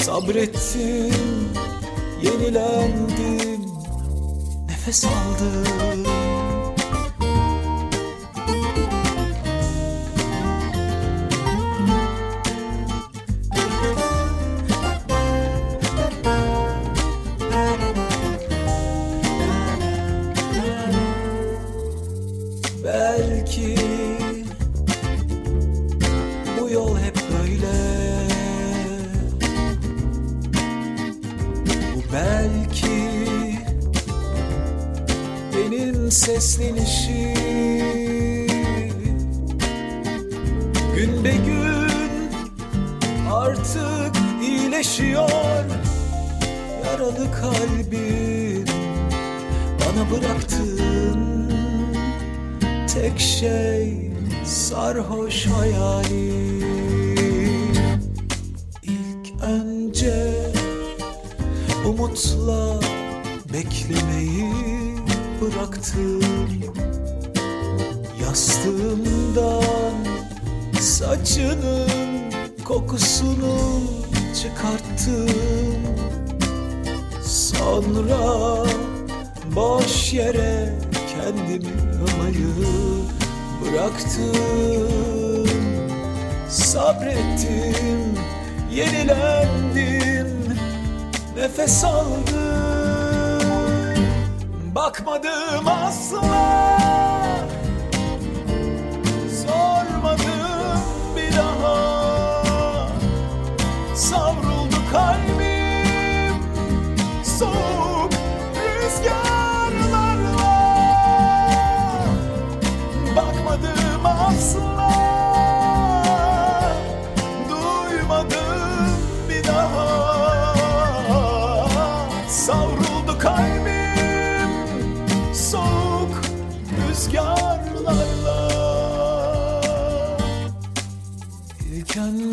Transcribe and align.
Sabrettim, 0.00 1.12
yenilendim, 2.22 3.66
nefes 4.68 5.04
aldım 5.04 6.41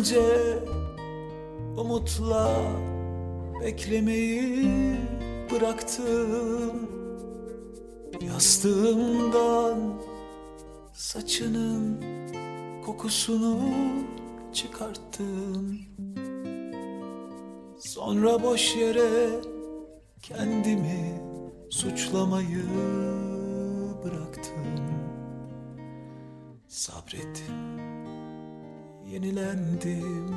önce 0.00 0.58
umutla 1.76 2.56
beklemeyi 3.60 4.96
bıraktım. 5.50 6.88
Yastığımdan 8.20 9.94
saçının 10.92 12.00
kokusunu 12.86 13.60
çıkarttım. 14.52 15.80
Sonra 17.78 18.42
boş 18.42 18.76
yere 18.76 19.28
kendimi 20.22 21.22
suçlamayı 21.70 22.64
bıraktım. 24.04 24.64
Sabrettim 26.68 27.89
Yenilendim 29.12 30.34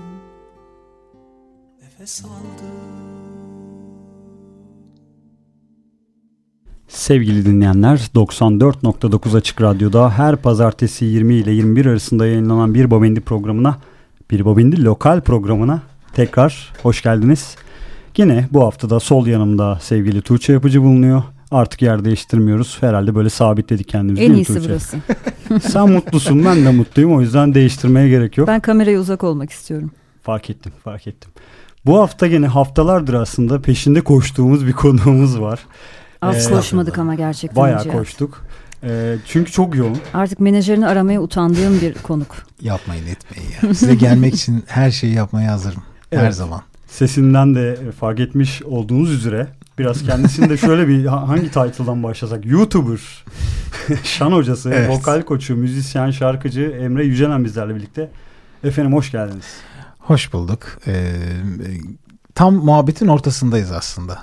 Nefes 1.82 2.26
aldım 2.26 2.94
Sevgili 6.88 7.46
dinleyenler 7.46 7.98
94.9 7.98 9.38
Açık 9.38 9.62
Radyo'da 9.62 10.10
her 10.10 10.36
pazartesi 10.36 11.06
20 11.06 11.34
ile 11.34 11.52
21 11.52 11.86
arasında 11.86 12.28
yayınlanan 12.28 12.74
Bir 12.74 12.92
Babendi 12.92 13.22
programına 13.22 13.78
Bir 14.32 14.46
Babendi 14.46 14.84
lokal 14.84 15.22
programına 15.22 15.82
tekrar 16.14 16.74
hoş 16.84 17.02
geldiniz. 17.02 17.56
Yine 18.18 18.48
bu 18.52 18.64
haftada 18.64 19.00
sol 19.00 19.28
yanımda 19.28 19.80
sevgili 19.82 20.22
Tuğçe 20.22 20.54
Yapıcı 20.54 20.82
bulunuyor. 20.82 21.24
Artık 21.54 21.82
yer 21.82 22.06
değiştirmiyoruz. 22.06 22.78
Herhalde 22.82 23.16
böyle 23.16 23.30
sabitledik 23.30 23.88
kendimizi. 23.88 24.24
En 24.24 24.34
iyisi 24.34 24.62
burası. 24.66 24.98
Sen 25.70 25.90
mutlusun 25.90 26.46
ben 26.46 26.66
de 26.66 26.72
mutluyum. 26.72 27.16
O 27.16 27.22
yüzden 27.22 27.54
değiştirmeye 27.54 28.10
gerek 28.10 28.38
yok. 28.38 28.48
Ben 28.48 28.60
kameraya 28.60 29.00
uzak 29.00 29.24
olmak 29.24 29.50
istiyorum. 29.52 29.92
Fark 30.24 30.50
ettim 30.50 30.72
fark 30.84 31.08
ettim. 31.08 31.32
Bu 31.86 32.00
hafta 32.00 32.26
yine 32.26 32.48
haftalardır 32.48 33.14
aslında 33.14 33.62
peşinde 33.62 34.02
koştuğumuz 34.02 34.68
bir 34.68 34.72
konuğumuz 34.72 35.40
var. 35.42 35.60
Az 36.22 36.48
Ee, 36.48 36.54
koşmadık 36.54 36.98
ama 36.98 37.16
gerçekten 37.16 37.64
Bayağı 37.64 37.84
Cihat. 37.84 37.98
koştuk. 37.98 38.46
Ee, 38.84 39.16
çünkü 39.28 39.52
çok 39.52 39.76
yoğun. 39.76 39.98
Artık 40.14 40.40
menajerini 40.40 40.88
aramaya 40.88 41.22
utandığım 41.22 41.82
bir 41.82 41.94
konuk. 41.94 42.36
Yapmayın 42.62 43.04
etmeyin 43.08 43.50
ya. 43.64 43.74
Size 43.74 43.96
gelmek 43.96 44.34
için 44.36 44.64
her 44.68 44.92
şeyi 44.92 45.14
yapmaya 45.14 45.52
hazırım. 45.52 45.84
Her 46.10 46.24
Evet. 46.24 46.36
zaman. 46.36 46.62
Sesinden 46.88 47.56
de 47.56 47.78
fark 48.00 48.20
etmiş 48.20 48.62
olduğunuz 48.64 49.12
üzere 49.12 49.48
biraz 49.80 50.04
kendisini 50.06 50.50
de 50.50 50.58
şöyle 50.58 50.88
bir 50.88 51.06
ha- 51.06 51.28
hangi 51.28 51.52
title'dan 51.52 52.04
başlasak? 52.04 52.46
YouTuber, 52.46 53.00
şan 54.04 54.32
hocası, 54.32 54.70
Evet. 54.74 54.90
vokal 54.90 55.22
koçu, 55.22 55.56
müzisyen, 55.56 56.12
şarkıcı 56.12 56.62
Emre 56.62 57.06
Yücelen 57.06 57.44
bizlerle 57.46 57.76
birlikte. 57.76 58.10
Efendim 58.64 58.94
hoş 58.94 59.12
geldiniz. 59.12 59.46
Hoş 60.00 60.34
bulduk. 60.34 60.60
Ee, 60.88 61.12
tam 62.36 62.54
muhabbetin 62.56 63.08
ortasındayız 63.08 63.72
aslında. 63.72 64.20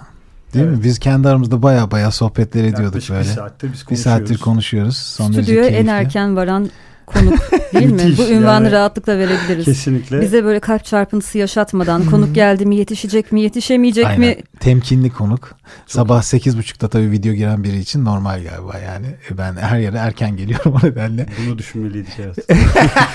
Değil 0.55 0.65
Evet. 0.65 0.77
mi? 0.79 0.85
Biz 0.85 0.99
kendi 0.99 1.29
aramızda 1.29 1.63
baya 1.63 1.91
baya 1.91 2.11
sohbetler 2.11 2.61
ediyorduk 2.61 2.85
Yaklaşık 2.85 3.11
böyle. 3.11 3.23
bir 3.25 3.29
saattir 3.29 3.73
biz 3.73 3.81
Bir 3.81 3.85
konuşuyoruz. 3.87 4.03
saattir 4.29 4.39
konuşuyoruz. 4.39 4.97
Son 4.97 5.33
Stüdyoya 5.33 5.67
en 5.67 5.87
erken 5.87 6.37
varan 6.37 6.71
konuk 7.13 7.39
değil 7.75 7.91
mi? 7.93 8.15
Bu 8.19 8.23
ünvanı 8.29 8.65
yani. 8.65 8.73
rahatlıkla 8.73 9.19
verebiliriz. 9.19 9.65
Kesinlikle. 9.65 10.21
Bize 10.21 10.45
böyle 10.45 10.61
kalp 10.61 10.85
çarpıntısı 10.85 11.39
yaşatmadan 11.39 12.07
konuk 12.07 12.35
geldi 12.35 12.67
mi 12.67 12.77
yetişecek 12.77 13.33
mi 13.33 13.41
yetişemeyecek 13.41 14.07
Aynen. 14.07 14.21
mi 14.21 14.37
Temkinli 14.61 15.11
konuk. 15.11 15.51
Sabah 15.87 16.23
8.30'da 16.23 16.89
tabii 16.89 17.11
video 17.11 17.33
giren 17.33 17.65
biri 17.65 17.79
için 17.79 18.05
normal 18.05 18.43
galiba 18.43 18.79
yani. 18.79 19.07
E, 19.31 19.39
Ben 19.39 19.57
her 19.57 19.79
yere 19.79 19.97
erken 19.97 20.37
geliyorum 20.37 20.75
o 20.83 20.87
nedenle. 20.87 21.27
Bunu 21.47 21.59
düşünmeliydik 21.59 22.13
evet. 22.19 22.39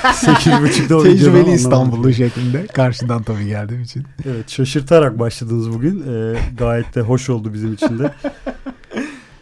8.30'da 0.04 0.98
o 0.98 1.04
videodan 1.04 1.18
Tecrübeli. 1.18 1.52
İstanbullu 1.52 2.14
şeklinde. 2.14 2.68
Karşıdan 2.68 3.24
tabii 3.24 3.46
geldiğim 3.48 3.82
için. 3.84 4.04
Evet 4.26 4.50
şaşırtarak 4.50 5.20
başladınız 5.20 5.72
bugün. 5.72 6.04
Ee, 6.08 6.38
gayet 6.58 6.96
de 6.96 7.02
hoş 7.02 7.30
oldu 7.30 7.54
bizim 7.54 7.74
için 7.74 8.00
de. 8.00 8.12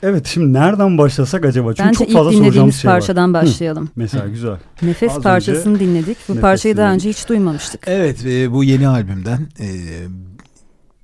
Evet 0.03 0.27
şimdi 0.27 0.53
nereden 0.53 0.97
başlasak 0.97 1.45
acaba? 1.45 1.73
Çünkü 1.73 1.88
Bence 1.88 1.97
çok 1.97 2.07
ilk 2.09 2.13
fazla 2.13 2.23
soracağımız 2.31 2.53
dinlediğimiz 2.53 2.75
şey 2.75 2.91
var. 2.91 3.00
parçadan 3.00 3.33
başlayalım. 3.33 3.89
Mesela 3.95 4.27
güzel. 4.27 4.57
Nefes 4.81 5.11
Az 5.11 5.23
parçasını 5.23 5.79
dinledik. 5.79 6.17
Bu 6.29 6.39
parçayı 6.39 6.77
daha 6.77 6.89
dinledik. 6.89 7.05
önce 7.05 7.09
hiç 7.19 7.29
duymamıştık. 7.29 7.83
Evet 7.88 8.25
e, 8.25 8.51
bu 8.51 8.63
yeni 8.63 8.88
albümden 8.88 9.47
e, 9.59 9.67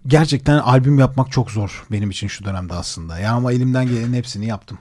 gerçekten 0.08 0.58
albüm 0.58 1.00
yapmak 1.00 1.32
çok 1.32 1.52
zor 1.52 1.86
benim 1.92 2.10
için 2.10 2.28
şu 2.28 2.46
dönemde 2.46 2.74
aslında. 2.74 3.20
Ya 3.20 3.34
ama 3.34 3.52
elimden 3.52 3.88
gelenin 3.88 4.14
hepsini 4.14 4.46
yaptım. 4.46 4.78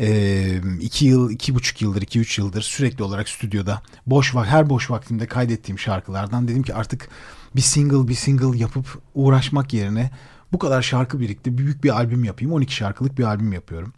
E, 0.00 0.60
iki 0.80 1.06
yıl, 1.06 1.30
iki 1.30 1.54
buçuk 1.54 1.82
yıldır, 1.82 2.02
iki 2.02 2.20
üç 2.20 2.38
yıldır 2.38 2.62
sürekli 2.62 3.04
olarak 3.04 3.28
stüdyoda 3.28 3.82
boş 4.06 4.34
vak 4.34 4.46
her 4.46 4.70
boş 4.70 4.90
vaktimde 4.90 5.26
kaydettiğim 5.26 5.78
şarkılardan 5.78 6.48
dedim 6.48 6.62
ki 6.62 6.74
artık 6.74 7.08
bir 7.56 7.60
single 7.60 8.08
bir 8.08 8.14
single 8.14 8.58
yapıp 8.58 8.98
uğraşmak 9.14 9.72
yerine 9.72 10.10
bu 10.52 10.58
kadar 10.58 10.82
şarkı 10.82 11.20
birikti. 11.20 11.58
Büyük 11.58 11.84
bir 11.84 11.90
albüm 11.90 12.24
yapayım. 12.24 12.52
12 12.52 12.74
şarkılık 12.74 13.18
bir 13.18 13.24
albüm 13.24 13.52
yapıyorum. 13.52 13.92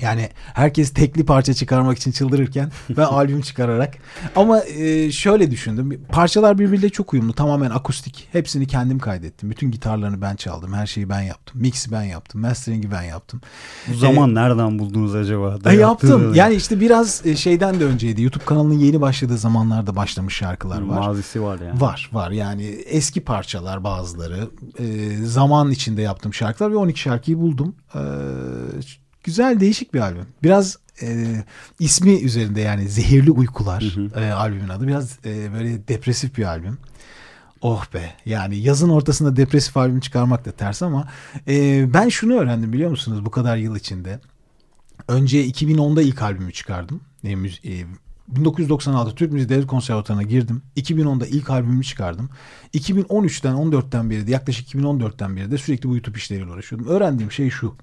Yani 0.00 0.28
herkes 0.54 0.92
tekli 0.94 1.24
parça 1.26 1.54
çıkarmak 1.54 1.98
için 1.98 2.12
çıldırırken 2.12 2.70
ben 2.96 3.02
albüm 3.02 3.40
çıkararak 3.40 3.94
ama 4.36 4.60
e, 4.64 5.12
şöyle 5.12 5.50
düşündüm. 5.50 6.04
Parçalar 6.08 6.58
birbiriyle 6.58 6.88
çok 6.90 7.12
uyumlu. 7.12 7.32
Tamamen 7.32 7.70
akustik. 7.70 8.28
Hepsini 8.32 8.66
kendim 8.66 8.98
kaydettim. 8.98 9.50
Bütün 9.50 9.70
gitarlarını 9.70 10.20
ben 10.22 10.36
çaldım. 10.36 10.72
Her 10.72 10.86
şeyi 10.86 11.08
ben 11.08 11.20
yaptım. 11.20 11.60
Mix'i 11.60 11.92
ben 11.92 12.02
yaptım. 12.02 12.40
Mastering'i 12.40 12.90
ben 12.90 13.02
yaptım. 13.02 13.40
Bu 13.88 13.94
zaman 13.94 14.34
nereden 14.34 14.78
buldunuz 14.78 15.14
acaba? 15.14 15.46
E, 15.48 15.50
yaptım. 15.76 16.10
Dayattığınız- 16.10 16.36
Yani 16.36 16.54
işte 16.54 16.80
biraz 16.80 17.26
e, 17.26 17.36
şeyden 17.36 17.80
de 17.80 17.84
önceydi. 17.84 18.22
YouTube 18.22 18.44
kanalının 18.44 18.78
yeni 18.78 19.00
başladığı 19.00 19.38
zamanlarda 19.38 19.96
başlamış 19.96 20.34
şarkılar 20.34 20.82
var. 20.82 20.98
Mazisi 20.98 21.42
var 21.42 21.58
yani. 21.60 21.80
Var 21.80 22.10
var 22.12 22.30
yani 22.30 22.64
eski 22.86 23.20
parçalar 23.20 23.84
bazıları 23.84 24.48
e, 24.78 25.16
zaman 25.24 25.70
içinde 25.70 26.02
yaptığım 26.02 26.34
şarkılar 26.34 26.70
ve 26.70 26.76
12 26.76 27.00
şarkıyı 27.00 27.38
buldum. 27.38 27.74
E, 27.94 28.00
güzel 29.24 29.60
değişik 29.60 29.94
bir 29.94 30.00
albüm. 30.00 30.26
Biraz 30.42 30.78
e, 31.02 31.26
ismi 31.78 32.12
üzerinde 32.20 32.60
yani 32.60 32.88
Zehirli 32.88 33.30
Uykular 33.30 33.82
e, 34.16 34.32
albümün 34.32 34.68
adı. 34.68 34.86
Biraz 34.86 35.18
e, 35.24 35.52
böyle 35.52 35.88
depresif 35.88 36.36
bir 36.38 36.44
albüm. 36.44 36.78
Oh 37.60 37.86
be 37.94 38.14
yani 38.26 38.56
yazın 38.58 38.88
ortasında 38.88 39.36
depresif 39.36 39.76
albüm 39.76 40.00
çıkarmak 40.00 40.44
da 40.44 40.52
ters 40.52 40.82
ama 40.82 41.08
e, 41.48 41.86
ben 41.94 42.08
şunu 42.08 42.34
öğrendim 42.34 42.72
biliyor 42.72 42.90
musunuz 42.90 43.24
bu 43.24 43.30
kadar 43.30 43.56
yıl 43.56 43.76
içinde. 43.76 44.20
Önce 45.08 45.46
2010'da 45.46 46.02
ilk 46.02 46.22
albümü 46.22 46.52
çıkardım. 46.52 47.00
E, 47.24 47.32
müz- 47.32 47.82
e, 47.82 47.86
1996 48.28 49.14
Türk 49.14 49.32
Müziği 49.32 49.48
Devlet 49.48 49.66
Konservatuvarı'na 49.66 50.22
girdim. 50.22 50.62
2010'da 50.76 51.26
ilk 51.26 51.50
albümümü 51.50 51.84
çıkardım. 51.84 52.30
2013'ten 52.74 53.54
14'ten 53.54 54.10
beri 54.10 54.26
de 54.26 54.30
yaklaşık 54.30 54.74
2014'ten 54.74 55.36
beri 55.36 55.50
de 55.50 55.58
sürekli 55.58 55.88
bu 55.88 55.94
YouTube 55.94 56.18
işleriyle 56.18 56.50
uğraşıyordum. 56.50 56.88
Öğrendiğim 56.88 57.32
şey 57.32 57.50
şu. 57.50 57.76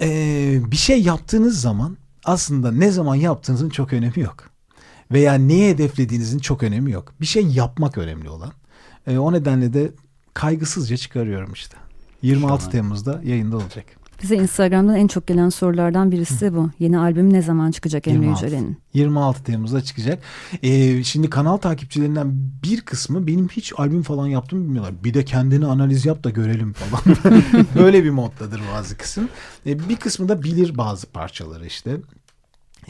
Ee, 0.00 0.60
bir 0.70 0.76
şey 0.76 1.02
yaptığınız 1.02 1.60
zaman 1.60 1.96
aslında 2.24 2.72
ne 2.72 2.90
zaman 2.90 3.14
yaptığınızın 3.14 3.68
çok 3.68 3.92
önemi 3.92 4.20
yok. 4.20 4.36
Veya 5.12 5.34
neye 5.34 5.70
hedeflediğinizin 5.70 6.38
çok 6.38 6.62
önemi 6.62 6.92
yok. 6.92 7.12
Bir 7.20 7.26
şey 7.26 7.46
yapmak 7.46 7.98
önemli 7.98 8.28
olan. 8.28 8.52
Ee, 9.06 9.18
o 9.18 9.32
nedenle 9.32 9.72
de 9.72 9.92
kaygısızca 10.34 10.96
çıkarıyorum 10.96 11.52
işte. 11.52 11.76
26 12.22 12.62
Şahane. 12.62 12.72
Temmuz'da 12.72 13.20
yayında 13.24 13.56
olacak. 13.56 13.84
Bize 14.22 14.36
Instagram'dan 14.36 14.96
en 14.96 15.06
çok 15.06 15.26
gelen 15.26 15.48
sorulardan 15.48 16.12
birisi 16.12 16.40
de 16.40 16.54
bu. 16.54 16.70
Yeni 16.78 16.98
albüm 16.98 17.32
ne 17.32 17.42
zaman 17.42 17.70
çıkacak 17.70 18.08
Emre 18.08 18.24
26. 18.24 18.44
Yücelen'in? 18.44 18.78
26 18.94 19.44
Temmuz'da 19.44 19.84
çıkacak. 19.84 20.22
Ee, 20.62 21.04
şimdi 21.04 21.30
kanal 21.30 21.56
takipçilerinden 21.56 22.32
bir 22.62 22.80
kısmı 22.80 23.26
benim 23.26 23.48
hiç 23.48 23.72
albüm 23.76 24.02
falan 24.02 24.26
yaptığımı 24.26 24.64
bilmiyorlar. 24.64 25.04
Bir 25.04 25.14
de 25.14 25.24
kendini 25.24 25.66
analiz 25.66 26.06
yap 26.06 26.24
da 26.24 26.30
görelim 26.30 26.72
falan. 26.72 27.16
Böyle 27.78 28.04
bir 28.04 28.10
moddadır 28.10 28.60
bazı 28.74 28.96
kısım. 28.96 29.28
Ee, 29.66 29.88
bir 29.88 29.96
kısmı 29.96 30.28
da 30.28 30.42
bilir 30.42 30.76
bazı 30.78 31.06
parçaları 31.06 31.66
işte. 31.66 31.96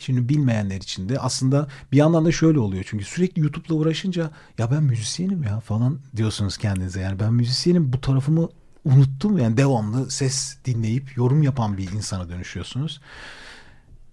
Şimdi 0.01 0.29
bilmeyenler 0.29 0.77
için 0.77 1.09
de 1.09 1.19
aslında 1.19 1.69
bir 1.93 1.97
yandan 1.97 2.25
da 2.25 2.33
şöyle 2.33 2.59
oluyor. 2.59 2.85
Çünkü 2.87 3.05
sürekli 3.05 3.43
YouTube'la 3.43 3.75
uğraşınca 3.75 4.31
ya 4.59 4.71
ben 4.71 4.83
müzisyenim 4.83 5.43
ya 5.43 5.61
falan 5.61 5.99
diyorsunuz 6.17 6.57
kendinize. 6.59 7.01
Yani 7.01 7.21
ben 7.21 7.35
müzisyenim 7.35 7.93
bu 7.93 8.01
tarafımı 8.01 8.49
unuttum. 8.85 9.39
Yani 9.39 9.57
devamlı 9.57 10.11
ses 10.11 10.57
dinleyip 10.65 11.17
yorum 11.17 11.43
yapan 11.43 11.77
bir 11.79 11.93
insana 11.93 12.29
dönüşüyorsunuz. 12.29 13.01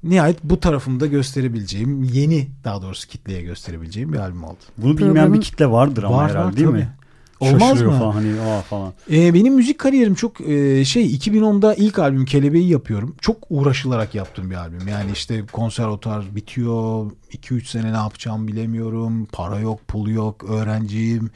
Nihayet 0.04 0.44
bu 0.44 0.60
tarafımı 0.60 1.00
da 1.00 1.06
gösterebileceğim, 1.08 2.04
yeni 2.04 2.48
daha 2.64 2.82
doğrusu 2.82 3.08
kitleye 3.08 3.42
gösterebileceğim 3.42 4.14
bir 4.14 4.18
albüm 4.18 4.44
oldu. 4.44 4.58
Bunu 4.78 4.98
bilmeyen 4.98 5.14
Programın- 5.14 5.34
bir 5.34 5.42
kitle 5.42 5.72
vardır 5.72 6.04
ama 6.04 6.18
Var, 6.18 6.30
herhalde 6.32 6.46
var, 6.48 6.58
değil 6.58 6.68
tabii. 6.68 6.78
mi? 6.78 6.90
Olmaz 7.40 7.70
Şaşırıyor 7.70 7.92
mı? 7.92 7.98
falan 8.00 8.12
hani 8.12 8.40
aa 8.42 8.62
falan. 8.62 8.94
Ee, 9.12 9.34
benim 9.34 9.54
müzik 9.56 9.80
kariyerim 9.80 10.16
çok 10.16 10.42
e, 10.42 10.86
şey 10.86 11.16
2010'da 11.16 11.76
ilk 11.76 12.00
albüm 12.00 12.26
Kelebeği 12.26 12.70
yapıyorum. 12.70 13.16
Çok 13.22 13.38
uğraşılarak 13.50 14.16
yaptığım 14.16 14.50
bir 14.50 14.56
albüm. 14.56 14.88
Yani 14.88 15.12
işte 15.12 15.46
konservatuar 15.52 16.36
bitiyor. 16.36 17.12
2-3 17.32 17.66
sene 17.70 17.94
ne 17.94 17.98
yapacağımı 17.98 18.48
bilemiyorum. 18.48 19.28
Para 19.32 19.60
yok, 19.60 19.88
pul 19.88 20.08
yok, 20.10 20.44
öğrenciyim. 20.50 21.30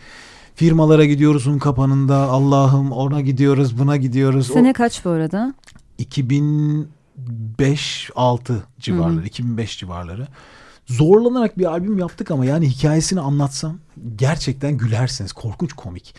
Firmalara 0.55 1.05
gidiyoruz 1.05 1.47
un 1.47 1.57
kapanında. 1.57 2.15
Allah'ım 2.15 2.91
ona 2.91 3.21
gidiyoruz, 3.21 3.79
buna 3.79 3.97
gidiyoruz. 3.97 4.51
O- 4.51 4.53
Sene 4.53 4.73
kaç 4.73 5.05
bu 5.05 5.09
arada? 5.09 5.53
2005-6 5.99 8.53
civarları, 8.79 9.25
2005 9.25 9.77
civarları. 9.79 10.27
Zorlanarak 10.85 11.57
bir 11.57 11.65
albüm 11.65 11.99
yaptık 11.99 12.31
ama 12.31 12.45
yani 12.45 12.69
hikayesini 12.69 13.19
anlatsam 13.19 13.77
gerçekten 14.15 14.77
gülersiniz. 14.77 15.33
Korkunç 15.33 15.73
komik. 15.73 16.15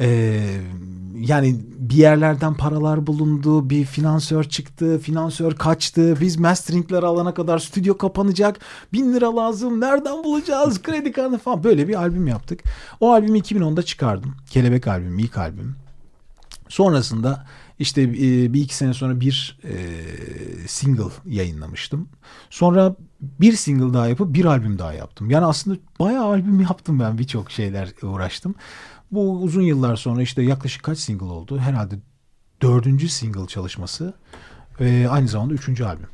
Ee, 0.00 0.40
yani 1.14 1.56
bir 1.64 1.94
yerlerden 1.94 2.54
paralar 2.54 3.06
bulundu, 3.06 3.70
bir 3.70 3.84
finansör 3.84 4.44
çıktı, 4.44 4.98
finansör 4.98 5.52
kaçtı. 5.52 6.20
Biz 6.20 6.38
masteringleri 6.38 7.06
alana 7.06 7.34
kadar 7.34 7.58
stüdyo 7.58 7.98
kapanacak. 7.98 8.58
Bin 8.92 9.14
lira 9.14 9.36
lazım, 9.36 9.80
nereden 9.80 10.24
bulacağız? 10.24 10.82
Kredi 10.82 11.12
kartı 11.12 11.38
falan. 11.38 11.64
Böyle 11.64 11.88
bir 11.88 11.94
albüm 11.94 12.26
yaptık. 12.26 12.60
O 13.00 13.12
albümü 13.12 13.38
2010'da 13.38 13.82
çıkardım. 13.82 14.34
Kelebek 14.50 14.86
albüm, 14.86 15.18
ilk 15.18 15.38
albüm. 15.38 15.76
Sonrasında 16.68 17.46
işte 17.78 18.02
e, 18.02 18.52
bir 18.52 18.62
iki 18.62 18.76
sene 18.76 18.94
sonra 18.94 19.20
bir 19.20 19.58
e, 19.64 19.74
single 20.68 21.12
yayınlamıştım. 21.26 22.08
Sonra 22.50 22.96
bir 23.20 23.52
single 23.52 23.94
daha 23.94 24.08
yapıp 24.08 24.34
bir 24.34 24.44
albüm 24.44 24.78
daha 24.78 24.92
yaptım. 24.92 25.30
Yani 25.30 25.44
aslında 25.46 25.78
bayağı 26.00 26.24
albüm 26.24 26.60
yaptım 26.60 27.00
ben 27.00 27.18
birçok 27.18 27.50
şeyler 27.50 27.88
uğraştım. 28.02 28.54
Bu 29.12 29.40
uzun 29.42 29.62
yıllar 29.62 29.96
sonra 29.96 30.22
işte 30.22 30.42
yaklaşık 30.42 30.82
kaç 30.82 30.98
single 30.98 31.24
oldu? 31.24 31.58
Herhalde 31.58 31.94
dördüncü 32.62 33.08
single 33.08 33.46
çalışması 33.46 34.14
ve 34.80 35.08
aynı 35.08 35.28
zamanda 35.28 35.54
üçüncü 35.54 35.84
albüm. 35.84 36.06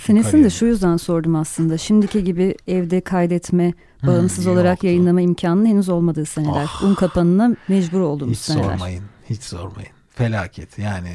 Senesini 0.00 0.44
de 0.44 0.50
şu 0.50 0.66
yüzden 0.66 0.96
sordum 0.96 1.36
aslında. 1.36 1.78
Şimdiki 1.78 2.24
gibi 2.24 2.54
evde 2.68 3.00
kaydetme, 3.00 3.72
bağımsız 4.06 4.44
Hmm, 4.46 4.52
olarak 4.52 4.70
yoktu. 4.72 4.86
yayınlama 4.86 5.20
imkanının 5.20 5.66
henüz 5.66 5.88
olmadığı 5.88 6.24
seneler. 6.24 6.68
Un 6.84 6.94
kapanına 6.94 7.56
mecbur 7.68 8.00
olduğumuz 8.00 8.32
Hiç 8.38 8.42
seneler. 8.44 8.64
sormayın. 8.70 9.04
Hiç 9.30 9.42
sormayın. 9.42 9.90
Felaket. 10.10 10.78
Yani 10.78 11.12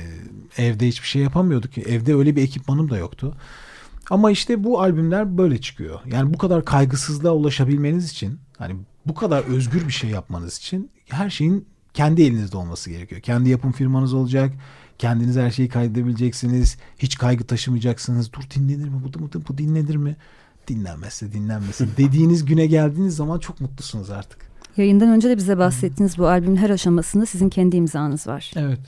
evde 0.57 0.87
hiçbir 0.87 1.07
şey 1.07 1.21
yapamıyorduk. 1.21 1.77
Evde 1.77 2.15
öyle 2.15 2.35
bir 2.35 2.41
ekipmanım 2.43 2.89
da 2.89 2.97
yoktu. 2.97 3.35
Ama 4.09 4.31
işte 4.31 4.63
bu 4.63 4.81
albümler 4.81 5.37
böyle 5.37 5.61
çıkıyor. 5.61 5.99
Yani 6.05 6.33
bu 6.33 6.37
kadar 6.37 6.65
kaygısızlığa 6.65 7.33
ulaşabilmeniz 7.33 8.11
için 8.11 8.39
hani 8.57 8.75
bu 9.05 9.13
kadar 9.13 9.43
özgür 9.43 9.87
bir 9.87 9.93
şey 9.93 10.09
yapmanız 10.09 10.57
için 10.57 10.91
her 11.09 11.29
şeyin 11.29 11.65
kendi 11.93 12.23
elinizde 12.23 12.57
olması 12.57 12.89
gerekiyor. 12.89 13.21
Kendi 13.21 13.49
yapım 13.49 13.71
firmanız 13.71 14.13
olacak. 14.13 14.53
Kendiniz 14.97 15.37
her 15.37 15.51
şeyi 15.51 15.69
kaydedebileceksiniz. 15.69 16.77
Hiç 16.97 17.17
kaygı 17.17 17.43
taşımayacaksınız. 17.43 18.33
Dur 18.33 18.41
dinlenir 18.55 18.89
mi? 18.89 19.01
Bu, 19.03 19.19
bu, 19.19 19.29
bu 19.49 19.57
dinlenir 19.57 19.95
mi? 19.95 20.15
Dinlenmezse 20.67 21.31
dinlenmesin. 21.31 21.89
Dediğiniz 21.97 22.45
güne 22.45 22.65
geldiğiniz 22.65 23.15
zaman 23.15 23.39
çok 23.39 23.61
mutlusunuz 23.61 24.09
artık. 24.09 24.49
Yayından 24.77 25.09
önce 25.09 25.29
de 25.29 25.37
bize 25.37 25.57
bahsettiğiniz 25.57 26.17
bu 26.17 26.27
albümün 26.27 26.55
her 26.55 26.69
aşamasında 26.69 27.25
sizin 27.25 27.49
kendi 27.49 27.75
imzanız 27.75 28.27
var. 28.27 28.51
Evet. 28.55 28.79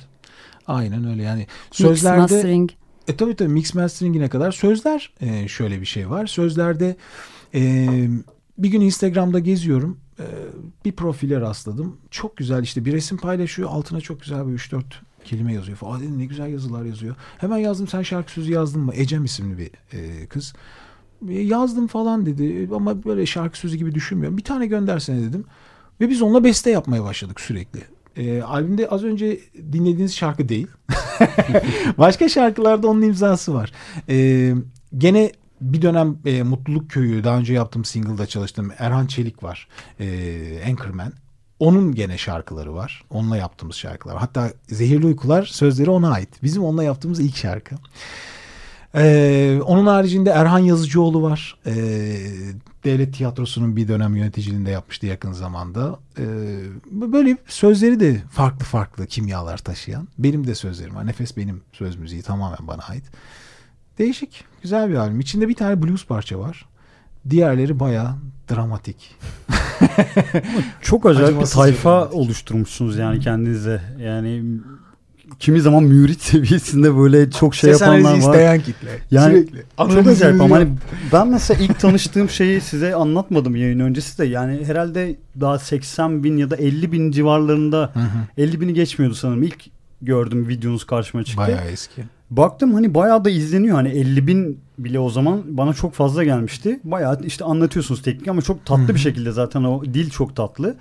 Aynen 0.68 1.08
öyle 1.08 1.24
yani. 1.24 1.40
Mix, 1.40 1.48
Sözlerde 1.72 2.22
mastering. 2.22 2.70
E 3.12 3.16
tabii 3.16 3.36
tabii 3.36 3.50
mix 3.50 3.76
mastering'ine 3.76 4.30
kadar 4.30 4.52
sözler 4.52 5.14
e, 5.22 5.48
şöyle 5.48 5.82
bir 5.82 5.86
şey 5.86 6.10
var. 6.10 6.26
Sözlerde 6.26 6.96
e, 7.56 7.88
bir 8.58 8.70
gün 8.70 8.82
Instagram'da 8.82 9.40
geziyorum. 9.40 9.98
E, 10.20 10.26
bir 10.86 10.92
profile 10.92 11.42
rastladım. 11.42 11.98
Çok 12.12 12.38
güzel 12.38 12.64
işte 12.64 12.86
bir 12.86 12.94
resim 12.94 13.18
paylaşıyor. 13.18 13.70
Altına 13.70 14.02
çok 14.02 14.22
güzel 14.22 14.48
bir 14.48 14.58
3-4 14.58 14.84
kelime 15.26 15.54
yazıyor 15.54 15.78
falan. 15.78 15.98
Aa 15.98 16.02
dedim 16.02 16.20
ne 16.20 16.26
güzel 16.26 16.52
yazılar 16.52 16.86
yazıyor. 16.86 17.16
Hemen 17.38 17.58
yazdım 17.58 17.88
sen 17.88 18.02
şarkı 18.02 18.32
sözü 18.32 18.52
yazdın 18.52 18.82
mı? 18.82 18.92
Ecem 18.96 19.26
isimli 19.26 19.58
bir 19.58 19.98
e, 19.98 20.26
kız. 20.26 20.54
E, 21.30 21.34
yazdım 21.34 21.88
falan 21.88 22.26
dedi 22.26 22.70
ama 22.76 23.04
böyle 23.04 23.26
şarkı 23.26 23.58
sözü 23.58 23.78
gibi 23.78 23.96
düşünmüyorum. 23.96 24.38
Bir 24.38 24.44
tane 24.44 24.68
göndersene 24.68 25.22
dedim. 25.22 25.46
Ve 26.02 26.10
biz 26.10 26.22
onunla 26.22 26.44
beste 26.44 26.70
yapmaya 26.70 27.04
başladık 27.04 27.42
sürekli. 27.42 27.82
E, 28.18 28.42
albümde 28.42 28.88
az 28.88 29.04
önce 29.04 29.40
dinlediğiniz 29.72 30.16
şarkı 30.16 30.50
değil. 30.50 30.68
Başka 31.98 32.30
şarkılarda 32.30 32.88
onun 32.88 33.02
imzası 33.02 33.54
var. 33.54 33.72
E, 34.10 34.54
gene 34.98 35.32
bir 35.62 35.82
dönem 35.82 36.18
e, 36.26 36.44
Mutluluk 36.44 36.92
Köyü 36.92 37.24
daha 37.24 37.38
önce 37.38 37.54
yaptığım 37.54 37.86
single'da 37.86 38.28
çalıştığım 38.28 38.72
Erhan 38.78 39.08
Çelik 39.08 39.44
var. 39.44 39.68
E, 40.00 40.08
Anchorman. 40.70 41.14
Onun 41.60 41.96
gene 41.96 42.18
şarkıları 42.18 42.74
var. 42.74 43.04
Onunla 43.10 43.38
yaptığımız 43.38 43.76
şarkılar. 43.76 44.18
Hatta 44.18 44.52
Zehirli 44.68 45.06
Uykular 45.06 45.44
sözleri 45.44 45.90
ona 45.90 46.12
ait. 46.12 46.44
Bizim 46.44 46.64
onunla 46.64 46.84
yaptığımız 46.84 47.20
ilk 47.20 47.36
şarkı. 47.36 47.76
Ee, 48.96 49.60
onun 49.66 49.86
haricinde 49.88 50.30
Erhan 50.30 50.60
Yazıcıoğlu 50.60 51.22
var. 51.22 51.58
Ee, 51.66 51.74
Devlet 52.84 53.14
Tiyatrosu'nun 53.14 53.76
bir 53.76 53.88
dönem 53.88 54.16
yöneticiliğinde 54.16 54.72
yapmıştı 54.72 55.06
yakın 55.06 55.32
zamanda. 55.32 56.00
Ee, 56.20 56.24
böyle 56.92 57.38
sözleri 57.48 58.00
de 58.00 58.22
farklı 58.32 58.66
farklı 58.66 59.08
kimyalar 59.08 59.58
taşıyan. 59.58 60.08
Benim 60.18 60.48
de 60.48 60.56
sözlerim 60.56 60.96
var. 60.96 61.08
Nefes 61.08 61.38
benim 61.38 61.62
söz 61.74 61.96
müziği 61.96 62.22
tamamen 62.22 62.68
bana 62.68 62.82
ait. 62.90 63.04
Değişik, 63.98 64.44
güzel 64.62 64.90
bir 64.90 64.96
albüm. 64.96 65.20
İçinde 65.20 65.48
bir 65.48 65.56
tane 65.56 65.82
blues 65.82 66.06
parça 66.06 66.40
var. 66.40 66.66
Diğerleri 67.30 67.80
baya 67.80 68.16
dramatik. 68.52 69.16
Çok 70.82 71.06
acayip 71.06 71.20
bir 71.28 71.28
Acımasız 71.34 71.56
tayfa 71.56 71.90
dramatik. 71.92 72.16
oluşturmuşsunuz 72.18 72.98
yani 72.98 73.20
kendinize. 73.20 73.82
Yani 74.00 74.44
kimi 75.42 75.62
zaman 75.62 75.84
mürit 75.84 76.22
seviyesinde 76.22 76.98
böyle 76.98 77.32
çok 77.32 77.56
şey 77.56 77.72
Ses 77.72 77.82
yapanlar 77.82 78.12
var. 78.12 78.18
isteyen 78.18 78.62
kitle. 78.62 78.90
Yani 79.12 79.34
Sürekli. 79.34 79.64
Çok 79.78 80.08
acayip 80.08 80.42
ama 80.42 80.56
hani 80.56 80.70
ben 81.14 81.28
mesela 81.28 81.64
ilk 81.64 81.80
tanıştığım 81.80 82.30
şeyi 82.30 82.62
size 82.62 82.96
anlatmadım 82.96 83.56
yayın 83.56 83.80
öncesi 83.80 84.18
de 84.18 84.26
yani 84.26 84.66
herhalde 84.66 85.16
daha 85.42 85.60
80 85.60 86.24
bin 86.24 86.38
ya 86.38 86.50
da 86.50 86.56
50 86.56 86.92
bin 86.92 87.12
civarlarında 87.12 87.92
Hı 87.94 88.00
hı. 88.00 88.08
50 88.38 88.62
bini 88.62 88.74
geçmiyordu 88.74 89.16
sanırım 89.16 89.44
ilk 89.44 89.66
gördüm 90.02 90.48
videonuz 90.48 90.86
karşıma 90.86 91.24
çıktı. 91.24 91.42
Bayağı 91.42 91.66
eski. 91.66 92.04
Baktım 92.30 92.74
hani 92.74 92.94
bayağı 92.94 93.26
da 93.26 93.30
izleniyor 93.30 93.76
hani 93.76 93.90
50 93.90 94.28
bin 94.28 94.60
bile 94.78 95.00
o 95.00 95.10
zaman 95.10 95.44
bana 95.46 95.74
çok 95.74 95.94
fazla 95.94 96.24
gelmişti. 96.24 96.80
Bayağı 96.84 97.20
işte 97.26 97.46
anlatıyorsunuz 97.46 98.02
teknik 98.02 98.28
ama 98.28 98.42
çok 98.42 98.66
tatlı 98.66 98.96
bir 98.96 99.00
şekilde 99.00 99.32
zaten 99.32 99.64
o 99.64 99.86
dil 99.86 100.10
çok 100.10 100.36
tatlı. 100.36 100.76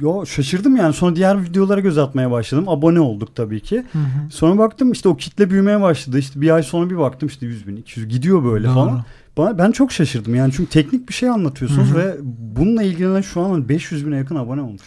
Yo 0.00 0.26
şaşırdım 0.26 0.76
yani 0.76 0.92
sonra 0.92 1.16
diğer 1.16 1.44
videolara 1.44 1.80
göz 1.80 1.98
atmaya 1.98 2.30
başladım. 2.30 2.68
Abone 2.68 3.00
olduk 3.00 3.34
tabii 3.34 3.60
ki. 3.60 3.84
Sonra 4.30 4.58
baktım 4.58 4.92
işte 4.92 5.08
o 5.08 5.16
kitle 5.16 5.50
büyümeye 5.50 5.80
başladı. 5.80 6.18
İşte 6.18 6.40
bir 6.40 6.50
ay 6.50 6.62
sonra 6.62 6.90
bir 6.90 6.98
baktım 6.98 7.28
işte 7.28 7.46
100 7.46 7.66
bin 7.66 7.76
200 7.76 8.08
gidiyor 8.08 8.44
böyle 8.44 8.66
Doğru. 8.66 8.74
falan. 8.74 9.04
Bana, 9.36 9.58
ben 9.58 9.72
çok 9.72 9.92
şaşırdım 9.92 10.34
yani 10.34 10.52
çünkü 10.56 10.70
teknik 10.70 11.08
bir 11.08 11.14
şey 11.14 11.28
anlatıyorsunuz 11.28 11.88
Hı 11.88 11.94
hı. 11.94 11.98
ve 11.98 12.16
bununla 12.38 12.82
ilgilenen 12.82 13.20
şu 13.20 13.40
an 13.40 13.68
500 13.68 14.06
bine 14.06 14.16
yakın 14.16 14.36
abone 14.36 14.60
olmuş. 14.60 14.82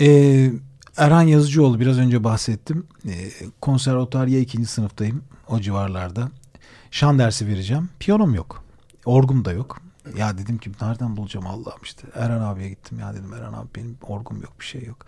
Ee, 0.00 0.50
Erhan 0.96 1.22
Yazıcıoğlu 1.22 1.80
biraz 1.80 1.98
önce 1.98 2.24
bahsettim. 2.24 2.86
Ee, 3.08 3.10
konservatuarya 3.60 4.38
ikinci 4.40 4.66
sınıftayım 4.66 5.22
o 5.48 5.60
civarlarda. 5.60 6.28
Şan 6.90 7.18
dersi 7.18 7.46
vereceğim. 7.46 7.88
Piyanom 8.00 8.34
yok. 8.34 8.64
Orgum 9.04 9.44
da 9.44 9.52
yok. 9.52 9.83
Ya 10.16 10.38
dedim 10.38 10.58
ki 10.58 10.72
nereden 10.80 11.16
bulacağım 11.16 11.46
Allah'ım 11.46 11.82
işte. 11.82 12.06
Erhan 12.14 12.40
abiye 12.40 12.68
gittim 12.68 12.98
ya 12.98 13.14
dedim 13.14 13.32
Erhan 13.32 13.52
abi 13.52 13.68
benim 13.76 13.96
orgum 14.02 14.42
yok 14.42 14.52
bir 14.60 14.64
şey 14.64 14.84
yok. 14.84 15.06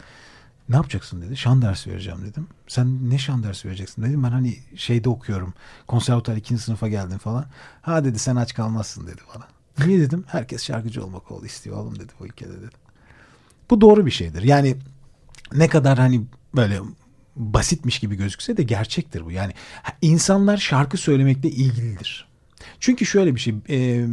Ne 0.68 0.76
yapacaksın 0.76 1.22
dedi. 1.22 1.36
Şan 1.36 1.62
dersi 1.62 1.90
vereceğim 1.90 2.18
dedim. 2.24 2.46
Sen 2.68 3.10
ne 3.10 3.18
şan 3.18 3.42
dersi 3.42 3.68
vereceksin 3.68 4.02
dedim. 4.02 4.22
Ben 4.22 4.30
hani 4.30 4.58
şeyde 4.76 5.08
okuyorum. 5.08 5.54
Konservatuar 5.86 6.36
ikinci 6.36 6.62
sınıfa 6.62 6.88
geldim 6.88 7.18
falan. 7.18 7.46
Ha 7.82 8.04
dedi 8.04 8.18
sen 8.18 8.36
aç 8.36 8.54
kalmazsın 8.54 9.06
dedi 9.06 9.20
bana. 9.34 9.48
Niye 9.86 10.00
dedim. 10.00 10.24
Herkes 10.26 10.64
şarkıcı 10.64 11.04
olmak 11.04 11.30
oldu 11.30 11.46
istiyor 11.46 11.76
oğlum 11.76 11.98
dedi 11.98 12.12
bu 12.20 12.26
ülkede 12.26 12.52
dedi. 12.52 12.76
Bu 13.70 13.80
doğru 13.80 14.06
bir 14.06 14.10
şeydir. 14.10 14.42
Yani 14.42 14.76
ne 15.52 15.68
kadar 15.68 15.98
hani 15.98 16.22
böyle 16.56 16.80
basitmiş 17.36 17.98
gibi 17.98 18.16
gözükse 18.16 18.56
de 18.56 18.62
gerçektir 18.62 19.24
bu. 19.24 19.30
Yani 19.30 19.52
insanlar 20.02 20.56
şarkı 20.56 20.96
söylemekle 20.96 21.50
ilgilidir. 21.50 22.28
Çünkü 22.80 23.06
şöyle 23.06 23.34
bir 23.34 23.40
şey 23.40 23.54
e, 23.68 24.06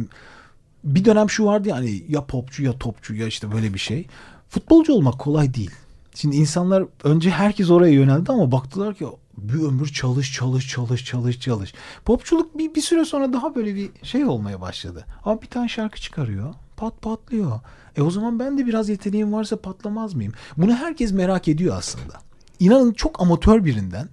bir 0.84 1.04
dönem 1.04 1.30
şu 1.30 1.44
vardı 1.44 1.68
yani 1.68 2.04
ya 2.08 2.26
popçu 2.26 2.62
ya 2.62 2.78
topçu 2.78 3.14
ya 3.14 3.26
işte 3.26 3.52
böyle 3.52 3.74
bir 3.74 3.78
şey. 3.78 4.06
Futbolcu 4.48 4.92
olmak 4.92 5.18
kolay 5.18 5.54
değil. 5.54 5.70
Şimdi 6.14 6.36
insanlar 6.36 6.84
önce 7.04 7.30
herkes 7.30 7.70
oraya 7.70 7.92
yöneldi 7.92 8.32
ama 8.32 8.52
baktılar 8.52 8.94
ki 8.94 9.06
bir 9.38 9.62
ömür 9.62 9.86
çalış 9.86 10.32
çalış 10.32 10.68
çalış 10.68 11.04
çalış 11.04 11.40
çalış. 11.40 11.74
Popçuluk 12.04 12.58
bir, 12.58 12.74
bir 12.74 12.80
süre 12.80 13.04
sonra 13.04 13.32
daha 13.32 13.54
böyle 13.54 13.74
bir 13.74 13.90
şey 14.02 14.24
olmaya 14.24 14.60
başladı. 14.60 15.06
Ama 15.24 15.42
bir 15.42 15.46
tane 15.46 15.68
şarkı 15.68 16.00
çıkarıyor 16.00 16.54
pat 16.76 17.02
patlıyor. 17.02 17.60
E 17.96 18.02
o 18.02 18.10
zaman 18.10 18.38
ben 18.38 18.58
de 18.58 18.66
biraz 18.66 18.88
yeteneğim 18.88 19.32
varsa 19.32 19.56
patlamaz 19.56 20.14
mıyım? 20.14 20.32
Bunu 20.56 20.74
herkes 20.74 21.12
merak 21.12 21.48
ediyor 21.48 21.76
aslında. 21.76 22.20
İnanın 22.60 22.92
çok 22.92 23.22
amatör 23.22 23.64
birinden 23.64 24.08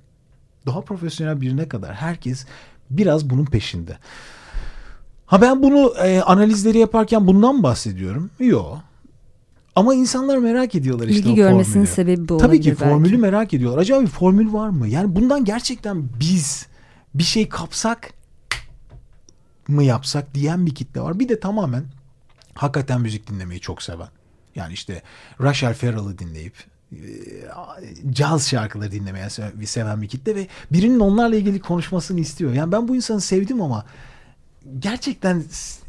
daha 0.66 0.82
profesyonel 0.82 1.42
birine 1.42 1.68
kadar 1.68 1.94
herkes 1.94 2.46
biraz 2.90 3.30
bunun 3.30 3.46
peşinde. 3.46 3.98
Ha 5.32 5.42
ben 5.42 5.64
bunu 5.64 5.94
e, 6.04 6.22
analizleri 6.22 6.78
yaparken 6.78 7.28
bundan 7.28 7.64
bahsediyorum. 7.64 8.30
Yok. 8.40 8.78
Ama 9.76 9.94
insanlar 9.96 10.38
merak 10.38 10.76
ediyorlar 10.76 11.08
işte 11.08 11.20
İlgi 11.20 11.32
o 11.32 11.36
görmesinin 11.36 11.74
formülü. 11.74 11.88
sebebi 11.92 12.30
bu 12.30 12.38
Tabii 12.38 12.62
ki 12.62 12.70
belki. 12.70 12.84
formülü 12.84 13.18
merak 13.18 13.54
ediyorlar. 13.54 13.82
Acaba 13.82 14.02
bir 14.02 14.08
formül 14.08 14.54
var 14.54 14.70
mı? 14.70 14.88
Yani 14.88 15.16
bundan 15.16 15.46
gerçekten 15.46 16.04
biz 16.20 16.68
bir 17.16 17.24
şey 17.24 17.50
kapsak 17.50 18.10
mı 19.68 19.84
yapsak 19.84 20.34
diyen 20.36 20.66
bir 20.66 20.76
kitle 20.76 21.02
var. 21.02 21.20
Bir 21.20 21.30
de 21.30 21.40
tamamen 21.40 21.84
hakikaten 22.54 23.02
müzik 23.02 23.30
dinlemeyi 23.30 23.60
çok 23.62 23.84
seven. 23.84 24.08
Yani 24.56 24.74
işte 24.74 25.02
Rachel 25.42 25.74
Ferrell'ı 25.74 26.18
dinleyip 26.18 26.54
e, 26.92 26.98
caz 28.12 28.50
şarkıları 28.50 28.92
dinlemeye 28.92 29.26
se- 29.26 29.66
seven 29.66 30.02
bir 30.02 30.08
kitle 30.08 30.36
ve 30.36 30.48
birinin 30.72 31.00
onlarla 31.00 31.36
ilgili 31.36 31.60
konuşmasını 31.60 32.20
istiyor. 32.20 32.54
Yani 32.54 32.72
ben 32.72 32.88
bu 32.88 32.96
insanı 32.96 33.22
sevdim 33.22 33.62
ama 33.62 33.86
gerçekten 34.80 35.44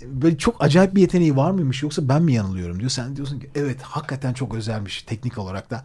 böyle 0.07 0.39
çok 0.39 0.65
acayip 0.65 0.95
bir 0.95 1.01
yeteneği 1.01 1.37
var 1.37 1.51
mıymış 1.51 1.83
yoksa 1.83 2.09
ben 2.09 2.23
mi 2.23 2.33
yanılıyorum 2.33 2.79
diyor. 2.81 2.91
Sen 2.91 3.17
diyorsun 3.17 3.41
ki 3.41 3.51
evet 3.55 3.83
hakikaten 3.83 4.33
çok 4.33 4.55
özelmiş 4.55 5.03
teknik 5.03 5.39
olarak 5.39 5.71
da. 5.71 5.85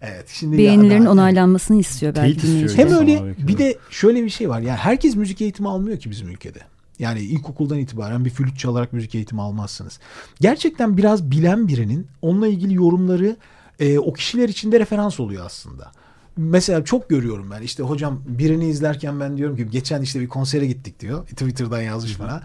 Evet 0.00 0.28
şimdi 0.32 0.58
Beğenilerin 0.58 1.02
ya- 1.02 1.10
onaylanmasını 1.10 1.80
istiyor 1.80 2.14
belki 2.14 2.46
istiyor 2.46 2.76
hem 2.76 2.92
öyle 2.98 3.34
bir 3.38 3.58
de 3.58 3.78
şöyle 3.90 4.24
bir 4.24 4.30
şey 4.30 4.48
var. 4.48 4.60
Yani 4.60 4.78
herkes 4.78 5.16
müzik 5.16 5.40
eğitimi 5.40 5.68
almıyor 5.68 5.98
ki 5.98 6.10
bizim 6.10 6.28
ülkede. 6.28 6.58
Yani 6.98 7.20
ilkokuldan 7.20 7.78
itibaren 7.78 8.24
bir 8.24 8.30
flüt 8.30 8.58
çalarak 8.58 8.92
müzik 8.92 9.14
eğitimi 9.14 9.42
almazsınız. 9.42 9.98
Gerçekten 10.40 10.96
biraz 10.96 11.30
bilen 11.30 11.68
birinin 11.68 12.06
onunla 12.22 12.48
ilgili 12.48 12.74
yorumları 12.74 13.36
e, 13.80 13.98
o 13.98 14.12
kişiler 14.12 14.48
için 14.48 14.72
de 14.72 14.80
referans 14.80 15.20
oluyor 15.20 15.46
aslında. 15.46 15.92
Mesela 16.38 16.84
çok 16.84 17.08
görüyorum 17.08 17.50
ben 17.50 17.62
işte 17.62 17.82
hocam 17.82 18.22
birini 18.26 18.68
izlerken 18.68 19.20
ben 19.20 19.36
diyorum 19.36 19.56
ki 19.56 19.70
geçen 19.70 20.02
işte 20.02 20.20
bir 20.20 20.28
konsere 20.28 20.66
gittik 20.66 21.00
diyor. 21.00 21.26
Twitter'dan 21.26 21.80
yazmış 21.80 22.20
bana. 22.20 22.42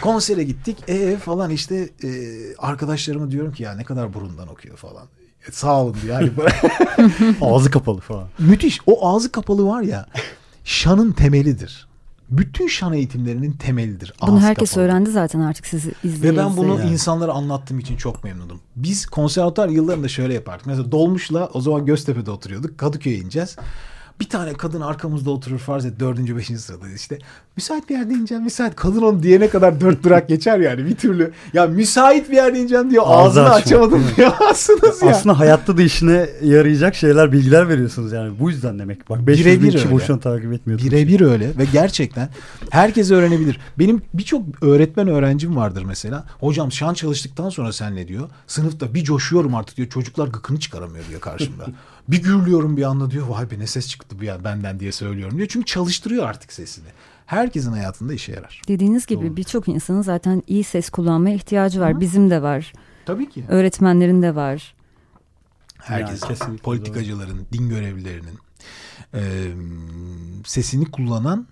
Konsere 0.00 0.44
gittik 0.44 0.76
e 0.88 1.16
falan 1.16 1.50
işte 1.50 1.90
e, 2.04 2.10
arkadaşlarıma 2.58 3.30
diyorum 3.30 3.52
ki 3.52 3.62
ya 3.62 3.74
ne 3.74 3.84
kadar 3.84 4.14
burundan 4.14 4.48
okuyor 4.48 4.76
falan. 4.76 5.06
E, 5.48 5.52
sağ 5.52 5.82
olun 5.82 5.96
diyor. 6.02 6.20
Yani 6.20 6.30
Ağzı 7.40 7.70
kapalı 7.70 8.00
falan. 8.00 8.28
Müthiş. 8.38 8.80
O 8.86 9.08
ağzı 9.08 9.32
kapalı 9.32 9.66
var 9.66 9.82
ya 9.82 10.06
şanın 10.64 11.12
temelidir. 11.12 11.88
Bütün 12.30 12.66
şan 12.66 12.92
eğitimlerinin 12.92 13.52
temelidir. 13.52 14.12
Bunu 14.26 14.40
herkes 14.40 14.70
kapalı. 14.70 14.84
öğrendi 14.84 15.10
zaten 15.10 15.40
artık 15.40 15.66
sizi 15.66 15.92
izleye 16.04 16.32
Ve 16.32 16.36
ben 16.36 16.56
bunu 16.56 16.74
izleye. 16.74 16.92
insanlara 16.92 17.32
anlattığım 17.32 17.78
için 17.78 17.96
çok 17.96 18.24
memnunum. 18.24 18.60
Biz 18.76 19.06
konservatuar 19.06 19.68
yıllarında 19.68 20.08
şöyle 20.08 20.34
yapardık. 20.34 20.66
Mesela 20.66 20.92
Dolmuş'la 20.92 21.46
o 21.54 21.60
zaman 21.60 21.86
Göztepe'de 21.86 22.30
oturuyorduk. 22.30 22.78
Kadıköy'e 22.78 23.16
ineceğiz. 23.18 23.56
Bir 24.20 24.28
tane 24.28 24.52
kadın 24.52 24.80
arkamızda 24.80 25.30
oturur 25.30 25.58
farz 25.58 25.84
et 25.86 26.00
dördüncü 26.00 26.36
beşinci 26.36 26.60
sırada 26.60 26.88
işte. 26.88 27.18
Müsait 27.56 27.88
bir 27.88 27.94
yerde 27.94 28.14
ineceğim 28.14 28.44
müsait. 28.44 28.76
Kadın 28.76 29.02
onu 29.02 29.22
diyene 29.22 29.48
kadar 29.48 29.80
dört 29.80 30.02
durak 30.02 30.28
geçer 30.28 30.58
yani 30.58 30.86
bir 30.86 30.96
türlü. 30.96 31.32
Ya 31.52 31.66
müsait 31.66 32.30
bir 32.30 32.36
yerde 32.36 32.60
ineceğim 32.60 32.90
diyor 32.90 33.02
Ağzı 33.06 33.16
ağzını 33.26 33.44
açma. 33.44 33.56
açamadım 33.56 34.04
diyemezsiniz 34.16 35.02
ya. 35.02 35.10
Aslında 35.10 35.38
hayatta 35.38 35.76
da 35.76 35.82
işine 35.82 36.28
yarayacak 36.42 36.94
şeyler, 36.94 37.32
bilgiler 37.32 37.68
veriyorsunuz 37.68 38.12
yani. 38.12 38.38
Bu 38.40 38.50
yüzden 38.50 38.78
demek. 38.78 39.10
Bak 39.10 39.26
500 39.26 39.46
Birebir 39.46 39.62
bin 39.62 39.70
kişi 39.70 39.90
boşuna 39.90 40.20
takip 40.20 40.52
etmiyordum. 40.52 40.86
Birebir 40.86 41.20
öyle 41.20 41.58
ve 41.58 41.64
gerçekten 41.72 42.28
herkes 42.70 43.10
öğrenebilir. 43.10 43.60
Benim 43.78 44.02
birçok 44.14 44.42
öğretmen 44.62 45.08
öğrencim 45.08 45.56
vardır 45.56 45.82
mesela. 45.86 46.24
Hocam 46.40 46.72
şan 46.72 46.94
çalıştıktan 46.94 47.48
sonra 47.50 47.72
sen 47.72 47.96
ne 47.96 48.08
diyor? 48.08 48.28
Sınıfta 48.46 48.94
bir 48.94 49.04
coşuyorum 49.04 49.54
artık 49.54 49.76
diyor. 49.76 49.88
Çocuklar 49.88 50.28
gıkını 50.28 50.60
çıkaramıyor 50.60 51.04
diyor 51.08 51.20
karşımda. 51.20 51.66
bir 52.08 52.22
gürlüyorum 52.22 52.76
bir 52.76 52.82
anda 52.82 53.10
diyor. 53.10 53.26
Vay 53.28 53.50
be 53.50 53.58
ne 53.58 53.66
ses 53.66 53.88
çıktı 53.88 54.18
bu 54.20 54.24
ya 54.24 54.44
benden 54.44 54.80
diye 54.80 54.92
söylüyorum 54.92 55.36
diyor. 55.36 55.48
Çünkü 55.48 55.66
çalıştırıyor 55.66 56.28
artık 56.28 56.52
sesini. 56.52 56.88
Herkesin 57.26 57.72
hayatında 57.72 58.14
işe 58.14 58.32
yarar. 58.32 58.62
Dediğiniz 58.68 59.06
gibi 59.06 59.36
birçok 59.36 59.68
insanın 59.68 60.02
zaten 60.02 60.42
iyi 60.46 60.64
ses 60.64 60.90
kullanmaya 60.90 61.36
ihtiyacı 61.36 61.80
var. 61.80 62.00
Bizim 62.00 62.30
de 62.30 62.42
var. 62.42 62.72
Tabii 63.06 63.28
ki. 63.30 63.44
Öğretmenlerin 63.48 64.22
de 64.22 64.34
var. 64.34 64.74
Herkes, 65.78 66.22
Yani 66.22 66.32
kesinlikle 66.32 66.62
politikacıların, 66.62 67.46
din 67.52 67.68
görevlilerinin 67.68 68.38
e, 69.14 69.22
sesini 70.44 70.90
kullanan 70.90 71.46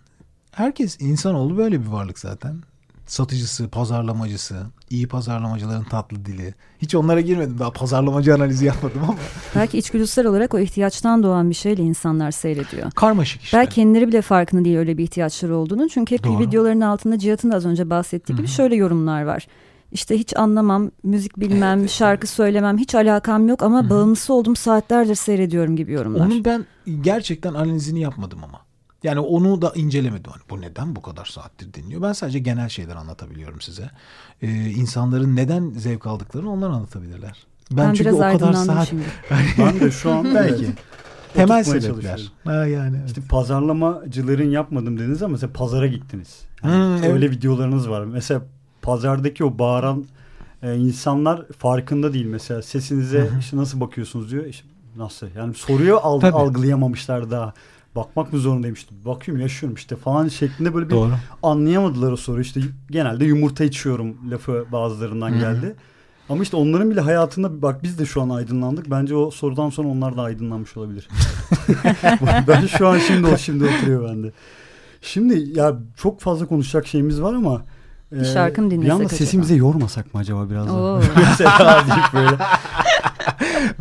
herkes 0.51 1.01
insanoğlu 1.01 1.57
böyle 1.57 1.81
bir 1.83 1.87
varlık 1.87 2.19
zaten. 2.19 2.63
Satıcısı, 3.07 3.69
pazarlamacısı, 3.69 4.57
iyi 4.91 5.09
pazarlamacıların 5.09 5.85
tatlı 5.85 6.25
dili. 6.25 6.55
Hiç 6.83 6.95
onlara 6.95 7.21
girmedim 7.21 7.59
daha 7.59 7.71
pazarlamacı 7.71 8.35
analizi 8.35 8.65
yapmadım 8.65 9.01
ama 9.03 9.17
Belki 9.55 9.79
içgüdüsel 9.79 10.27
olarak 10.27 10.55
o 10.55 10.59
ihtiyaçtan 10.59 11.23
doğan 11.23 11.51
bir 11.51 11.55
şeyle 11.55 11.83
insanlar 11.83 12.31
seyrediyor. 12.31 12.91
karmaşık 12.91 13.43
işte. 13.43 13.57
Belki 13.57 13.75
kendileri 13.75 14.09
bile 14.09 14.23
farkında 14.23 14.65
değil 14.65 14.77
öyle 14.77 14.99
bir 14.99 15.05
ihtiyaçları 15.05 15.57
olduğunu. 15.57 15.89
Çünkü 15.89 16.15
hep 16.15 16.25
Doğru. 16.25 16.39
videoların 16.39 16.81
altında 16.81 17.19
Cihat'ın 17.19 17.51
az 17.51 17.67
önce 17.67 17.91
bahsettiği 17.91 18.37
gibi 18.37 18.49
şöyle 18.49 18.77
yorumlar 18.77 19.23
var. 19.23 19.47
İşte 19.93 20.19
hiç 20.19 20.37
anlamam, 20.37 20.91
müzik 21.03 21.41
bilmem, 21.41 21.89
şarkı 21.89 22.27
söylemem, 22.27 22.79
hiç 22.79 22.95
alakam 22.95 23.49
yok 23.49 23.63
ama 23.63 23.91
bağımlısı 23.91 24.35
oldum 24.35 24.57
saatlerdir 24.57 25.15
seyrediyorum 25.15 25.77
gibi 25.77 25.93
yorumlar. 25.93 26.27
Onun 26.27 26.45
ben 26.45 26.65
gerçekten 27.01 27.55
analizini 27.55 28.01
yapmadım 28.01 28.45
ama. 28.45 28.61
Yani 29.05 29.21
onu 29.21 29.63
da 29.63 29.73
incelemedim. 29.75 30.33
Hani 30.33 30.43
bu 30.51 30.61
neden 30.61 30.97
bu 30.97 31.03
kadar 31.03 31.25
saattir 31.25 31.75
dinliyor? 31.75 32.03
Ben 32.03 32.13
sadece 32.13 32.39
genel 32.39 32.69
şeyler 32.69 32.97
anlatabiliyorum 32.97 33.61
size. 33.61 33.91
Ee, 34.43 34.49
insanların 34.71 35.37
neden 35.37 35.71
zevk 35.71 36.07
aldıklarını 36.07 36.51
onlar 36.53 36.71
anlatabilirler. 36.71 37.47
Ben, 37.71 37.77
ben 37.77 37.95
çünkü 37.95 38.11
biraz 38.11 38.35
o 38.35 38.39
kadar 38.39 38.53
saat. 38.53 38.93
Ben 39.59 39.81
de 39.81 39.91
şu 39.91 40.13
an 40.13 40.35
belki 40.35 40.65
evet, 40.65 40.79
temel 41.35 41.65
sebepler. 41.65 42.33
Ha 42.45 42.67
yani. 42.67 42.97
evet. 42.99 43.09
İşte 43.09 43.21
pazarlamacıların 43.29 44.51
yapmadım 44.51 44.99
dediniz 44.99 45.23
ama 45.23 45.33
mesela 45.33 45.53
pazara 45.53 45.87
gittiniz. 45.87 46.43
Hmm, 46.61 46.71
Yani 46.71 47.01
evet. 47.03 47.13
Öyle 47.15 47.31
videolarınız 47.31 47.91
var. 47.91 48.05
Mesela 48.05 48.43
pazardaki 48.83 49.45
o 49.45 49.59
bağıran 49.59 50.05
e, 50.63 50.77
insanlar 50.77 51.49
farkında 51.59 52.13
değil 52.13 52.27
mesela 52.27 52.63
sesinize 52.63 53.31
işte 53.41 53.57
nasıl 53.57 53.81
bakıyorsunuz 53.81 54.31
diyor. 54.31 54.45
İşte 54.45 54.67
nasıl? 54.97 55.27
Yani 55.37 55.55
soruyu 55.55 55.97
al- 55.97 56.21
Tabii. 56.21 56.37
algılayamamışlar 56.37 57.31
daha. 57.31 57.53
Bakmak 57.97 58.33
mı 58.33 58.39
zorundayım 58.39 58.75
işte. 58.75 58.95
Bakıyorum 59.05 59.43
yaşıyorum 59.43 59.75
işte 59.75 59.97
falan 59.97 60.29
şeklinde 60.29 60.75
böyle 60.75 60.87
bir 60.87 60.95
Doğru. 60.95 61.11
anlayamadılar 61.43 62.13
o 62.13 62.17
soru. 62.17 62.41
İşte 62.41 62.61
genelde 62.91 63.25
yumurta 63.25 63.65
içiyorum 63.65 64.17
lafı 64.31 64.67
bazılarından 64.73 65.39
geldi. 65.39 65.75
Ama 66.29 66.43
işte 66.43 66.57
onların 66.57 66.91
bile 66.91 67.01
hayatında 67.01 67.63
bak 67.63 67.83
biz 67.83 67.99
de 67.99 68.07
şu 68.07 68.23
an 68.23 68.29
aydınlandık. 68.29 68.91
Bence 68.91 69.17
o 69.17 69.31
sorudan 69.31 69.71
sonra 69.71 69.89
onlar 69.89 70.17
da 70.17 70.23
aydınlanmış 70.23 70.77
olabilir. 70.77 71.09
ben 72.49 72.67
şu 72.67 72.89
an 72.89 72.99
şimdi 72.99 73.27
o 73.27 73.37
şimdi 73.37 73.65
oturuyor 73.65 74.09
bende. 74.09 74.33
Şimdi 75.03 75.59
ya 75.59 75.79
çok 75.97 76.21
fazla 76.21 76.47
konuşacak 76.47 76.87
şeyimiz 76.87 77.23
var 77.23 77.35
ama 77.35 77.63
Bir 78.13 78.25
şarkı 78.25 78.63
mı 78.63 78.71
Bir 78.71 78.77
dinlesek 78.77 78.93
anda 78.93 79.05
acaba? 79.05 79.17
sesimize 79.19 79.55
yormasak 79.55 80.15
mı 80.15 80.21
acaba 80.21 80.51
biraz 80.51 80.69
daha? 80.69 81.01
Böyle. 82.15 82.37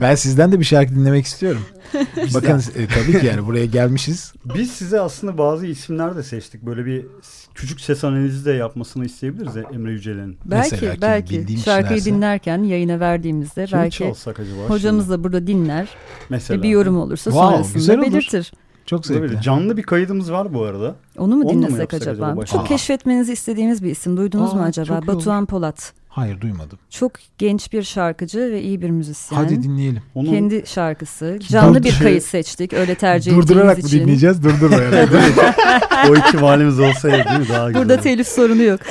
Ben 0.02 0.16
sizden 0.16 0.52
de 0.52 0.60
bir 0.60 0.66
şarkı 0.66 0.96
dinlemek 0.96 1.26
istiyorum. 1.26 1.62
Bakın 2.34 2.62
e, 2.76 2.88
tabii 2.88 3.20
ki 3.20 3.26
yani 3.26 3.46
buraya 3.46 3.66
gelmişiz. 3.66 4.34
Biz 4.56 4.72
size 4.72 5.00
aslında 5.00 5.38
bazı 5.38 5.66
isimler 5.68 6.16
de 6.16 6.24
seçtik. 6.24 6.62
Böyle 6.62 6.86
bir 6.86 7.06
küçük 7.56 7.82
ses 7.82 8.04
analizi 8.04 8.46
de 8.46 8.52
yapmasını 8.52 9.06
isteyebiliriz 9.06 9.56
ya 9.56 9.64
Emre 9.74 9.92
Yücel'in. 9.92 10.38
Belki 10.46 10.72
Mesela 10.72 10.96
belki 11.02 11.36
şarkıyı 11.36 11.46
kişilerse. 12.00 12.06
dinlerken 12.06 12.64
yayına 12.64 13.00
verdiğimizde 13.00 13.66
Kimi 13.66 13.82
belki 13.82 14.06
acaba? 14.06 14.70
hocamız 14.70 15.06
şimdi? 15.06 15.20
da 15.20 15.24
burada 15.24 15.48
dinler 15.48 15.88
Mesela. 16.30 16.60
ve 16.60 16.64
bir 16.64 16.70
yorum 16.70 16.98
olursa 16.98 17.32
Wow, 17.32 17.64
sonrasında 17.64 18.02
belirtir. 18.02 18.54
Çok 18.86 19.10
Böyle 19.10 19.28
zevkli. 19.28 19.42
canlı 19.42 19.78
bir 19.78 19.84
kaydımız 19.84 20.32
var 20.32 20.54
bu 20.54 20.64
arada. 20.64 20.96
Onu 21.18 21.36
mu 21.36 21.44
Onu 21.46 21.54
dinlesek 21.54 21.80
yapsak 21.80 22.02
acaba? 22.02 22.26
acaba? 22.26 22.46
Çok 22.46 22.62
Aa. 22.62 22.64
keşfetmenizi 22.64 23.34
istediğimiz 23.34 23.84
bir 23.84 23.92
isim. 23.92 24.18
Duydunuz 24.18 24.54
mu 24.54 24.62
Aa, 24.62 24.66
acaba? 24.66 24.94
iyi 24.94 24.98
olur. 24.98 25.08
Batuhan 25.08 25.46
Polat. 25.46 25.94
Hayır 26.16 26.42
duymadım. 26.42 26.80
Çok 26.90 27.12
genç 27.38 27.74
bir 27.74 27.84
şarkıcı 27.84 28.40
ve 28.40 28.62
iyi 28.62 28.82
bir 28.82 28.90
müzisyen. 28.90 29.38
Hadi 29.38 29.64
dinleyelim. 29.64 30.02
Onun 30.16 30.32
Kendi 30.32 30.64
şarkısı. 30.66 31.40
Canlı 31.50 31.84
bir 31.84 32.00
kayıt 32.00 32.24
seçtik. 32.24 32.74
Öyle 32.74 32.96
tercih 32.96 33.32
Durdurarak 33.32 33.66
mı 33.66 33.72
ettiğimiz 33.72 33.94
için. 33.94 34.02
dinleyeceğiz? 34.02 34.44
Durdurmayarak. 34.44 35.10
o 36.10 36.16
ihtimalimiz 36.16 36.80
olsaydı 36.80 37.30
değil 37.30 37.40
mi? 37.40 37.50
Daha 37.50 37.68
güzel. 37.68 37.82
Burada 37.82 38.02
telif 38.02 38.28
sorunu 38.28 38.64
yok. 38.64 38.80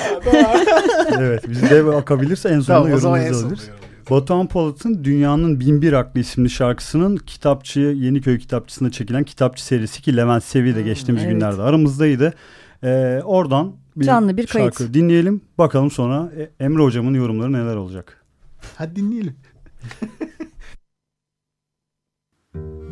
Evet 1.18 1.48
bizde 1.50 1.82
akabilirse 1.82 2.48
en 2.48 2.60
sonunda 2.60 2.82
tamam 2.84 2.92
o 2.92 3.00
zaman 3.00 3.20
en 3.20 3.24
yorumumuzu 3.24 3.56
son. 3.56 3.66
alırız. 3.66 3.82
Batuhan 4.10 4.46
Polat'ın 4.46 5.04
Dünyanın 5.04 5.60
Binbir 5.60 5.92
Aklı 5.92 6.20
isimli 6.20 6.50
şarkısının 6.50 7.16
kitapçı 7.16 7.80
Yeniköy 7.80 8.38
kitapçısında 8.38 8.90
çekilen 8.90 9.24
kitapçı 9.24 9.64
serisi 9.64 10.02
ki 10.02 10.16
Levent 10.16 10.44
Sevi 10.44 10.76
de 10.76 10.82
geçtiğimiz 10.82 11.22
evet. 11.24 11.34
günlerde 11.34 11.62
aramızdaydı. 11.62 12.34
Ee, 12.84 13.20
oradan 13.24 13.72
bir 13.96 14.04
Canlı 14.04 14.36
bir 14.36 14.46
şarkı 14.46 14.78
kayıt. 14.78 14.94
dinleyelim. 14.94 15.40
Bakalım 15.58 15.90
sonra 15.90 16.32
e, 16.36 16.64
Emre 16.64 16.82
hocamın 16.82 17.14
yorumları 17.14 17.52
neler 17.52 17.76
olacak. 17.76 18.24
Hadi 18.76 18.96
dinleyelim. 18.96 19.36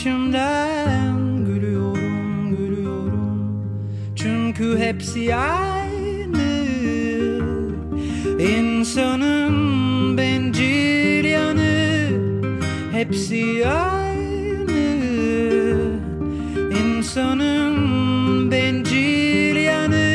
içimden 0.00 1.44
gülüyorum 1.44 2.56
gülüyorum. 2.56 3.64
Çünkü 4.16 4.78
hepsi 4.78 5.34
aynı. 5.34 6.50
İnsanın 8.38 10.18
bencil 10.18 11.24
yanı 11.24 12.08
hepsi 12.92 13.66
aynı. 13.68 14.80
İnsanın 16.84 18.50
bencil 18.50 19.56
yanı 19.56 20.10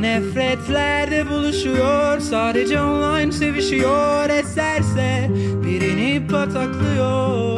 Nefretlerde 0.00 1.30
buluşuyor. 1.30 2.20
Sadece 2.20 2.80
online 2.80 3.32
sevişiyor 3.32 4.30
Eserse 4.30 5.30
birini 5.64 6.26
pataklıyor 6.30 7.55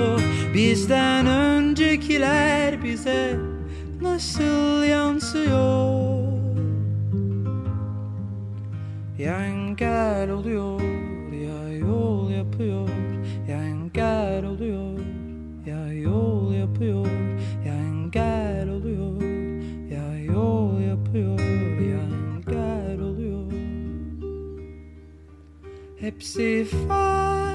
Bizden 0.68 1.26
öncekiler 1.26 2.84
bize 2.84 3.36
Nasıl 4.00 4.84
yansıyor? 4.84 6.32
Ya 9.18 9.44
engel 9.46 10.30
oluyor 10.30 10.80
Ya 11.32 11.76
yol 11.76 12.30
yapıyor. 12.30 12.88
Ya 13.48 13.62
engel 13.64 14.44
oluyor 14.44 14.98
Ya 15.66 15.92
yol 15.92 16.54
yapıyor. 16.54 17.06
Ya 17.66 17.74
engel 17.74 18.68
oluyor 18.68 19.22
Ya 19.90 20.18
yol 20.24 20.80
yapıyor. 20.80 21.40
Ya 21.80 22.00
engel 22.00 23.00
oluyor. 23.00 23.52
Hepsi 26.00 26.66
farklı 26.88 27.47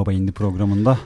Baba 0.00 0.12
İndi 0.12 0.32
programında 0.32 0.98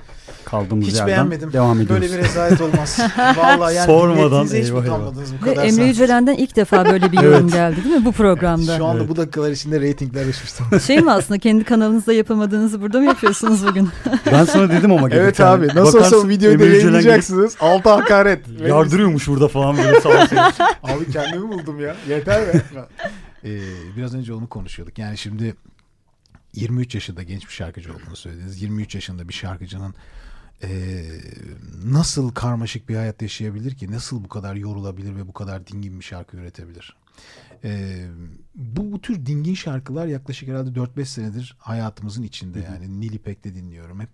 kaldığımız 0.45 0.87
Hiç 0.87 0.93
yerden 0.95 1.07
beğenmedim. 1.09 1.53
devam 1.53 1.81
ediyoruz. 1.81 2.03
Böyle 2.11 2.13
bir 2.13 2.19
rezalet 2.29 2.61
olmaz. 2.61 2.99
Vallahi 3.37 3.75
yani 3.75 3.87
Sormadan 3.87 4.45
hiç 4.45 4.51
mi 4.53 4.57
eyvah 4.59 4.69
eyvah. 4.85 4.97
kalmadınız 4.97 5.33
bu 5.43 5.47
Ve 5.47 5.51
kadar 5.55 5.65
Emre 5.65 5.73
saat? 5.77 5.87
Yücelen'den 5.87 6.35
ilk 6.35 6.57
defa 6.57 6.85
böyle 6.85 7.13
bir 7.13 7.21
yorum 7.23 7.41
Evet. 7.43 7.53
geldi 7.53 7.85
değil 7.85 7.97
mi 7.97 8.05
bu 8.05 8.13
programda? 8.13 8.77
Şu 8.77 8.85
anda 8.87 8.99
Evet. 8.99 9.09
bu 9.09 9.17
dakikalar 9.17 9.51
içinde 9.51 9.81
reytingler 9.81 10.27
uçmuş. 10.27 10.83
Şey 10.87 11.01
mi 11.01 11.11
aslında 11.13 11.39
kendi 11.39 11.65
kanalınızda 11.65 12.13
yapamadığınızı 12.13 12.81
burada 12.81 12.99
mı 12.99 13.05
yapıyorsunuz 13.05 13.67
bugün? 13.67 13.89
Ben 14.33 14.45
sana 14.45 14.71
dedim 14.71 14.93
ama 14.93 15.09
evet 15.11 15.41
abi 15.41 15.67
nasıl 15.67 15.81
olsa 15.81 15.99
bakarsın 15.99 16.27
o 16.27 16.29
videoyu 16.29 16.59
da 16.59 16.65
Emre 16.65 16.77
yayınlayacaksınız. 16.77 17.57
Altı 17.61 17.89
hakaret. 17.91 18.41
Yardırıyormuş 18.69 19.29
burada 19.29 19.49
falan 19.49 19.77
böyle 19.77 20.01
sağ. 20.01 20.11
Abi 20.83 21.11
kendimi 21.13 21.49
buldum 21.49 21.81
ya. 21.81 21.97
Yeter 22.09 22.41
be. 22.47 22.63
Ee, 23.45 23.59
biraz 23.97 24.15
önce 24.15 24.33
onu 24.35 24.49
konuşuyorduk. 24.49 24.99
Yani 24.99 25.19
şimdi 25.19 25.55
23 26.55 26.95
yaşında 26.95 27.23
genç 27.23 27.47
bir 27.47 27.53
şarkıcı 27.53 27.93
olduğunu 27.93 28.17
söylediniz. 28.17 28.63
23 28.63 28.95
yaşında 28.95 29.29
bir 29.29 29.35
şarkıcının 29.35 29.95
e, 30.63 31.03
nasıl 31.85 32.31
karmaşık 32.31 32.89
bir 32.89 32.97
hayat 32.97 33.23
yaşayabilir 33.23 33.75
ki? 33.75 33.91
Nasıl 33.91 34.25
bu 34.25 34.29
kadar 34.29 34.55
yorulabilir 34.55 35.17
ve 35.17 35.29
bu 35.29 35.33
kadar 35.33 35.67
dingin 35.67 36.01
bir 36.01 36.05
şarkı 36.05 36.37
üretebilir? 36.37 36.97
E, 37.65 38.01
bu, 38.55 38.93
bu 38.93 39.01
tür 39.01 39.27
dingin 39.27 39.55
şarkılar 39.55 40.07
yaklaşık 40.07 40.49
herhalde 40.49 40.81
4-5 40.81 41.05
senedir 41.05 41.57
hayatımızın 41.59 42.23
içinde. 42.23 42.61
Yani 42.61 43.01
Nil 43.01 43.13
İpek'te 43.13 43.55
dinliyorum 43.55 44.01
hep. 44.01 44.11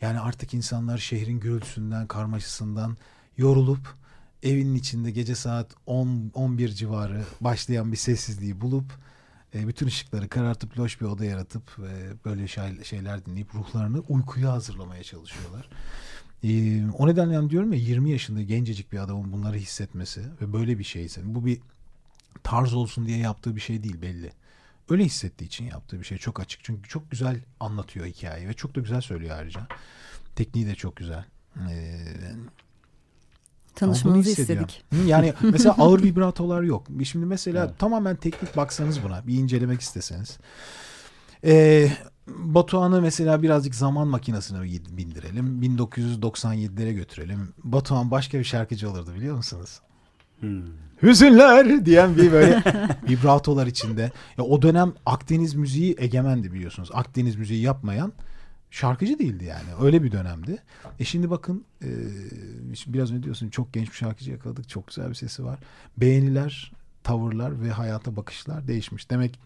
Yani 0.00 0.20
artık 0.20 0.54
insanlar 0.54 0.98
şehrin 0.98 1.40
gürültüsünden, 1.40 2.06
karmaşasından 2.06 2.96
yorulup 3.36 3.94
evinin 4.42 4.74
içinde 4.74 5.10
gece 5.10 5.34
saat 5.34 5.74
10 5.86 6.30
11 6.34 6.68
civarı 6.68 7.24
başlayan 7.40 7.92
bir 7.92 7.96
sessizliği 7.96 8.60
bulup 8.60 8.92
e, 9.56 9.68
bütün 9.68 9.86
ışıkları 9.86 10.28
karartıp 10.28 10.78
loş 10.78 11.00
bir 11.00 11.06
oda 11.06 11.24
yaratıp 11.24 11.62
e, 11.78 12.24
böyle 12.24 12.48
şey, 12.48 12.84
şeyler 12.84 13.26
dinleyip 13.26 13.54
ruhlarını 13.54 14.00
uykuya 14.08 14.52
hazırlamaya 14.52 15.02
çalışıyorlar. 15.02 15.68
E, 16.44 16.82
o 16.90 17.08
nedenle 17.08 17.34
yani 17.34 17.50
diyorum 17.50 17.72
ya 17.72 17.78
20 17.78 18.10
yaşında 18.10 18.42
gencecik 18.42 18.92
bir 18.92 18.98
adamın 18.98 19.32
bunları 19.32 19.56
hissetmesi 19.56 20.20
ve 20.40 20.52
böyle 20.52 20.78
bir 20.78 20.84
şeyse 20.84 21.20
bu 21.24 21.46
bir 21.46 21.60
tarz 22.42 22.74
olsun 22.74 23.06
diye 23.06 23.18
yaptığı 23.18 23.56
bir 23.56 23.60
şey 23.60 23.82
değil 23.82 24.02
belli. 24.02 24.32
Öyle 24.90 25.04
hissettiği 25.04 25.46
için 25.46 25.64
yaptığı 25.64 26.00
bir 26.00 26.04
şey 26.04 26.18
çok 26.18 26.40
açık. 26.40 26.64
Çünkü 26.64 26.88
çok 26.88 27.10
güzel 27.10 27.40
anlatıyor 27.60 28.06
hikayeyi 28.06 28.48
ve 28.48 28.54
çok 28.54 28.74
da 28.74 28.80
güzel 28.80 29.00
söylüyor 29.00 29.38
ayrıca. 29.38 29.68
Tekniği 30.36 30.66
de 30.66 30.74
çok 30.74 30.96
güzel. 30.96 31.24
Ee, 31.70 31.98
Tanışmanızı 33.76 34.30
istedik. 34.30 34.84
Yani 35.06 35.34
mesela 35.42 35.74
ağır 35.78 36.02
vibratolar 36.02 36.62
yok. 36.62 36.86
Şimdi 37.04 37.26
mesela 37.26 37.64
Evet. 37.64 37.78
tamamen 37.78 38.16
teknik 38.16 38.56
baksanız 38.56 39.02
buna 39.02 39.26
bir 39.26 39.34
incelemek 39.34 39.80
isteseniz. 39.80 40.38
Ee, 41.44 41.88
Batuhan'ı 42.28 43.00
mesela 43.00 43.42
birazcık 43.42 43.74
zaman 43.74 44.08
makinesine 44.08 44.62
bindirelim. 44.96 45.62
1997'lere 45.62 46.92
götürelim. 46.92 47.52
Batuhan 47.64 48.10
başka 48.10 48.38
bir 48.38 48.44
şarkıcı 48.44 48.90
olurdu 48.90 49.14
biliyor 49.14 49.36
musunuz? 49.36 49.80
Hmm. 50.40 50.62
Hüzünler 51.02 51.86
diyen 51.86 52.16
bir 52.16 52.32
böyle 52.32 52.62
vibratolar 53.08 53.66
içinde. 53.66 54.12
Ya 54.38 54.44
o 54.44 54.62
dönem 54.62 54.92
Akdeniz 55.06 55.54
müziği 55.54 55.94
egemendi 55.98 56.52
biliyorsunuz. 56.52 56.90
Akdeniz 56.92 57.36
müziği 57.36 57.62
yapmayan 57.62 58.12
şarkıcı 58.70 59.18
değildi 59.18 59.44
yani. 59.44 59.68
Öyle 59.80 60.02
bir 60.02 60.12
dönemdi. 60.12 60.62
E 60.98 61.04
şimdi 61.04 61.30
bakın 61.30 61.64
e, 61.82 61.88
biraz 62.86 63.12
önce 63.12 63.22
diyorsun 63.22 63.48
çok 63.48 63.72
genç 63.72 63.88
bir 63.88 63.96
şarkıcı 63.96 64.30
yakaladık. 64.30 64.68
Çok 64.68 64.86
güzel 64.86 65.08
bir 65.08 65.14
sesi 65.14 65.44
var. 65.44 65.58
Beğeniler, 65.96 66.72
tavırlar 67.04 67.62
ve 67.62 67.70
hayata 67.70 68.16
bakışlar 68.16 68.68
değişmiş. 68.68 69.10
Demek 69.10 69.38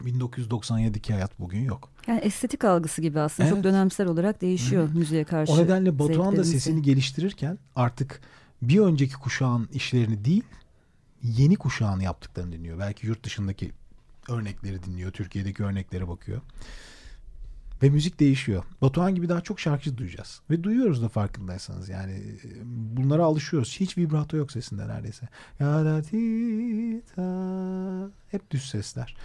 1997'deki 0.00 1.12
hayat 1.12 1.40
bugün 1.40 1.60
yok. 1.60 1.90
Yani 2.06 2.20
estetik 2.20 2.64
algısı 2.64 3.02
gibi 3.02 3.20
aslında 3.20 3.48
Evet. 3.48 3.56
çok 3.56 3.64
dönemsel 3.64 4.06
olarak 4.06 4.40
değişiyor 4.40 4.88
müziğe 4.94 5.24
karşı. 5.24 5.52
O 5.52 5.58
nedenle 5.58 5.98
Batuhan 5.98 6.36
da 6.36 6.44
sesini 6.44 6.82
geliştirirken 6.82 7.58
artık 7.76 8.20
bir 8.62 8.78
önceki 8.78 9.14
kuşağın 9.14 9.68
işlerini 9.72 10.24
değil 10.24 10.44
yeni 11.22 11.56
kuşağın 11.56 12.00
yaptıklarını 12.00 12.52
dinliyor. 12.52 12.78
Belki 12.78 13.06
yurt 13.06 13.24
dışındaki 13.24 13.72
örnekleri 14.28 14.82
dinliyor. 14.82 15.12
Türkiye'deki 15.12 15.64
örneklere 15.64 16.08
bakıyor. 16.08 16.40
Ve 17.84 17.90
müzik 17.90 18.20
değişiyor. 18.20 18.64
Batuhan 18.82 19.14
gibi 19.14 19.28
daha 19.28 19.40
çok 19.40 19.60
şarkıcı 19.60 19.98
duyacağız. 19.98 20.40
Ve 20.50 20.62
duyuyoruz 20.62 21.02
da 21.02 21.08
farkındaysanız. 21.08 21.88
Yani 21.88 22.12
e, 22.12 22.48
bunlara 22.96 23.24
alışıyoruz. 23.24 23.76
Hiç 23.80 23.98
vibrato 23.98 24.36
yok 24.36 24.52
sesinde 24.52 24.88
neredeyse. 24.88 25.28
Hep 28.30 28.50
düz 28.50 28.70
sesler. 28.70 29.16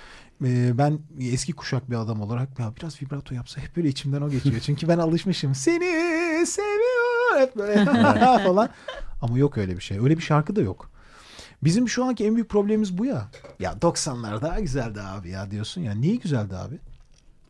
Ee, 0.44 0.78
ben 0.78 1.00
eski 1.20 1.54
kuşak 1.54 1.90
bir 1.90 1.96
adam 1.96 2.22
olarak 2.22 2.60
ya 2.60 2.74
biraz 2.80 3.02
vibrato 3.02 3.36
yapsa 3.36 3.62
hep 3.62 3.76
böyle 3.76 3.88
içimden 3.88 4.22
o 4.22 4.30
geçiyor. 4.30 4.60
Çünkü 4.66 4.88
ben 4.88 4.98
alışmışım. 4.98 5.56
Seni 5.56 6.46
seviyor. 6.46 7.40
Hep 7.40 7.56
böyle 7.56 7.86
falan. 8.44 8.70
Ama 9.22 9.38
yok 9.38 9.58
öyle 9.58 9.76
bir 9.76 9.82
şey. 9.82 10.00
Öyle 10.00 10.18
bir 10.18 10.24
şarkı 10.24 10.56
da 10.56 10.62
yok. 10.62 10.92
Bizim 11.64 11.90
şu 11.90 12.06
anki 12.06 12.26
en 12.26 12.36
büyük 12.36 12.50
problemimiz 12.50 12.98
bu 12.98 13.06
ya. 13.06 13.28
Ya 13.60 13.72
90'lar 13.72 14.42
daha 14.42 14.60
güzeldi 14.60 15.02
abi 15.02 15.30
ya 15.30 15.52
diyorsun 15.52 15.82
ya. 15.82 15.94
Niye 15.94 16.16
güzeldi 16.16 16.56
abi? 16.56 16.80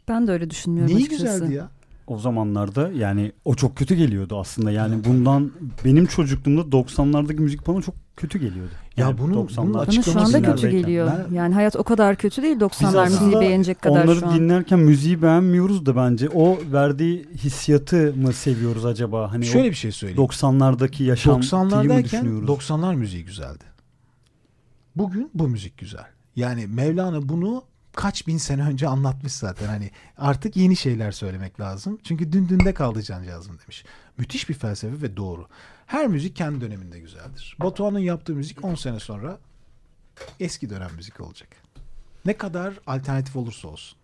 Ben 0.10 0.28
de 0.28 0.32
öyle 0.32 0.50
düşünmüyorum 0.50 0.96
Neyi 0.96 1.06
açıkçası. 1.06 1.34
güzeldi 1.40 1.54
ya? 1.54 1.70
O 2.08 2.18
zamanlarda 2.18 2.92
yani 2.92 3.32
o 3.46 3.56
çok 3.56 3.76
kötü 3.76 3.96
geliyordu 3.96 4.40
aslında. 4.40 4.72
Yani 4.72 5.06
bundan 5.06 5.52
benim 5.86 6.06
çocukluğumda 6.06 6.62
90'lardaki 6.62 7.40
müzik 7.42 7.68
bana 7.68 7.82
çok 7.82 7.96
kötü 8.16 8.40
geliyordu. 8.40 8.72
Ya 8.98 9.06
Yani 9.08 9.18
bunu- 9.18 9.34
90'lar. 9.36 9.66
bunu 9.68 9.74
Bana 9.74 9.86
şu 9.86 9.90
Açıklaması 10.02 10.38
anda 10.38 10.52
kötü 10.56 10.70
geliyor. 10.70 11.12
Ben- 11.30 11.36
Yani 11.36 11.54
hayat 11.54 11.76
o 11.76 11.84
kadar 11.84 12.16
kötü 12.16 12.42
değil 12.42 12.60
90'lar 12.60 12.88
aslında 13.06 13.26
müziği 13.26 13.42
beğenecek 13.42 13.82
kadar 13.82 14.04
Onları 14.04 14.20
şu 14.20 14.28
an. 14.28 14.36
dinlerken 14.36 14.80
müziği 14.80 15.22
beğenmiyoruz 15.22 15.86
da 15.86 15.96
bence 15.96 16.30
o 16.30 16.58
verdiği 16.72 17.26
hissiyatı 17.36 18.14
mı 18.18 18.34
seviyoruz 18.34 18.86
acaba? 18.86 19.32
Hani 19.32 19.46
Şöyle 19.46 19.70
bir 19.70 19.76
şey 19.76 19.92
söyleyeyim. 19.92 20.22
90'lardaki 20.22 21.04
yaşantıyı 21.04 21.40
mı 21.40 21.70
90'lardayken 21.70 22.04
düşünüyoruz? 22.04 22.48
90'lar 22.50 22.96
müziği 22.96 23.26
güzeldi. 23.26 23.64
Bugün 24.96 25.30
bu 25.34 25.48
müzik 25.48 25.78
güzel. 25.78 26.06
Yani 26.36 26.68
Mevlana 26.68 27.30
bunu 27.30 27.64
kaç 28.00 28.28
bin 28.28 28.38
sene 28.38 28.62
önce 28.62 28.88
anlatmış 28.88 29.34
zaten. 29.34 29.68
Hani 29.68 29.92
artık 30.18 30.58
yeni 30.58 30.76
şeyler 30.76 31.12
söylemek 31.12 31.60
lazım. 31.60 32.00
Çünkü 32.04 32.32
dün 32.32 32.50
dünde 32.50 32.74
kaldı 32.74 33.02
cancağızım 33.02 33.60
demiş. 33.60 33.86
Müthiş 34.18 34.50
bir 34.50 34.54
felsefe 34.54 35.02
ve 35.02 35.18
doğru. 35.18 35.48
Her 35.86 36.08
müzik 36.08 36.36
kendi 36.36 36.62
döneminde 36.62 37.00
güzeldir. 37.00 37.58
Batuhan'ın 37.60 38.00
yaptığı 38.00 38.34
müzik 38.34 38.66
10 38.66 38.76
sene 38.76 39.00
sonra 39.00 39.38
eski 40.40 40.70
dönem 40.70 40.90
müzik 40.96 41.22
olacak. 41.22 41.50
Ne 42.26 42.38
kadar 42.38 42.74
alternatif 42.88 43.36
olursa 43.36 43.68
olsun. 43.68 43.98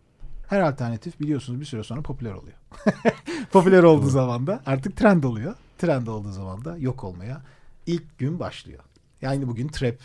Her 0.47 0.61
alternatif 0.61 1.19
biliyorsunuz 1.19 1.59
bir 1.59 1.65
süre 1.65 1.83
sonra 1.83 2.01
popüler 2.01 2.31
oluyor. 2.31 2.57
popüler 3.51 3.83
olduğu 3.83 4.09
zaman 4.09 4.47
da 4.47 4.61
artık 4.65 4.97
trend 4.97 5.23
oluyor. 5.23 5.55
trend 5.77 6.07
olduğu 6.07 6.31
zaman 6.31 6.65
da 6.65 6.77
yok 6.77 7.03
olmaya 7.03 7.41
ilk 7.85 8.17
gün 8.17 8.39
başlıyor. 8.39 8.83
Yani 9.21 9.47
bugün 9.47 9.67
trap. 9.67 9.95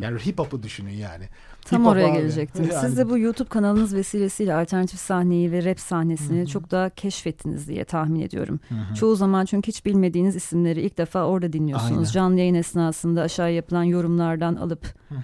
Yani 0.00 0.26
hip 0.26 0.38
hop'u 0.38 0.62
düşünün 0.62 0.94
yani. 0.94 1.28
Tam 1.64 1.86
oraya 1.86 2.08
gelecektim. 2.08 2.68
Yani- 2.72 2.80
Siz 2.86 2.96
de 2.96 3.10
bu 3.10 3.18
YouTube 3.18 3.48
kanalınız 3.48 3.94
vesilesiyle 3.94 4.54
alternatif 4.54 5.00
sahneyi 5.00 5.52
ve 5.52 5.64
rap 5.64 5.80
sahnesini 5.80 6.46
çok 6.46 6.70
daha 6.70 6.90
keşfettiniz 6.90 7.68
diye 7.68 7.84
tahmin 7.84 8.20
ediyorum. 8.20 8.60
Çoğu 8.96 9.16
zaman 9.16 9.44
çünkü 9.44 9.68
hiç 9.68 9.86
bilmediğiniz 9.86 10.36
isimleri 10.36 10.80
ilk 10.82 10.98
defa 10.98 11.24
orada 11.24 11.52
dinliyorsunuz. 11.52 11.98
Aynen. 11.98 12.10
Canlı 12.12 12.38
yayın 12.38 12.54
esnasında 12.54 13.22
aşağı 13.22 13.52
yapılan 13.52 13.82
yorumlardan 13.82 14.54
alıp. 14.56 14.86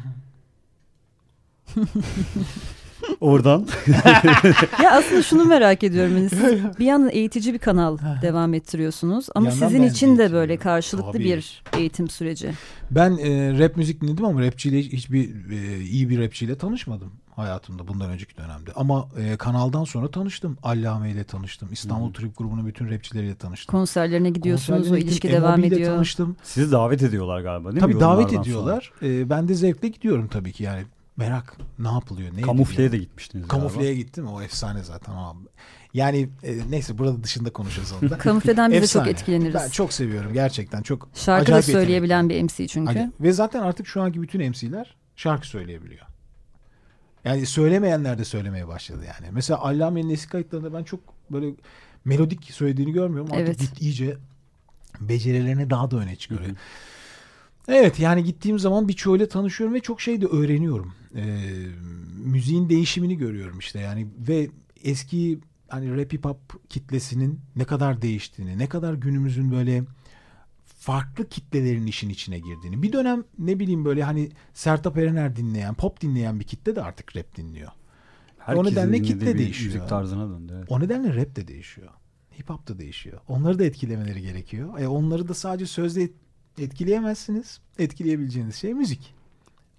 Oradan 3.21 3.67
ya 4.83 4.91
aslında 4.93 5.23
şunu 5.23 5.45
merak 5.45 5.85
ediyorum. 5.85 6.15
Hani 6.15 6.31
siz 6.31 6.43
bir 6.79 6.85
yandan 6.87 7.11
eğitici 7.13 7.55
bir 7.55 7.59
kanal 7.59 7.99
devam 8.23 8.55
ettiriyorsunuz. 8.55 9.27
Ama 9.35 9.49
yandan 9.49 9.67
sizin 9.69 9.83
ben 9.83 9.89
için 9.89 10.19
de 10.19 10.33
böyle 10.33 10.57
karşılıklı 10.57 11.13
Tabii. 11.13 11.25
bir 11.25 11.63
eğitim 11.77 12.09
süreci. 12.09 12.53
Ben 12.91 13.11
e, 13.17 13.59
rap 13.59 13.77
müzik 13.77 14.01
dinledim 14.01 14.25
ama 14.25 14.43
rapçiyle 14.43 14.79
hiç- 14.79 14.93
hiçbir 14.93 15.51
e, 15.53 15.81
iyi 15.85 16.09
bir 16.09 16.19
rapçiyle 16.25 16.59
tanışmadım 16.59 17.13
hayatımda 17.37 17.89
bundan 17.89 18.11
önceki 18.11 18.37
dönemde. 18.37 18.73
Ama 18.77 19.09
e, 19.19 19.37
kanaldan 19.37 19.85
sonra 19.85 20.11
tanıştım. 20.11 20.57
Allame 20.63 21.11
ile 21.11 21.25
tanıştım. 21.25 21.69
İstanbul 21.73 22.13
Trip 22.13 22.39
grubunun 22.39 22.67
bütün 22.67 22.91
rapçileriyle 22.91 23.35
tanıştım. 23.35 23.73
Konserlerine 23.73 24.31
gidiyorsunuz, 24.31 24.79
o 24.79 24.83
Konserlerine 24.83 25.05
ilişki 25.05 25.29
gittim, 25.29 25.43
devam 25.43 25.65
ediyor. 25.65 25.95
tanıştım. 25.95 26.37
sizi 26.43 26.73
davet 26.73 27.03
ediyorlar 27.03 27.41
galiba 27.41 27.73
değil 27.73 27.75
mi? 27.85 27.93
Tabii 27.93 28.01
davet 28.01 28.23
Yorumlardan 28.33 28.43
ediyorlar. 28.43 28.93
E, 29.03 29.31
ben 29.31 29.49
de 29.49 29.55
zevkle 29.55 29.89
gidiyorum 29.89 30.29
tabii 30.29 30.53
ki 30.53 30.63
yani. 30.63 30.83
Merak 31.19 31.57
ne 31.79 31.89
yapılıyor? 31.89 32.37
Ne. 32.37 32.41
Kamufleye 32.41 32.93
de 32.93 32.99
gitmiştiniz 32.99 33.49
Kamufleye 33.49 33.95
gittim. 33.95 34.27
O 34.27 34.43
efsane 34.43 34.83
zaten. 34.83 35.13
Ama 35.13 35.37
yani 35.95 36.29
e, 36.43 36.59
neyse 36.71 36.99
burada 36.99 37.23
dışında 37.25 37.53
konuşuruz 37.53 37.93
onu 37.93 38.11
da. 38.11 38.19
Kamufleden 38.19 38.73
biz 38.73 38.83
de 38.83 38.87
çok 38.87 39.07
etkileniriz. 39.07 39.55
Ben 39.55 39.69
çok 39.69 39.93
seviyorum 39.93 40.33
gerçekten. 40.33 40.83
Çok 40.83 41.09
Şarkı 41.15 41.53
da 41.53 41.63
söyleyebilen 41.63 42.29
bir 42.29 42.43
MC 42.43 42.67
çünkü. 42.69 42.91
Acayip. 42.91 43.21
Ve 43.21 43.33
zaten 43.33 43.63
artık 43.63 43.87
şu 43.87 44.03
anki 44.03 44.23
bütün 44.23 44.51
MC'ler 44.51 44.97
şarkı 45.17 45.47
söyleyebiliyor. 45.47 46.07
Yani 47.25 47.47
söylemeyenler 47.47 48.19
de 48.19 48.25
söylemeye 48.25 48.69
başladı 48.69 49.05
yani. 49.05 49.33
Mesela 49.33 49.61
Allame'nin 49.61 50.11
eski 50.11 50.29
kayıtlarında 50.29 50.73
ben 50.73 50.85
çok 50.85 51.01
böyle 51.31 51.55
melodik 52.05 52.45
söylediğini 52.45 52.93
görmüyorum. 52.93 53.33
Artık 53.33 53.47
Evet. 53.47 53.61
git 53.61 53.83
iyice 53.83 54.17
becerilerini 55.01 55.71
daha 55.71 55.91
da 55.91 55.97
öne 55.97 56.17
çıkarıyor. 56.17 56.57
Evet 57.69 58.01
yani 58.01 58.25
gittiğim 58.25 58.59
zaman 58.59 58.89
birçoğuyla 58.89 59.29
tanışıyorum 59.29 59.75
ve 59.75 59.81
çok 59.81 60.01
şey 60.01 60.21
de 60.21 60.27
öğreniyorum. 60.27 60.95
Ee, 61.17 61.23
müziğin 62.25 62.69
değişimini 62.69 63.17
görüyorum 63.17 63.59
işte 63.59 63.81
yani 63.81 64.07
ve 64.29 64.51
eski 64.85 65.39
hani 65.69 65.97
rap 65.97 66.13
hip 66.13 66.25
hop 66.25 66.71
kitlesinin 66.71 67.41
ne 67.57 67.65
kadar 67.65 68.03
değiştiğini, 68.03 68.59
ne 68.59 68.69
kadar 68.69 68.95
günümüzün 68.95 69.53
böyle 69.53 69.85
farklı 70.65 71.29
kitlelerin 71.29 71.87
işin 71.87 72.09
içine 72.09 72.39
girdiğini. 72.39 72.83
Bir 72.83 72.93
dönem 72.93 73.25
ne 73.39 73.59
bileyim 73.59 73.85
böyle 73.85 74.03
hani 74.03 74.31
Sertab 74.55 74.97
Erener 74.97 75.37
dinleyen, 75.37 75.75
pop 75.75 76.01
dinleyen 76.01 76.41
bir 76.41 76.45
kitle 76.45 76.77
de 76.77 76.83
artık 76.83 77.17
rap 77.17 77.37
dinliyor. 77.37 77.71
Herkesin 78.39 78.67
o 78.67 78.71
nedenle 78.71 79.03
kitle 79.03 79.39
değişiyor. 79.39 79.75
Müzik 79.75 79.89
tarzına 79.89 80.29
döndü. 80.29 80.53
Evet. 80.57 80.67
O 80.69 80.81
nedenle 80.81 81.17
rap 81.17 81.37
de 81.37 81.49
değişiyor. 81.49 81.89
Hip 82.39 82.51
hop 82.51 82.69
da 82.69 82.79
değişiyor. 82.79 83.21
Onları 83.29 83.59
da 83.59 83.65
etkilemeleri 83.65 84.23
gerekiyor. 84.23 84.79
E 84.79 84.89
onları 84.89 85.29
da 85.29 85.35
sadece 85.35 85.67
sözle 85.67 86.09
etkileyemezsiniz. 86.61 87.61
Etkileyebileceğiniz 87.79 88.55
şey 88.57 88.75
müzik. 88.75 89.15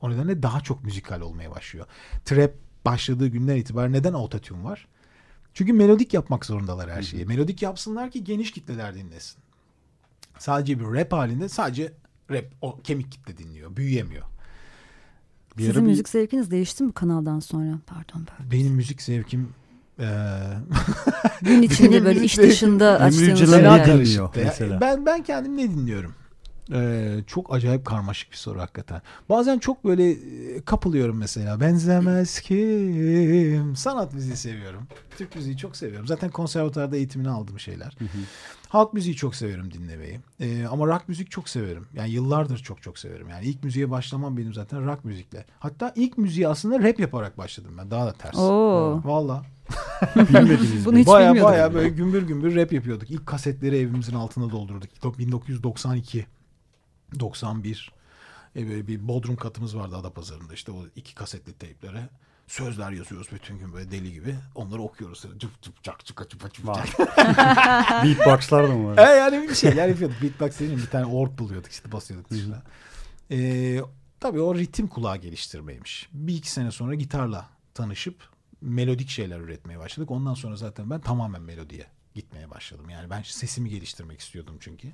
O 0.01 0.09
nedenle 0.09 0.43
daha 0.43 0.61
çok 0.61 0.83
müzikal 0.83 1.21
olmaya 1.21 1.51
başlıyor. 1.51 1.85
Trap 2.25 2.51
başladığı 2.85 3.27
günden 3.27 3.55
itibaren 3.55 3.93
neden 3.93 4.13
autotune 4.13 4.63
var? 4.63 4.87
Çünkü 5.53 5.73
melodik 5.73 6.13
yapmak 6.13 6.45
zorundalar 6.45 6.91
her 6.91 7.01
şeyi. 7.01 7.25
Melodik 7.25 7.61
yapsınlar 7.61 8.11
ki 8.11 8.23
geniş 8.23 8.51
kitleler 8.51 8.95
dinlesin. 8.95 9.37
Sadece 10.37 10.79
bir 10.79 10.85
rap 10.85 11.13
halinde 11.13 11.49
sadece 11.49 11.93
rap 12.31 12.45
o 12.61 12.79
kemik 12.83 13.11
kitle 13.11 13.37
dinliyor. 13.37 13.75
Büyüyemiyor. 13.75 14.23
Bir 15.57 15.63
Sizin 15.65 15.81
bir- 15.83 15.89
müzik 15.89 16.09
zevkiniz 16.09 16.51
değişti 16.51 16.83
mi 16.83 16.89
bu 16.89 16.93
kanaldan 16.93 17.39
sonra? 17.39 17.79
Pardon 17.87 18.25
pardon. 18.25 18.51
Benim 18.51 18.73
müzik 18.73 19.01
zevkim 19.01 19.49
eee 19.99 20.07
Gün 21.41 21.61
içinde 21.61 22.05
böyle 22.05 22.23
iş 22.23 22.37
dışında 22.37 22.99
açtığınız 22.99 23.39
şeyler. 23.39 24.29
mesela? 24.35 24.81
Ben 24.81 25.05
ben 25.05 25.23
kendim 25.23 25.57
ne 25.57 25.63
dinliyorum? 25.71 26.13
Ee, 26.73 27.17
çok 27.27 27.53
acayip 27.53 27.86
karmaşık 27.86 28.32
bir 28.32 28.36
soru 28.38 28.60
hakikaten. 28.60 29.01
Bazen 29.29 29.60
çok 29.60 29.86
böyle 29.86 30.12
e, 30.12 30.62
kapılıyorum 30.62 31.17
mesela. 31.17 31.60
Benzemez 31.60 32.39
kim? 32.41 33.75
Sanat 33.75 34.13
müziği 34.13 34.36
seviyorum. 34.36 34.88
Türk 35.17 35.36
müziği 35.36 35.58
çok 35.58 35.75
seviyorum. 35.75 36.08
Zaten 36.08 36.29
konservatuarda 36.29 36.95
eğitimini 36.97 37.29
aldığım 37.29 37.60
şeyler. 37.60 37.97
Halk 38.69 38.93
müziği 38.93 39.15
çok 39.15 39.36
severim 39.36 39.71
dinlemeyi. 39.73 40.19
Ee, 40.39 40.65
ama 40.65 40.88
rock 40.88 41.10
müzik 41.10 41.32
çok 41.32 41.49
severim. 41.49 41.86
Yani 41.93 42.10
yıllardır 42.10 42.58
çok 42.58 42.82
çok 42.82 42.99
severim. 42.99 43.29
Yani 43.29 43.45
ilk 43.45 43.63
müziğe 43.63 43.89
başlamam 43.91 44.38
benim 44.38 44.53
zaten 44.53 44.86
rock 44.86 45.05
müzikle. 45.05 45.45
Hatta 45.60 45.93
ilk 45.95 46.17
müziği 46.17 46.47
aslında 46.47 46.79
rap 46.84 46.99
yaparak 46.99 47.38
başladım 47.38 47.71
ben. 47.77 47.91
Daha 47.91 48.05
da 48.05 48.13
ters. 48.13 48.36
Oo. 48.38 49.01
Valla. 49.05 49.43
Bilmediğiniz 50.15 50.86
Bunu 50.86 50.95
bir- 50.95 50.99
hiç 51.01 51.08
Baya 51.08 51.27
bilmiyordum. 51.29 51.53
baya 51.53 51.73
böyle 51.73 51.89
gümbür 51.89 52.27
gümbür 52.27 52.55
rap 52.55 52.73
yapıyorduk. 52.73 53.12
İlk 53.12 53.25
kasetleri 53.27 53.77
evimizin 53.77 54.15
altına 54.15 54.49
doldurduk. 54.51 54.89
1992, 55.19 56.25
91. 57.19 57.91
E 58.55 58.69
böyle 58.69 58.87
bir 58.87 59.07
bodrum 59.07 59.35
katımız 59.35 59.77
vardı 59.77 59.95
Adapazarı'nda. 59.97 60.53
İşte 60.53 60.71
o 60.71 60.85
iki 60.95 61.15
kasetli 61.15 61.53
teyplere 61.53 62.09
sözler 62.47 62.91
yazıyoruz 62.91 63.27
bütün 63.31 63.59
gün 63.59 63.73
böyle 63.73 63.91
deli 63.91 64.13
gibi. 64.13 64.35
Onları 64.55 64.81
okuyoruz. 64.81 65.25
Cıp 65.37 65.61
cıp 65.61 65.83
çak 65.83 66.05
çıka 66.05 66.27
çıpa 66.27 66.49
çıpa 66.49 66.73
çak. 66.85 66.97
Beatbox'lar 68.03 68.69
da 68.69 68.75
mı 68.75 68.93
E 68.93 68.95
var? 68.95 69.15
yani 69.15 69.49
bir 69.49 69.55
şeyler 69.55 69.87
yapıyorduk. 69.87 70.21
Beatbox 70.21 70.59
dediğim 70.59 70.79
bir 70.79 70.87
tane 70.87 71.05
org 71.05 71.37
buluyorduk 71.37 71.71
işte 71.71 71.91
basıyorduk 71.91 72.29
dışına. 72.29 72.61
Ee, 73.31 73.81
tabii 74.19 74.41
o 74.41 74.55
ritim 74.55 74.87
kulağı 74.87 75.17
geliştirmeymiş. 75.17 76.09
Bir 76.13 76.35
iki 76.35 76.51
sene 76.51 76.71
sonra 76.71 76.95
gitarla 76.95 77.49
tanışıp 77.73 78.29
melodik 78.61 79.09
şeyler 79.09 79.39
üretmeye 79.39 79.79
başladık. 79.79 80.11
Ondan 80.11 80.33
sonra 80.33 80.55
zaten 80.55 80.89
ben 80.89 81.01
tamamen 81.01 81.41
melodiye 81.41 81.87
gitmeye 82.15 82.49
başladım. 82.49 82.89
Yani 82.89 83.09
ben 83.09 83.21
sesimi 83.21 83.69
geliştirmek 83.69 84.19
istiyordum 84.19 84.57
çünkü. 84.59 84.87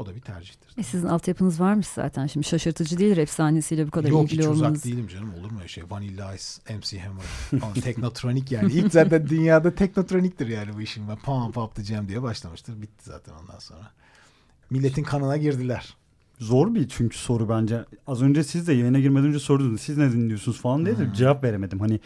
O 0.00 0.06
da 0.06 0.14
bir 0.14 0.20
tercihtir. 0.20 0.74
E 0.78 0.82
sizin 0.82 1.06
altyapınız 1.06 1.60
varmış 1.60 1.86
zaten. 1.86 2.26
Şimdi 2.26 2.46
şaşırtıcı 2.46 2.98
değil 2.98 3.16
rap 3.16 3.28
sahnesiyle 3.28 3.86
bu 3.86 3.90
kadar 3.90 4.08
Yok 4.08 4.24
hiç 4.24 4.32
ilgili 4.32 4.48
olmanız. 4.48 4.72
uzak 4.72 4.84
değilim 4.84 5.08
canım 5.08 5.34
olur 5.34 5.50
mu 5.50 5.58
öyle 5.58 5.68
şey? 5.68 5.84
Vanilla 5.90 6.34
Ice, 6.34 6.76
MC 6.78 6.98
Hammer, 7.00 7.22
falan, 7.60 7.74
Teknotronik 7.74 8.52
yani. 8.52 8.72
İlk 8.72 8.92
zaten 8.92 9.28
dünyada 9.28 9.74
teknotroniktir 9.74 10.46
yani 10.46 10.74
bu 10.76 10.80
işin. 10.80 11.08
Ben 11.08 11.16
pam 11.16 11.52
pam 11.52 11.70
diyeceğim 11.76 12.08
diye 12.08 12.22
başlamıştır. 12.22 12.82
Bitti 12.82 13.04
zaten 13.04 13.32
ondan 13.42 13.58
sonra. 13.58 13.90
Milletin 14.70 15.02
kanına 15.02 15.36
girdiler. 15.36 15.94
Zor 16.38 16.74
bir 16.74 16.88
çünkü 16.88 17.18
soru 17.18 17.48
bence. 17.48 17.84
Az 18.06 18.22
önce 18.22 18.44
siz 18.44 18.68
de 18.68 18.72
yayına 18.72 18.98
girmeden 18.98 19.28
önce 19.28 19.38
sordunuz. 19.38 19.80
Siz 19.80 19.96
ne 19.98 20.12
dinliyorsunuz 20.12 20.60
falan 20.60 20.84
diye 20.86 20.98
de 20.98 21.08
cevap 21.16 21.44
veremedim. 21.44 21.80
Hani 21.80 22.00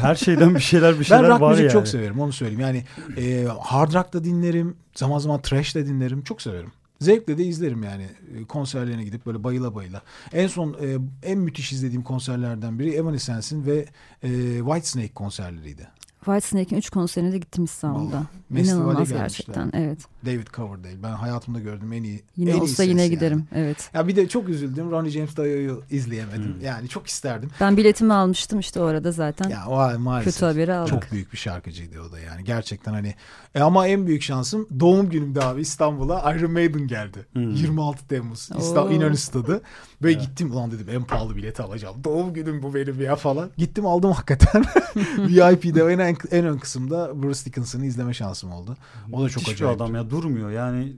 her 0.00 0.14
şeyden 0.14 0.54
bir 0.54 0.60
şeyler 0.60 0.98
bir 1.00 1.04
şeyler 1.04 1.22
ben 1.24 1.30
rock 1.30 1.40
var 1.40 1.50
müzik 1.50 1.62
yani. 1.64 1.72
çok 1.72 1.88
severim 1.88 2.20
onu 2.20 2.32
söyleyeyim. 2.32 2.60
Yani 2.60 2.84
e, 3.16 3.46
hard 3.60 3.94
rock 3.94 4.12
da 4.12 4.24
dinlerim. 4.24 4.76
Zaman 4.94 5.18
zaman 5.18 5.42
trash 5.42 5.74
de 5.74 5.86
dinlerim. 5.86 6.22
Çok 6.22 6.42
severim. 6.42 6.72
Zevkle 7.04 7.38
de 7.38 7.44
izlerim 7.44 7.82
yani. 7.82 8.06
E, 8.38 8.44
konserlerine 8.44 9.04
gidip 9.04 9.26
böyle 9.26 9.44
bayıla 9.44 9.74
bayıla. 9.74 10.02
En 10.32 10.46
son 10.46 10.76
e, 10.82 10.98
en 11.22 11.38
müthiş 11.38 11.72
izlediğim 11.72 12.02
konserlerden 12.02 12.78
biri 12.78 12.90
Evanescence'in 12.90 13.66
ve 13.66 13.86
e, 14.22 14.28
Whitesnake 14.58 15.14
konserleriydi. 15.14 15.88
Whitesnake'in 16.24 16.78
3 16.78 16.90
konserine 16.90 17.32
de 17.32 17.38
gittim 17.38 17.64
İstanbul'da. 17.64 18.22
Vallahi. 18.50 18.66
İnanılmaz 18.66 19.12
gerçekten. 19.12 19.70
Evet. 19.74 19.98
David 20.26 20.46
Coverdale. 20.56 21.02
Ben 21.02 21.12
hayatımda 21.12 21.60
gördüğüm 21.60 21.92
en 21.92 22.02
iyi 22.02 22.22
Yine 22.36 22.50
en 22.50 22.54
iyi 22.56 22.62
olsa 22.62 22.82
yine 22.82 23.02
yani. 23.02 23.10
giderim. 23.10 23.44
Evet. 23.54 23.90
Ya 23.94 24.08
bir 24.08 24.16
de 24.16 24.28
çok 24.28 24.48
üzüldüm. 24.48 24.90
Ronnie 24.90 25.10
James 25.10 25.36
Dio'yu 25.36 25.82
izleyemedim. 25.90 26.56
Yani 26.62 26.88
çok 26.88 27.06
isterdim. 27.06 27.50
Ben 27.60 27.76
biletimi 27.76 28.12
almıştım 28.14 28.58
işte 28.60 28.80
o 28.80 28.84
arada 28.84 29.12
zaten. 29.12 29.48
Ya 29.50 29.66
o 29.68 29.98
maalesef. 29.98 30.34
Kötü 30.34 30.46
haberi 30.46 30.74
aldık. 30.74 30.90
Çok 31.02 31.12
büyük 31.12 31.32
bir 31.32 31.38
şarkıcıydı 31.38 32.00
o 32.00 32.12
da 32.12 32.20
yani. 32.20 32.44
Gerçekten 32.44 32.92
hani. 32.92 33.14
E 33.54 33.60
ama 33.60 33.86
en 33.86 34.06
büyük 34.06 34.22
şansım 34.22 34.68
doğum 34.80 35.10
günümde 35.10 35.44
abi 35.44 35.60
İstanbul'a 35.60 36.34
Iron 36.34 36.52
Maiden 36.52 36.86
geldi. 36.86 37.26
26 37.34 38.08
Temmuz 38.08 38.50
İstanbul. 38.58 38.94
İnönü 38.94 39.16
Stadı. 39.16 39.62
Ve 40.02 40.12
gittim 40.12 40.52
ulan 40.52 40.70
dedim 40.70 40.86
en 40.90 41.04
pahalı 41.04 41.36
bileti 41.36 41.62
alacağım. 41.62 41.96
Doğum 42.04 42.32
günüm 42.34 42.62
bu 42.62 42.74
benim 42.74 43.00
ya 43.00 43.16
falan. 43.16 43.50
Gittim 43.56 43.86
aldım 43.86 44.12
hakikaten. 44.12 44.64
VIP'de 45.18 45.92
en, 45.92 46.13
en, 46.30 46.38
en 46.38 46.44
ön 46.46 46.58
kısımda 46.58 47.22
Bruce 47.22 47.44
Dickinson'ı 47.44 47.86
izleme 47.86 48.14
şansım 48.14 48.52
oldu. 48.52 48.76
O 49.12 49.22
da 49.24 49.28
çok 49.28 49.42
Müthiş 49.42 49.48
bir 49.48 49.64
acayip. 49.64 49.80
adam 49.80 49.94
ya 49.94 50.10
durmuyor 50.10 50.50
yani 50.50 50.92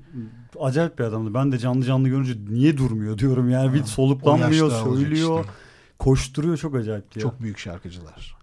acayip 0.60 0.98
bir 0.98 1.04
adamdı. 1.04 1.34
Ben 1.34 1.52
de 1.52 1.58
canlı 1.58 1.84
canlı 1.84 2.08
görünce 2.08 2.34
niye 2.48 2.76
durmuyor 2.78 3.18
diyorum 3.18 3.50
yani 3.50 3.74
bir 3.74 3.84
soluklanmıyor 3.84 4.70
söylüyor 4.70 5.40
işte. 5.40 5.52
koşturuyor 5.98 6.56
çok 6.56 6.74
acayip 6.74 7.16
ya. 7.16 7.22
Çok 7.22 7.42
büyük 7.42 7.58
şarkıcılar. 7.58 8.36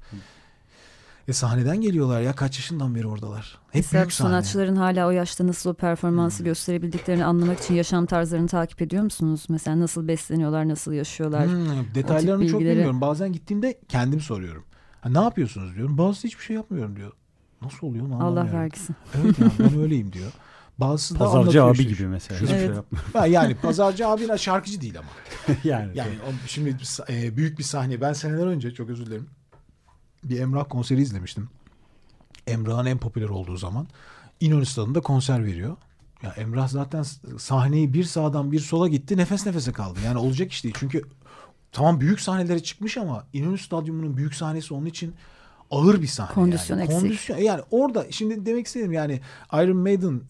E 1.28 1.34
sahneden 1.34 1.82
geliyorlar 1.82 2.22
ya 2.22 2.34
kaç 2.36 2.58
yaşından 2.60 2.96
beri 2.96 3.08
oradalar. 3.08 3.58
Hep 3.68 3.76
Mesela 3.76 4.04
büyük 4.04 4.14
sahne. 4.14 4.30
sanatçıların 4.30 4.76
hala 4.76 5.08
o 5.08 5.12
yaşta 5.12 5.48
nasıl 5.48 5.70
o 5.70 5.74
performansı 5.74 6.38
Hmm. 6.40 6.46
gösterebildiklerini 6.46 7.26
anlamak 7.26 7.60
için 7.60 7.74
yaşam 7.74 8.06
tarzlarını 8.06 8.48
takip 8.48 8.82
ediyor 8.82 9.04
musunuz? 9.04 9.46
Mesela 9.50 9.80
nasıl 9.80 10.08
besleniyorlar, 10.08 10.68
nasıl 10.68 10.94
yaşıyorlar? 10.94 11.48
Hmm, 11.48 11.96
detaylarını 11.96 12.48
çok 12.48 12.62
bilgileri- 12.62 12.72
bilmiyorum. 12.76 13.02
Bazen 13.02 13.34
gittiğimde 13.34 13.80
kendim 13.90 14.20
soruyorum. 14.20 14.64
Ha, 15.04 15.10
ne 15.10 15.20
yapıyorsunuz 15.22 15.76
diyorum. 15.76 15.98
Bazısı 15.98 16.28
hiçbir 16.28 16.44
şey 16.44 16.56
yapmıyorum 16.56 16.96
diyor. 16.96 17.12
Nasıl 17.62 17.88
oluyor 17.88 18.06
onu 18.06 18.16
Allah 18.16 18.24
anlamıyorum. 18.24 18.60
vergisi. 18.60 18.94
Evet 19.16 19.40
yani 19.40 19.52
ben 19.60 19.80
öyleyim 19.82 20.14
diyor. 20.14 20.32
Bazısı 20.78 21.16
da 21.16 21.20
Pazarcı 21.20 21.64
abi 21.64 21.72
işte. 21.72 21.84
gibi 21.84 22.08
mesela. 22.08 22.48
Şey 22.48 22.60
Evet. 22.66 22.76
yapmıyor. 22.76 23.06
Ha, 23.14 23.28
yani 23.28 23.56
pazarcı 23.56 24.08
abi 24.08 24.38
şarkıcı 24.38 24.82
değil 24.82 25.00
ama. 25.00 25.08
yani. 25.64 25.92
Yani 25.98 26.12
o- 26.28 26.48
şimdi 26.48 26.78
e, 27.10 27.38
büyük 27.38 27.60
bir 27.60 27.64
sahne. 27.64 28.02
Ben 28.02 28.14
seneler 28.14 28.48
önce 28.48 28.72
çok 28.74 28.90
özür 28.90 29.06
dilerim. 29.06 29.28
Bir 30.24 30.40
Emrah 30.40 30.66
konseri 30.70 31.02
izlemiştim. 31.02 31.50
Emrah'ın 32.48 32.86
en 32.86 32.98
popüler 32.98 33.30
olduğu 33.30 33.58
zaman 33.58 33.88
İnönü 34.40 34.66
Stadı'nda 34.66 35.02
konser 35.02 35.46
veriyor. 35.46 35.78
Ya 36.24 36.30
Emrah 36.32 36.68
zaten 36.68 37.04
sahneyi 37.38 37.94
bir 37.94 38.04
sağdan 38.04 38.52
bir 38.52 38.60
sola 38.60 38.88
gitti. 38.88 39.18
Nefes 39.18 39.46
nefese 39.46 39.72
kaldı. 39.72 40.00
Yani 40.06 40.18
olacak 40.18 40.52
iş 40.52 40.64
değil. 40.64 40.76
Çünkü 40.80 41.02
tamam 41.74 42.00
büyük 42.00 42.20
sahnelere 42.22 42.64
çıkmış 42.64 42.98
ama 42.98 43.28
İnönü 43.34 43.58
Stadyumu'nun 43.58 44.18
büyük 44.18 44.36
sahnesi 44.36 44.74
onun 44.74 44.86
için 44.86 45.16
ağır 45.72 46.02
bir 46.02 46.08
sahne. 46.08 46.34
Kondisyon 46.34 46.78
yani. 46.78 46.86
eksik. 46.86 47.02
Kondisyon, 47.02 47.38
yani 47.38 47.62
orada 47.72 48.06
şimdi 48.12 48.46
demek 48.46 48.68
istedim 48.68 48.92
yani 48.92 49.22
Iron 49.54 49.78
Maiden 49.78 50.22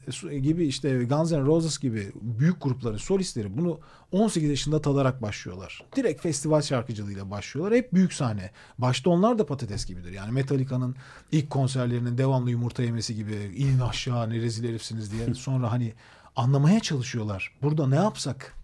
gibi 0.41 0.67
işte 0.67 1.03
Guns 1.03 1.31
N' 1.31 1.41
Roses 1.41 1.79
gibi 1.79 2.11
büyük 2.21 2.61
grupların 2.61 2.97
solistleri 2.97 3.57
bunu 3.57 3.79
18 4.11 4.49
yaşında 4.49 4.81
tadarak 4.81 5.21
başlıyorlar. 5.21 5.83
Direkt 5.95 6.21
festival 6.21 6.61
şarkıcılığıyla 6.61 7.31
başlıyorlar. 7.31 7.77
Hep 7.77 7.93
büyük 7.93 8.13
sahne. 8.13 8.51
Başta 8.77 9.09
onlar 9.09 9.39
da 9.39 9.45
patates 9.45 9.85
gibidir. 9.85 10.11
Yani 10.11 10.31
Metallica'nın 10.31 10.95
ilk 11.31 11.49
konserlerinin 11.49 12.17
devamlı 12.17 12.51
yumurta 12.51 12.83
yemesi 12.83 13.15
gibi 13.15 13.35
inin 13.55 13.79
aşağı 13.79 14.29
ne 14.29 14.35
rezil 14.35 14.69
herifsiniz 14.69 15.11
diye 15.11 15.33
sonra 15.35 15.71
hani 15.71 15.93
anlamaya 16.35 16.79
çalışıyorlar. 16.79 17.51
Burada 17.61 17.87
ne 17.87 17.95
yapsak 17.95 18.55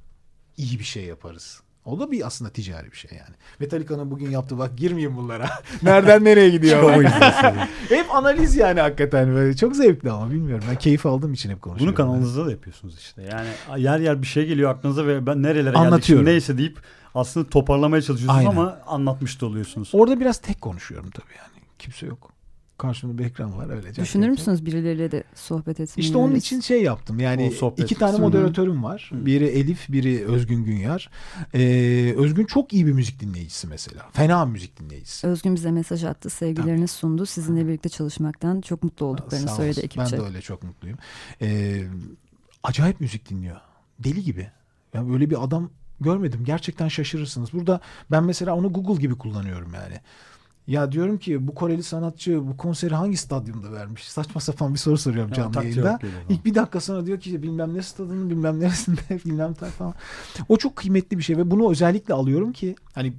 iyi 0.58 0.80
bir 0.80 0.84
şey 0.84 1.06
yaparız. 1.06 1.62
O 1.90 2.00
da 2.00 2.12
bir 2.12 2.28
aslında 2.28 2.52
ticari 2.52 2.92
bir 2.92 2.98
şey 2.98 3.12
yani. 3.14 3.36
Metallica'nın 3.60 4.12
bugün 4.12 4.30
yaptığı 4.30 4.58
bak 4.58 4.78
girmeyeyim 4.78 5.18
bunlara. 5.18 5.50
Nereden 5.84 6.24
nereye 6.24 6.50
gidiyor? 6.50 7.04
Hep 7.90 8.16
analiz 8.16 8.56
yani 8.56 8.82
hakikaten. 8.82 9.36
Böyle 9.36 9.56
çok 9.56 9.76
zevkli 9.76 10.12
ama 10.12 10.32
bilmiyorum. 10.32 10.66
Ben 10.70 10.76
keyif 10.76 11.06
aldığım 11.06 11.34
için 11.34 11.50
hep 11.50 11.56
Bunu 11.56 11.62
konuşuyorum. 11.62 11.96
kanalınızda 11.96 12.46
da 12.46 12.52
yapıyorsunuz 12.52 12.98
işte. 13.00 13.22
Yani 13.22 13.82
yer 13.84 14.00
yer 14.00 14.22
bir 14.22 14.28
şey 14.28 14.46
geliyor 14.46 14.72
aklınıza 14.72 15.08
ve 15.08 15.26
ben 15.26 15.44
nerelere 15.44 15.64
geldik 15.64 15.78
Anlatıyorum. 15.78 16.26
şimdi 16.26 16.30
neyse 16.36 16.58
deyip 16.58 16.80
aslında 17.16 17.50
toparlamaya 17.50 18.02
çalışıyorsunuz 18.02 18.40
Aynen. 18.48 18.52
ama 18.60 18.80
anlatmış 18.88 19.42
da 19.42 19.46
oluyorsunuz. 19.46 19.90
Orada 19.94 20.20
biraz 20.20 20.38
tek 20.38 20.62
konuşuyorum 20.62 21.10
tabii 21.10 21.38
yani. 21.38 21.64
Kimse 21.80 22.06
yok. 22.06 22.32
Karşımda 22.80 23.18
bir 23.18 23.26
ekran 23.26 23.58
var 23.58 23.70
öylece. 23.70 24.02
Düşünür 24.02 24.30
müsünüz 24.30 24.66
birileriyle 24.66 25.12
de 25.12 25.24
sohbet 25.36 25.80
etmeyi? 25.80 26.06
İşte 26.06 26.18
onun 26.18 26.36
için 26.36 26.60
şey 26.60 26.84
yaptım. 26.84 27.20
Yani 27.20 27.54
iki 27.78 27.96
tane 27.96 28.12
kısmı. 28.12 28.26
moderatörüm 28.26 28.84
var. 28.84 29.12
Biri 29.14 29.46
Elif, 29.46 29.90
biri 29.90 30.26
Özgün 30.26 30.64
Günyar. 30.64 31.10
Ee, 31.54 32.14
Özgün 32.18 32.46
çok 32.46 32.74
iyi 32.74 32.88
bir 32.88 32.92
müzik 32.92 33.20
dinleyicisi 33.20 33.68
mesela. 33.68 34.06
Fena 34.14 34.46
bir 34.48 34.52
müzik 34.52 34.80
dinleyicisi. 34.80 35.28
Özgün 35.28 35.56
bize 35.56 35.72
mesaj 35.72 36.04
attı, 36.04 36.30
sevgilerini 36.30 36.88
sundu. 36.88 37.26
Sizinle 37.26 37.68
birlikte 37.68 37.90
çalışmaktan 37.90 38.62
çok 38.62 38.84
mutlu 38.84 39.06
olduklarını 39.06 39.48
Sağ 39.48 39.56
söyledi 39.56 39.80
ekipçe. 39.80 40.00
Ben 40.00 40.12
de 40.12 40.26
öyle 40.26 40.42
çok 40.42 40.64
mutluyum. 40.64 40.98
Ee, 41.42 41.84
acayip 42.64 43.02
müzik 43.02 43.30
dinliyor. 43.30 43.58
Deli 44.00 44.24
gibi. 44.24 44.52
Yani 44.94 45.14
böyle 45.14 45.30
bir 45.30 45.44
adam 45.44 45.70
görmedim. 46.02 46.46
Gerçekten 46.46 46.88
şaşırırsınız. 46.88 47.54
Burada 47.54 47.80
ben 48.12 48.24
mesela 48.24 48.56
onu 48.56 48.74
Google 48.74 49.02
gibi 49.02 49.18
kullanıyorum 49.18 49.74
yani. 49.74 50.00
Ya 50.70 50.92
diyorum 50.92 51.18
ki 51.18 51.48
bu 51.48 51.56
Koreli 51.56 51.84
sanatçı 51.84 52.48
bu 52.48 52.58
konseri 52.58 52.96
hangi 52.96 53.18
stadyumda 53.18 53.72
vermiş? 53.72 54.04
Saçma 54.12 54.42
sapan 54.42 54.74
bir 54.74 54.80
soru 54.80 54.98
soruyorum 54.98 55.30
Ya, 55.30 55.36
canlı 55.36 55.52
tak 55.52 55.64
yayında. 55.64 56.00
İlk 56.30 56.46
bir 56.46 56.56
dakika 56.56 56.80
sonra 56.80 57.06
diyor 57.06 57.20
ki 57.20 57.44
bilmem 57.44 57.74
ne 57.74 57.82
stadının 57.82 58.30
bilmem 58.30 58.60
neresinde 58.60 59.02
bilmem 59.26 59.54
ne 59.62 59.68
falan. 59.68 59.94
O 60.50 60.58
çok 60.58 60.76
kıymetli 60.76 61.18
bir 61.18 61.24
şey 61.24 61.38
ve 61.38 61.52
bunu 61.52 61.72
özellikle 61.72 62.14
alıyorum 62.14 62.52
ki 62.54 62.76
hani 62.94 63.14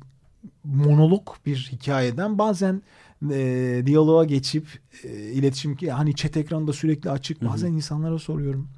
monolog 0.65 1.29
bir 1.47 1.69
hikayeden 1.73 2.39
bazen 2.39 2.83
e, 3.31 3.83
diyaloğa 3.87 4.25
geçip 4.25 4.67
e, 5.05 5.09
iletişim 5.09 5.77
ki 5.77 5.91
hani 5.93 6.15
chat 6.15 6.37
ekranda 6.37 6.73
sürekli 6.73 7.11
açık 7.11 7.45
bazen 7.45 7.73
insanlara 7.73 8.19
soruyorum. 8.19 8.69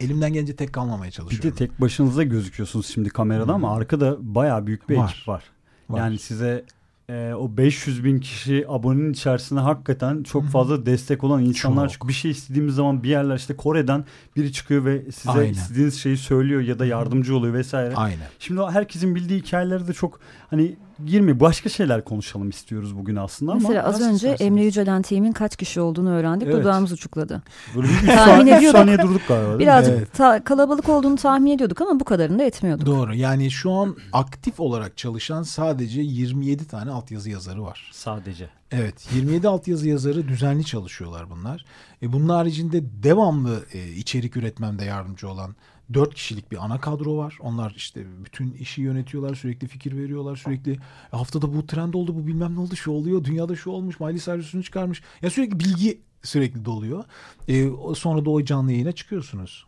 Elimden 0.00 0.32
gelince 0.32 0.56
tek 0.56 0.72
kalmamaya 0.72 1.08
Bir 1.08 1.14
çalışıyorum. 1.14 1.50
de 1.50 1.54
tek 1.54 1.80
başınıza 1.80 2.22
gözüküyorsunuz 2.22 2.86
şimdi 2.86 3.08
kamerada 3.08 3.52
ama 3.54 3.74
arkada 3.76 4.16
bayağı 4.20 4.66
büyük 4.66 4.88
bir 4.88 4.96
Var. 4.96 5.10
ekip 5.14 5.28
var. 5.28 5.44
Var. 5.88 5.98
Yani 5.98 6.18
size 6.18 6.64
e, 7.10 7.34
o 7.34 7.56
500 7.56 8.04
bin 8.04 8.20
kişi 8.20 8.64
abonenin 8.68 9.12
içerisinde 9.12 9.60
hakikaten 9.60 10.22
çok 10.22 10.44
fazla 10.44 10.86
destek 10.86 11.24
olan 11.24 11.44
insanlar 11.44 11.84
Çok. 11.84 11.92
çıkıyor. 11.92 12.08
Bir 12.08 12.14
şey 12.14 12.30
istediğimiz 12.30 12.74
zaman 12.74 13.02
bir 13.02 13.08
yerler 13.08 13.36
işte 13.36 13.56
Kore'den 13.56 14.04
biri 14.36 14.52
çıkıyor 14.52 14.84
ve 14.84 15.12
size 15.12 15.30
Aynen. 15.38 15.52
istediğiniz 15.52 16.00
şeyi 16.00 16.16
söylüyor 16.16 16.60
ya 16.60 16.78
da 16.78 16.86
yardımcı 16.86 17.36
oluyor 17.36 17.54
vesaire. 17.54 17.94
Aynen. 17.94 18.26
Şimdi 18.38 18.62
herkesin 18.62 19.14
bildiği 19.14 19.40
hikayeleri 19.40 19.88
de 19.88 19.92
çok 19.92 20.20
hani 20.50 20.76
girme 21.06 21.40
başka 21.40 21.68
şeyler 21.68 22.04
konuşalım 22.04 22.48
istiyoruz 22.50 22.96
bugün 22.98 23.16
aslında 23.16 23.52
ama 23.52 23.60
Mesela 23.60 23.82
az 23.82 24.00
önce 24.00 24.14
isterseniz. 24.16 24.40
Emre 24.40 24.64
Yücelen 24.64 25.02
team'in 25.02 25.32
kaç 25.32 25.56
kişi 25.56 25.80
olduğunu 25.80 26.10
öğrendik. 26.10 26.48
Evet. 26.48 26.56
Dudağımız 26.60 26.92
uçukladı. 26.92 27.42
böyle 27.76 27.88
bir 27.88 27.92
saniye, 28.16 28.54
üç 28.54 28.58
ediyorduk. 28.58 28.78
saniye 28.80 28.98
durduk 28.98 29.22
galiba. 29.28 29.58
Birazcık 29.58 29.94
Evet. 29.98 30.12
ta- 30.12 30.44
kalabalık 30.44 30.88
olduğunu 30.88 31.16
tahmin 31.16 31.50
ediyorduk 31.52 31.80
ama 31.80 32.00
bu 32.00 32.04
kadarını 32.04 32.38
da 32.38 32.42
etmiyorduk. 32.42 32.86
Doğru. 32.86 33.14
Yani 33.14 33.50
şu 33.50 33.70
an 33.72 33.96
aktif 34.12 34.60
olarak 34.60 34.96
çalışan 34.96 35.42
sadece 35.42 36.00
27 36.00 36.66
tane 36.68 36.90
altyazı 36.90 37.30
yazarı 37.30 37.62
var. 37.62 37.90
Sadece. 37.92 38.48
Evet 38.72 39.08
27 39.14 39.48
altyazı 39.48 39.88
yazarı 39.88 40.28
düzenli 40.28 40.64
çalışıyorlar 40.64 41.30
bunlar. 41.30 41.64
E, 42.02 42.12
bunun 42.12 42.28
haricinde 42.28 43.02
devamlı 43.02 43.64
e, 43.72 43.88
içerik 43.92 44.36
üretmemde 44.36 44.84
yardımcı 44.84 45.28
olan 45.28 45.56
4 45.94 46.14
kişilik 46.14 46.52
bir 46.52 46.64
ana 46.64 46.80
kadro 46.80 47.16
var. 47.16 47.38
Onlar 47.40 47.74
işte 47.76 48.06
bütün 48.24 48.52
işi 48.52 48.82
yönetiyorlar, 48.82 49.34
sürekli 49.34 49.68
fikir 49.68 49.96
veriyorlar, 49.96 50.36
sürekli 50.36 50.72
"E, 50.72 50.78
haftada 51.10 51.54
bu 51.54 51.66
trend 51.66 51.94
oldu, 51.94 52.14
bu 52.14 52.26
bilmem 52.26 52.54
ne 52.54 52.60
oldu, 52.60 52.76
şu 52.76 52.90
oluyor, 52.90 53.24
dünyada 53.24 53.56
şu 53.56 53.70
olmuş, 53.70 54.00
Miley 54.00 54.18
Cyrus'unu 54.18 54.62
çıkarmış. 54.62 55.02
Ya 55.22 55.30
sürekli 55.30 55.60
bilgi 55.60 56.00
sürekli 56.22 56.64
doluyor. 56.64 57.04
E, 57.48 57.68
sonra 57.94 58.24
da 58.24 58.30
o 58.30 58.44
canlı 58.44 58.72
yayına 58.72 58.92
çıkıyorsunuz. 58.92 59.66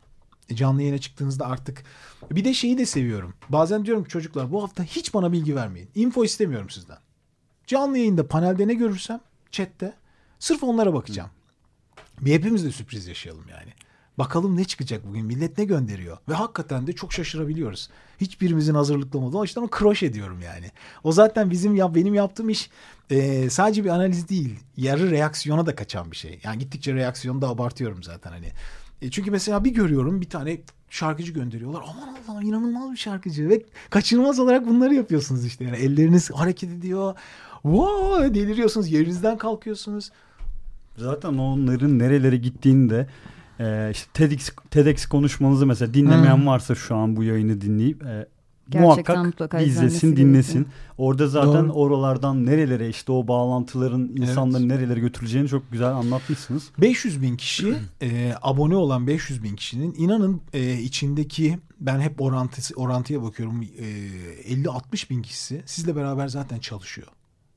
E, 0.48 0.56
canlı 0.56 0.82
yayına 0.82 0.98
çıktığınızda 0.98 1.46
artık 1.46 1.84
bir 2.30 2.44
de 2.44 2.54
şeyi 2.54 2.78
de 2.78 2.86
seviyorum. 2.86 3.34
Bazen 3.48 3.86
diyorum 3.86 4.04
ki 4.04 4.10
çocuklar 4.10 4.52
bu 4.52 4.62
hafta 4.62 4.82
hiç 4.84 5.14
bana 5.14 5.32
bilgi 5.32 5.56
vermeyin. 5.56 5.88
Info 5.94 6.24
istemiyorum 6.24 6.70
sizden. 6.70 6.98
Canlı 7.70 7.98
yayında 7.98 8.28
panelde 8.28 8.68
ne 8.68 8.74
görürsem 8.74 9.20
chatte 9.50 9.92
sırf 10.38 10.62
onlara 10.62 10.94
bakacağım. 10.94 11.30
Bir 12.20 12.32
hepimiz 12.32 12.64
de 12.64 12.70
sürpriz 12.70 13.06
yaşayalım 13.06 13.44
yani. 13.50 13.72
Bakalım 14.18 14.56
ne 14.56 14.64
çıkacak 14.64 15.06
bugün 15.06 15.26
millet 15.26 15.58
ne 15.58 15.64
gönderiyor. 15.64 16.18
Ve 16.28 16.34
hakikaten 16.34 16.86
de 16.86 16.92
çok 16.92 17.12
şaşırabiliyoruz. 17.12 17.90
Hiçbirimizin 18.20 18.74
hazırlıklı 18.74 19.18
olmadığı 19.18 19.36
o 19.36 19.42
yüzden 19.42 19.68
kroş 19.68 20.02
ediyorum 20.02 20.40
yani. 20.42 20.70
O 21.04 21.12
zaten 21.12 21.50
bizim 21.50 21.74
ya 21.74 21.94
benim 21.94 22.14
yaptığım 22.14 22.48
iş 22.48 22.70
e, 23.10 23.50
sadece 23.50 23.84
bir 23.84 23.90
analiz 23.90 24.28
değil. 24.28 24.58
Yarı 24.76 25.10
reaksiyona 25.10 25.66
da 25.66 25.74
kaçan 25.74 26.10
bir 26.10 26.16
şey. 26.16 26.40
Yani 26.44 26.58
gittikçe 26.58 26.94
reaksiyonu 26.94 27.42
da 27.42 27.48
abartıyorum 27.48 28.02
zaten 28.02 28.30
hani. 28.30 28.48
E, 29.02 29.10
çünkü 29.10 29.30
mesela 29.30 29.64
bir 29.64 29.70
görüyorum 29.70 30.20
bir 30.20 30.30
tane 30.30 30.60
şarkıcı 30.90 31.32
gönderiyorlar. 31.32 31.82
Aman 31.88 32.16
Allah'ım 32.28 32.42
inanılmaz 32.42 32.92
bir 32.92 32.96
şarkıcı. 32.96 33.48
Ve 33.48 33.62
kaçınılmaz 33.90 34.38
olarak 34.38 34.66
bunları 34.66 34.94
yapıyorsunuz 34.94 35.46
işte. 35.46 35.64
Yani 35.64 35.76
elleriniz 35.76 36.30
hareket 36.30 36.70
ediyor. 36.70 37.14
Wow, 37.62 38.34
deliriyorsunuz. 38.34 38.92
Yerinizden 38.92 39.38
kalkıyorsunuz. 39.38 40.10
Zaten 40.96 41.34
onların 41.38 41.98
nerelere 41.98 42.36
gittiğini 42.36 42.90
de 42.90 43.06
e, 43.60 43.88
işte 43.92 44.10
TEDx, 44.14 44.50
TEDx 44.70 45.06
konuşmanızı 45.06 45.66
mesela 45.66 45.94
dinlemeyen 45.94 46.36
Hmm. 46.36 46.46
varsa 46.46 46.74
şu 46.74 46.96
an 46.96 47.16
bu 47.16 47.24
yayını 47.24 47.60
dinleyip 47.60 48.02
e, 48.02 48.28
Gerçekten 48.70 49.18
muhakkak 49.18 49.66
izlesin 49.66 50.16
dinlesin. 50.16 50.52
gerekiyor. 50.54 50.74
Orada 50.98 51.28
zaten 51.28 51.68
Doğru. 51.68 51.72
oralardan 51.72 52.46
nerelere 52.46 52.88
işte 52.88 53.12
o 53.12 53.28
bağlantıların 53.28 54.12
insanları 54.16 54.62
Evet. 54.62 54.72
nerelere 54.72 55.00
götüreceğini 55.00 55.48
çok 55.48 55.72
güzel 55.72 55.88
anlatmışsınız. 55.92 56.70
500 56.80 57.22
bin 57.22 57.36
kişi 57.36 57.74
e, 58.02 58.34
abone 58.42 58.76
olan 58.76 59.06
500 59.06 59.42
bin 59.42 59.56
kişinin 59.56 59.94
inanın 59.98 60.40
e, 60.52 60.72
içindeki 60.74 61.58
ben 61.80 62.00
hep 62.00 62.20
orantısı, 62.20 62.74
orantıya 62.76 63.22
bakıyorum 63.22 63.62
e, 63.62 63.66
50-60 64.54 65.10
bin 65.10 65.22
kişisi 65.22 65.62
sizle 65.66 65.96
beraber 65.96 66.28
zaten 66.28 66.58
çalışıyor. 66.58 67.08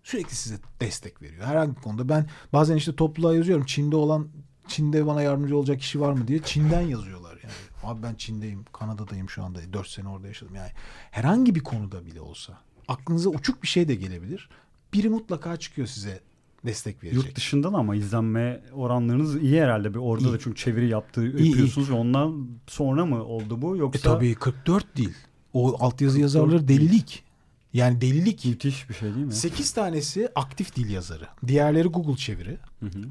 Sürekli 0.04 0.36
size 0.36 0.56
destek 0.80 1.22
veriyor. 1.22 1.46
Herhangi 1.46 1.76
bir 1.76 1.82
konuda 1.82 2.10
ben 2.10 2.30
bazen 2.54 2.76
işte 2.76 2.96
topluluğa 2.96 3.36
yazıyorum 3.36 3.66
Çin'de 3.66 3.96
olan 3.96 4.28
Çin'de 4.68 5.08
bana 5.08 5.22
yardımcı 5.22 5.58
olacak 5.58 5.80
kişi 5.80 6.02
var 6.02 6.14
mı 6.14 6.28
diye 6.28 6.40
Çin'den 6.40 6.82
yazıyorlar 6.82 7.40
yani. 7.44 7.54
Abi 7.84 8.04
ben 8.04 8.16
Çin'deyim, 8.16 8.66
Kanada'dayım 8.74 9.30
şu 9.30 9.44
anda. 9.44 9.74
4 9.74 9.88
sene 9.88 10.08
orada 10.08 10.28
yaşadım 10.28 10.56
yani. 10.56 10.72
Herhangi 11.12 11.56
bir 11.56 11.60
konuda 11.60 12.06
bile 12.06 12.22
olsa 12.22 12.58
aklınıza 12.88 13.30
uçuk 13.30 13.64
bir 13.64 13.68
şey 13.68 13.88
de 13.88 13.96
gelebilir. 13.96 14.50
Biri 14.94 15.10
mutlaka 15.10 15.58
çıkıyor 15.58 15.88
size 15.88 16.20
destek 16.66 17.04
verecek. 17.04 17.26
Yurt 17.26 17.36
dışından 17.36 17.74
ama 17.74 17.96
izlenme 17.96 18.62
oranlarınız 18.74 19.36
iyi 19.36 19.62
herhalde. 19.62 19.94
Bir 19.94 20.00
orada 20.00 20.28
İyi. 20.28 20.34
da 20.34 20.40
çünkü 20.40 20.56
çeviri 20.56 20.90
yaptığı 20.90 21.38
İyi, 21.38 21.50
yapıyorsunuz 21.50 21.90
ve 21.90 21.94
ondan 21.94 22.48
sonra 22.68 23.06
mı 23.06 23.24
oldu 23.24 23.62
bu 23.62 23.76
E 23.76 23.80
yoksa 23.80 24.14
tabii 24.14 24.36
44 24.36 24.98
değil. 24.98 25.14
O 25.54 25.84
altyazı 25.86 26.18
44 26.18 26.22
yazarları 26.22 26.68
delilik. 26.68 27.24
Yani 27.74 28.02
delilik. 28.02 28.46
müthiş 28.46 28.90
bir 28.90 28.94
şey 28.94 29.14
değil 29.16 29.26
mi? 29.26 29.34
8 29.34 29.72
tanesi 29.72 30.30
aktif 30.36 30.76
dil 30.76 30.90
yazarı. 30.90 31.28
Diğerleri 31.48 31.88
Google 31.88 32.16
çeviri. 32.16 32.58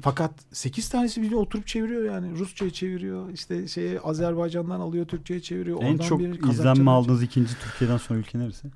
Fakat 0.01 0.31
8 0.51 0.89
tanesi 0.89 1.21
bir 1.21 1.31
oturup 1.31 1.67
çeviriyor 1.67 2.03
yani. 2.03 2.39
Rusça'ya 2.39 2.71
çeviriyor. 2.71 3.29
işte 3.29 3.67
şeye 3.67 3.99
Azerbaycan'dan 3.99 4.79
alıyor 4.79 5.05
Türkçe'ye 5.05 5.41
çeviriyor. 5.41 5.81
En 5.81 5.91
Oradan 5.91 6.05
çok 6.05 6.19
bir 6.19 6.49
izlenme 6.49 6.91
aldığınız 6.91 7.23
ikinci 7.23 7.53
Türkiye'den 7.59 7.97
sonra 7.97 8.19
ülke 8.19 8.39
neresi? 8.39 8.67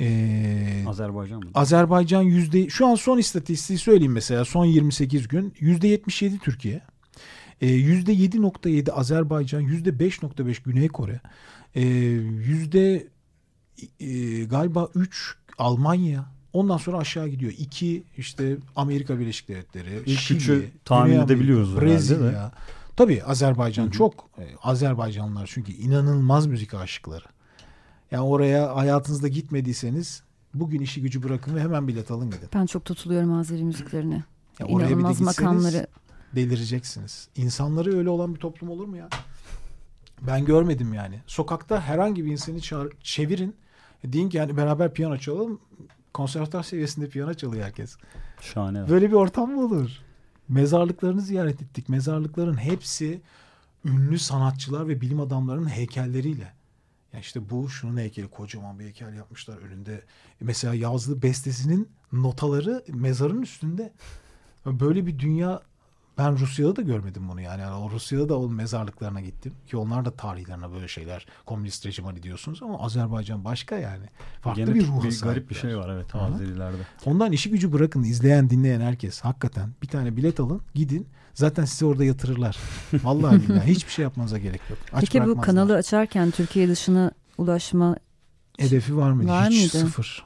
Ee, 0.00 0.84
Azerbaycan 0.88 1.38
mı? 1.38 1.50
Azerbaycan 1.54 2.22
yüzde 2.22 2.68
şu 2.68 2.86
an 2.86 2.94
son 2.94 3.18
istatistiği 3.18 3.78
söyleyeyim 3.78 4.12
mesela 4.12 4.44
son 4.44 4.64
28 4.64 5.28
gün 5.28 5.54
yüzde 5.60 5.88
77 5.88 6.38
Türkiye. 6.38 6.82
Ee, 7.60 7.66
Yüzde 7.66 8.12
7.7 8.12 8.92
Azerbaycan, 8.92 9.60
yüzde 9.60 9.90
5.5 9.90 10.64
Güney 10.64 10.88
Kore, 10.88 11.20
ee, 11.74 11.80
yüzde 11.80 13.06
e, 14.00 14.44
galiba 14.44 14.88
3 14.94 15.34
Almanya. 15.58 16.24
Ondan 16.52 16.76
sonra 16.76 16.98
aşağı 16.98 17.28
gidiyor. 17.28 17.52
2 17.58 18.04
işte 18.18 18.56
Amerika 18.76 19.18
Birleşik 19.18 19.48
Devletleri, 19.48 20.02
İlk 20.06 20.18
Şili, 20.20 20.38
üçü 20.38 20.70
tahmin 20.84 21.04
Güney 21.06 21.18
Amerika, 21.18 21.34
edebiliyoruz 21.34 21.68
herhalde 21.70 21.86
Brezilya. 21.86 22.32
de. 22.32 22.50
Tabii 22.96 23.22
Azerbaycan 23.24 23.84
Hı 23.84 23.88
hı. 23.88 23.92
çok. 23.92 24.30
e, 24.38 24.44
Azerbaycanlılar 24.62 25.50
çünkü 25.54 25.72
inanılmaz 25.72 26.46
müzik 26.46 26.74
aşıkları. 26.74 27.24
Yani 28.10 28.22
oraya 28.24 28.76
hayatınızda 28.76 29.28
gitmediyseniz 29.28 30.22
bugün 30.54 30.80
işi 30.80 31.02
gücü 31.02 31.22
bırakın 31.22 31.54
ve 31.56 31.60
hemen 31.60 31.88
bilet 31.88 32.10
alın 32.10 32.30
gidin. 32.30 32.48
Ben 32.54 32.66
çok 32.66 32.84
tutuluyorum 32.84 33.32
Azeri 33.32 33.64
müziklerine. 33.64 34.24
Ya 34.58 34.66
oraya 34.66 34.84
bir 34.84 34.88
de 34.90 34.92
İnanılmaz 35.00 35.20
makamları. 35.20 35.86
delireceksiniz. 36.34 37.28
İnsanları 37.36 37.98
öyle 37.98 38.08
olan 38.08 38.34
bir 38.34 38.40
toplum 38.40 38.70
olur 38.70 38.86
mu 38.86 38.96
ya? 38.96 39.08
Ben 40.26 40.44
görmedim 40.44 40.94
yani. 40.94 41.20
Sokakta 41.26 41.80
herhangi 41.80 42.24
bir 42.24 42.32
insanı 42.32 42.60
çağır- 42.60 42.92
çevirin. 43.00 43.54
Deyin 44.04 44.28
ki 44.28 44.36
yani 44.36 44.56
beraber 44.56 44.94
piyano 44.94 45.18
çalalım. 45.18 45.60
Konservatuar 46.14 46.62
seviyesinde 46.62 47.08
piyano 47.08 47.34
çalıyor 47.34 47.64
herkes. 47.64 47.96
Şahane. 48.40 48.78
evet. 48.78 48.90
Böyle 48.90 49.08
bir 49.08 49.14
ortam 49.14 49.50
mı 49.50 49.64
olur? 49.64 49.90
Mezarlıklarını 50.48 51.20
ziyaret 51.20 51.62
ettik. 51.62 51.88
Mezarlıkların 51.88 52.56
hepsi 52.56 53.22
ünlü 53.84 54.18
sanatçılar 54.18 54.88
ve 54.88 55.00
bilim 55.00 55.20
adamlarının 55.20 55.68
heykelleriyle. 55.68 56.52
Ya 57.12 57.20
işte 57.20 57.50
bu 57.50 57.68
şunun 57.68 57.96
heykeli 57.96 58.28
kocaman 58.28 58.78
bir 58.78 58.84
heykel 58.84 59.14
yapmışlar 59.14 59.58
önünde. 59.58 60.02
Mesela 60.40 60.74
yazdığı 60.74 61.22
bestesinin 61.22 61.88
notaları 62.12 62.84
mezarın 62.88 63.42
üstünde. 63.42 63.92
Böyle 64.66 65.06
bir 65.06 65.18
dünya 65.18 65.62
ben 66.18 66.38
Rusya'da 66.38 66.76
da 66.76 66.82
görmedim 66.82 67.28
bunu 67.28 67.40
yani. 67.40 67.60
yani 67.60 67.74
o 67.74 67.90
Rusya'da 67.90 68.28
da 68.28 68.38
onun 68.38 68.52
mezarlıklarına 68.52 69.20
gittim 69.20 69.52
ki 69.66 69.76
onlar 69.76 70.04
da 70.04 70.10
tarihlerine 70.10 70.72
böyle 70.72 70.88
şeyler 70.88 71.26
komünist 71.46 71.86
rejim 71.86 72.04
hani 72.04 72.22
diyorsunuz 72.22 72.62
ama 72.62 72.78
Azerbaycan 72.80 73.44
başka 73.44 73.76
yani. 73.78 74.04
Farklı 74.40 74.64
Gene 74.64 74.74
bir 74.74 74.86
ruha 74.86 75.02
bir 75.04 75.20
garip 75.20 75.50
bir 75.50 75.54
şey 75.54 75.76
var 75.78 75.88
evet. 75.88 76.14
Azerilerde. 76.14 76.76
Ondan 77.04 77.32
işi 77.32 77.50
gücü 77.50 77.72
bırakın 77.72 78.02
izleyen 78.02 78.50
dinleyen 78.50 78.80
herkes 78.80 79.20
hakikaten 79.20 79.70
bir 79.82 79.88
tane 79.88 80.16
bilet 80.16 80.40
alın 80.40 80.60
gidin 80.74 81.06
zaten 81.34 81.64
sizi 81.64 81.86
orada 81.86 82.04
yatırırlar. 82.04 82.56
Vallahi 83.02 83.48
billahi 83.48 83.70
hiçbir 83.70 83.92
şey 83.92 84.02
yapmanıza 84.02 84.38
gerek 84.38 84.60
yok. 84.70 84.78
Aç 84.92 85.00
Peki 85.00 85.26
bu 85.26 85.40
kanalı 85.40 85.74
açarken 85.76 86.30
Türkiye 86.30 86.68
dışına 86.68 87.10
ulaşma 87.38 87.96
hedefi 88.58 88.96
var 88.96 89.12
mıydı? 89.12 89.30
Var 89.30 89.50
Hiç 89.50 89.74
mıydı? 89.74 89.86
sıfır. 89.86 90.24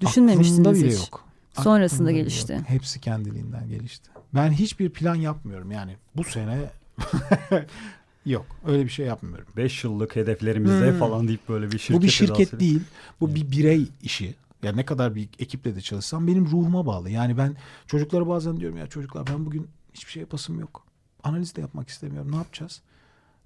düşünmemiştiniz 0.00 0.60
Aklımda 0.60 0.78
bile 0.78 0.92
hiç. 0.92 0.98
yok. 0.98 1.24
Sonrasında 1.62 2.08
Aklımda 2.08 2.12
gelişti. 2.12 2.52
yok. 2.52 2.62
Hepsi 2.66 3.00
kendiliğinden 3.00 3.68
gelişti. 3.68 4.10
Ben 4.34 4.50
hiçbir 4.52 4.90
plan 4.90 5.14
yapmıyorum 5.14 5.70
yani 5.70 5.96
bu 6.16 6.24
sene 6.24 6.70
yok 8.26 8.46
öyle 8.66 8.84
bir 8.84 8.88
şey 8.90 9.06
yapmıyorum. 9.06 9.46
5 9.56 9.84
yıllık 9.84 10.16
hedeflerimizde 10.16 10.90
Hmm. 10.90 10.98
falan 10.98 11.28
deyip 11.28 11.48
böyle 11.48 11.72
bir 11.72 11.78
şirket 11.78 11.98
bu 12.02 12.02
bir 12.06 12.08
şirket 12.10 12.60
değil. 12.60 12.80
Bu 13.20 13.34
bir 13.34 13.50
birey 13.50 13.88
işi. 14.02 14.34
Ya 14.62 14.72
ne 14.72 14.84
kadar 14.84 15.14
bir 15.14 15.28
ekiple 15.38 15.76
de 15.76 15.80
çalışsam 15.80 16.26
benim 16.26 16.46
ruhuma 16.46 16.86
bağlı. 16.86 17.10
Yani 17.10 17.38
ben 17.38 17.56
çocuklara 17.86 18.28
bazen 18.28 18.60
diyorum 18.60 18.78
ya 18.78 18.86
çocuklar 18.86 19.26
ben 19.26 19.46
bugün 19.46 19.68
hiçbir 19.94 20.10
şey 20.12 20.20
yapasım 20.20 20.60
yok. 20.60 20.86
Analiz 21.24 21.56
de 21.56 21.60
yapmak 21.60 21.88
istemiyorum. 21.88 22.32
Ne 22.32 22.36
yapacağız? 22.36 22.80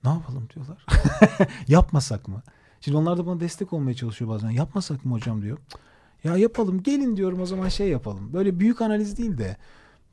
Ne 0.05 0.11
yapalım 0.11 0.49
diyorlar. 0.55 0.87
Yapmasak 1.69 2.29
mı? 2.29 2.43
Şimdi 2.81 2.97
onlar 2.99 3.19
da 3.19 3.27
bana 3.27 3.41
destek 3.41 3.73
olmaya 3.73 3.95
çalışıyor 3.95 4.31
bazen. 4.31 4.51
Yapmasak 4.51 5.05
mı 5.05 5.13
hocam 5.15 5.43
diyor. 5.43 5.59
"Cık, 5.69 5.81
Ya 6.25 6.37
yapalım 6.37 6.83
gelin 6.83 7.17
diyorum 7.17 7.41
o 7.41 7.47
zaman 7.47 7.69
şey 7.69 7.89
yapalım. 7.89 8.33
Böyle 8.33 8.61
büyük 8.61 8.81
analiz 8.81 9.19
değil 9.19 9.39
de 9.39 9.57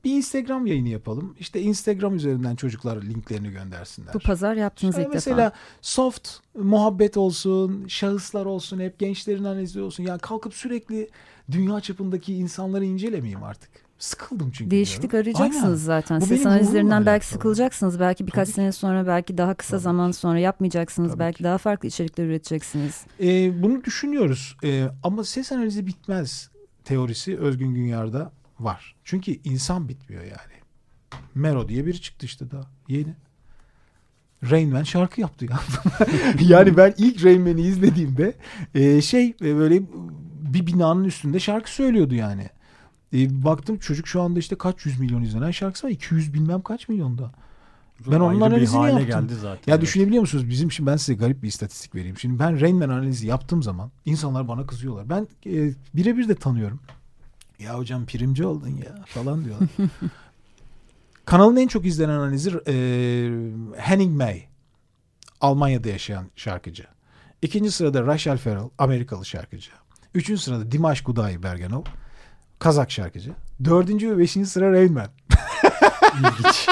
bir 0.05 0.11
Instagram 0.11 0.65
yayını 0.65 0.89
yapalım. 0.89 1.35
İşte 1.39 1.61
Instagram 1.61 2.15
üzerinden 2.15 2.55
çocuklar 2.55 3.01
linklerini 3.01 3.49
göndersinler. 3.49 4.13
Bu 4.13 4.19
pazar 4.19 4.55
yaptınız 4.55 4.95
Yani 4.97 5.05
ilk 5.07 5.13
mesela 5.13 5.37
defa. 5.37 5.55
soft 5.81 6.29
muhabbet 6.57 7.17
olsun, 7.17 7.85
şahıslar 7.87 8.45
olsun, 8.45 8.79
hep 8.79 8.99
gençlerin 8.99 9.43
analizi 9.43 9.81
olsun. 9.81 10.03
Yani 10.03 10.19
kalkıp 10.19 10.53
sürekli 10.53 11.09
dünya 11.51 11.81
çapındaki 11.81 12.33
insanları 12.35 12.85
incelemeyeyim 12.85 13.43
artık. 13.43 13.69
Sıkıldım 13.99 14.51
çünkü. 14.51 14.71
Değişiklik 14.71 15.11
diyorum. 15.11 15.29
arayacaksınız 15.29 15.89
Aynen. 15.89 16.01
zaten. 16.01 16.21
Bu 16.21 16.25
Ses 16.25 16.45
analizlerinden 16.45 17.05
belki 17.05 17.09
alakalı. 17.25 17.29
sıkılacaksınız. 17.33 17.99
Belki 17.99 18.27
birkaç 18.27 18.47
Tabii 18.47 18.55
sene 18.55 18.71
sonra 18.71 19.07
belki 19.07 19.37
daha 19.37 19.53
kısa 19.53 19.71
Tabii 19.71 19.83
zaman 19.83 20.11
sonra 20.11 20.39
yapmayacaksınız. 20.39 21.09
Tabii 21.11 21.19
belki 21.19 21.37
ki. 21.37 21.43
daha 21.43 21.57
farklı 21.57 21.87
içerikler 21.87 22.25
üreteceksiniz. 22.25 23.05
Ee, 23.21 23.63
bunu 23.63 23.83
düşünüyoruz. 23.83 24.57
Ee, 24.63 24.85
ama 25.03 25.23
ses 25.23 25.51
analizi 25.51 25.87
bitmez 25.87 26.49
teorisi 26.83 27.37
Özgün 27.37 27.73
Günyar'da 27.75 28.31
var. 28.59 28.95
Çünkü 29.03 29.31
insan 29.43 29.89
bitmiyor 29.89 30.23
yani. 30.23 30.55
Mero 31.35 31.69
diye 31.69 31.85
biri 31.85 32.01
çıktı 32.01 32.25
işte 32.25 32.51
daha 32.51 32.63
yeni. 32.87 33.15
Rain 34.51 34.69
Man 34.69 34.83
şarkı 34.83 35.21
yaptı 35.21 35.45
ya. 35.45 35.59
yani 36.49 36.77
ben 36.77 36.93
ilk 36.97 37.25
Rain 37.25 37.41
Man'i 37.41 37.61
izlediğimde 37.61 38.33
e, 38.75 39.01
şey 39.01 39.33
e, 39.41 39.55
böyle 39.55 39.81
bir 40.53 40.67
binanın 40.67 41.03
üstünde 41.03 41.39
şarkı 41.39 41.71
söylüyordu 41.71 42.15
yani. 42.15 42.49
E, 43.13 43.43
baktım 43.43 43.77
çocuk 43.77 44.07
şu 44.07 44.21
anda 44.21 44.39
işte 44.39 44.55
kaç 44.55 44.85
yüz 44.85 44.99
milyon 44.99 45.21
izlenen 45.21 45.51
şarkısı 45.51 45.87
var. 45.87 45.91
200 45.91 46.33
bilmem 46.33 46.61
kaç 46.61 46.89
milyonda. 46.89 47.31
Ben 48.11 48.19
onun 48.19 48.41
analizini 48.41 48.77
hale 48.77 49.01
yaptım. 49.01 49.21
geldi 49.21 49.35
zaten. 49.35 49.71
Ya 49.71 49.75
evet. 49.75 49.81
düşünebiliyor 49.81 50.21
musunuz? 50.21 50.49
Bizim 50.49 50.71
şimdi 50.71 50.91
ben 50.91 50.95
size 50.95 51.13
garip 51.13 51.43
bir 51.43 51.47
istatistik 51.47 51.95
vereyim. 51.95 52.17
Şimdi 52.17 52.39
ben 52.39 52.61
Rain 52.61 52.75
Man 52.77 52.89
analizi 52.89 53.27
yaptığım 53.27 53.63
zaman 53.63 53.91
insanlar 54.05 54.47
bana 54.47 54.65
kızıyorlar. 54.65 55.09
Ben 55.09 55.27
e, 55.45 55.73
birebir 55.95 56.29
de 56.29 56.35
tanıyorum. 56.35 56.79
Ya 57.59 57.77
hocam 57.77 58.05
primci 58.05 58.45
oldun 58.45 58.67
ya 58.69 58.95
falan 59.05 59.45
diyorlar. 59.45 59.69
Kanalın 61.25 61.55
en 61.55 61.67
çok 61.67 61.85
izlenen 61.85 62.13
analizi 62.13 62.49
e, 62.67 62.73
Henning 63.77 64.17
May. 64.17 64.43
Almanya'da 65.41 65.89
yaşayan 65.89 66.25
şarkıcı. 66.35 66.83
İkinci 67.41 67.71
sırada 67.71 68.05
Rachel 68.07 68.37
Ferrell, 68.37 68.69
Amerikalı 68.77 69.25
şarkıcı. 69.25 69.69
Üçüncü 70.15 70.41
sırada 70.41 70.71
Dimash 70.71 71.01
Kudayi 71.01 71.43
Bergenov, 71.43 71.83
Kazak 72.59 72.91
şarkıcı. 72.91 73.31
Dördüncü 73.63 74.11
ve 74.11 74.17
beşinci 74.17 74.49
sıra 74.49 74.71
Rain 74.71 74.93
Man. 74.93 75.07
İlginç. 76.19 76.67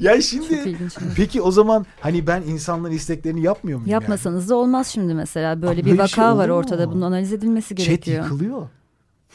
Ya 0.00 0.12
Çok 0.14 0.22
şimdi 0.22 0.54
ilginç. 0.54 0.94
peki 1.16 1.42
o 1.42 1.50
zaman 1.50 1.86
hani 2.00 2.26
ben 2.26 2.42
insanların 2.42 2.92
isteklerini 2.94 3.42
yapmıyor 3.42 3.78
muyum 3.78 3.90
yani? 3.90 4.02
Yapmasanız 4.02 4.48
da 4.48 4.54
olmaz 4.56 4.86
şimdi 4.86 5.14
mesela. 5.14 5.62
Böyle 5.62 5.66
Ama 5.72 5.78
bir 5.78 5.84
böyle 5.84 5.98
vaka 5.98 6.08
şey 6.08 6.24
var 6.24 6.48
olur 6.48 6.58
ortada. 6.58 6.86
mu? 6.86 6.92
Bunun 6.92 7.02
analiz 7.02 7.32
edilmesi 7.32 7.68
Chat 7.76 7.86
gerekiyor. 7.86 8.22
yıkılıyor. 8.24 8.68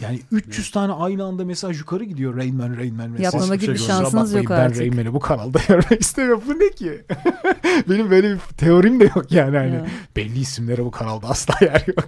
Yani 0.01 0.19
300 0.31 0.71
tane 0.71 0.93
aynı 0.93 1.23
anda 1.23 1.45
mesaj 1.45 1.79
yukarı 1.79 2.03
gidiyor. 2.03 2.37
Rain 2.37 2.55
Man, 2.55 2.77
Rain 2.77 2.95
Man 2.95 3.09
mesaj. 3.09 3.23
Yapmama 3.23 3.55
gibi 3.55 3.73
bir 3.73 3.77
şansınız 3.77 4.33
yok 4.33 4.51
artık. 4.51 4.75
Ben 4.79 4.81
Rain 4.81 4.95
Man'i 4.95 5.13
bu 5.13 5.19
kanalda 5.19 5.59
görmek 5.67 6.01
istemiyorum. 6.01 6.43
Bu 6.47 6.53
ne 6.53 6.69
ki? 6.69 7.01
Benim 7.89 8.09
böyle 8.11 8.33
bir 8.33 8.39
teorim 8.57 8.99
de 8.99 9.03
yok 9.03 9.31
yani. 9.31 9.57
Hani 9.57 9.73
Ya. 9.75 9.85
belli 10.15 10.39
isimlere 10.39 10.85
bu 10.85 10.91
kanalda 10.91 11.27
asla 11.27 11.53
yer 11.65 11.83
yok. 11.87 12.05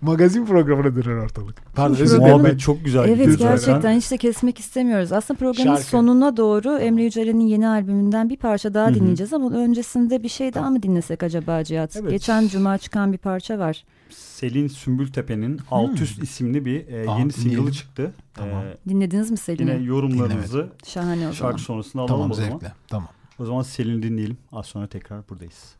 Magazin 0.00 0.46
programına 0.46 0.96
döner 0.96 1.16
ortalık. 1.16 1.74
Pardon 1.74 1.94
özür 1.94 2.18
dilerim. 2.20 2.32
Muhabbet 2.36 2.60
çok 2.60 2.84
güzel 2.84 3.00
Evet 3.08 3.18
gidiyor 3.18 3.38
zaten. 3.38 3.56
gerçekten 3.56 3.92
hiç 3.96 4.10
de 4.10 4.16
kesmek 4.16 4.58
istemiyoruz. 4.58 5.12
Aslında 5.12 5.38
programın 5.38 5.74
Şarkı. 5.74 5.82
sonuna 5.90 6.36
doğru 6.36 6.78
Emre 6.78 7.02
Yücel'in 7.02 7.40
yeni 7.40 7.68
albümünden 7.68 8.28
bir 8.30 8.36
parça 8.36 8.74
daha 8.74 8.86
Hı 8.86 8.90
hı. 8.90 8.94
dinleyeceğiz 8.94 9.32
ama 9.32 9.50
öncesinde 9.56 10.22
bir 10.22 10.28
şey 10.28 10.54
daha 10.54 10.70
mı 10.70 10.82
dinlesek 10.82 11.22
acaba 11.22 11.64
Cihat? 11.64 11.96
Evet. 11.96 12.10
Geçen 12.10 12.48
cuma 12.48 12.78
çıkan 12.78 13.12
bir 13.12 13.18
parça 13.18 13.58
var. 13.58 13.84
Selin 14.10 14.68
Sümbültepe'nin 14.68 15.60
Alt 15.70 16.00
Üst 16.00 16.22
isimli 16.22 16.64
bir 16.64 16.88
e, 16.88 17.08
Aa, 17.10 17.18
yeni 17.18 17.32
single'ı 17.32 17.50
dinleyelim. 17.52 17.72
çıktı. 17.72 18.12
Tamam. 18.34 18.64
E, 18.64 18.76
Dinlediniz 18.88 19.30
mi 19.30 19.36
Selin'i? 19.36 19.70
yine 19.70 19.82
yorumlarınızı 19.82 20.72
Şahane 20.86 21.16
o 21.18 21.20
zaman. 21.20 21.32
şarkı 21.32 21.62
sonrasında 21.62 22.02
alalım 22.02 22.14
Tamam 22.14 22.30
o 22.30 22.34
zaman. 22.34 22.50
zevkle. 22.50 22.72
Tamam. 22.88 23.08
O 23.38 23.44
zaman 23.46 23.62
Selin'i 23.62 24.02
dinleyelim. 24.02 24.36
Az 24.52 24.66
sonra 24.66 24.86
tekrar 24.86 25.28
buradayız. 25.28 25.74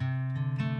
Ah 0.00 0.73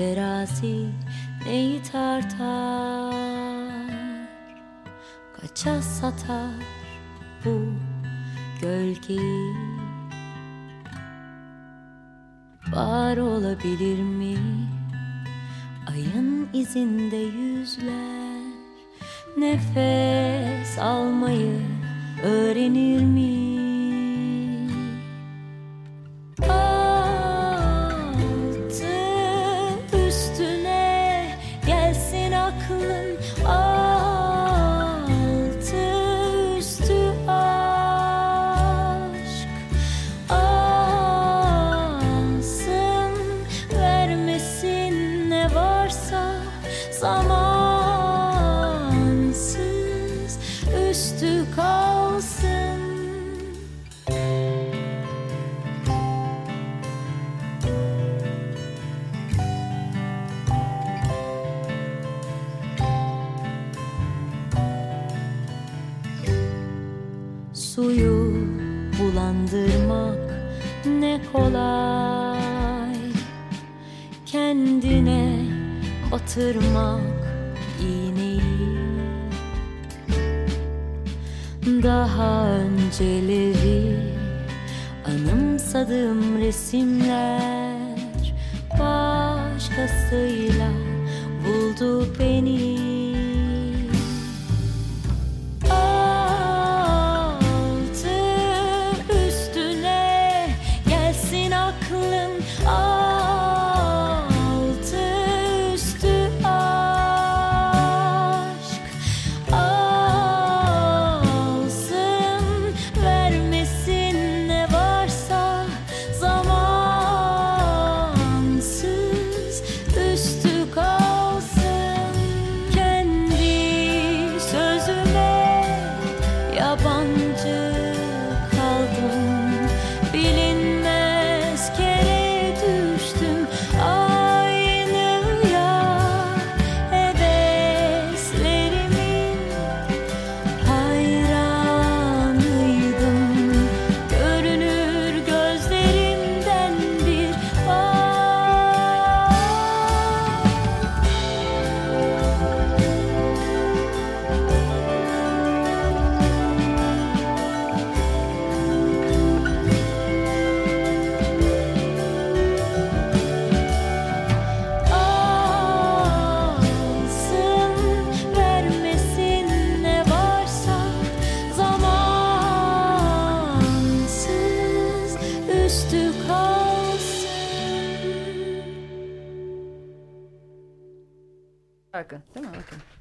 terazi 0.00 0.88
neyi 1.46 1.82
tartar? 1.82 3.12
Kaça 5.36 5.82
satar 5.82 6.64
bu 7.44 7.72
gölgeyi 8.62 9.54
Var 12.72 13.16
olabilir 13.16 14.02
mi? 14.02 14.36
Ayın 15.90 16.48
izinde 16.52 17.16
yüzler 17.16 18.40
nefes 19.36 20.78
almayı 20.78 21.60
öğrenir 22.24 23.04
mi? 23.04 23.59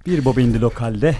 Bir 0.09 0.25
Baba 0.25 0.41
İndi 0.41 0.61
Lokal'de 0.61 1.15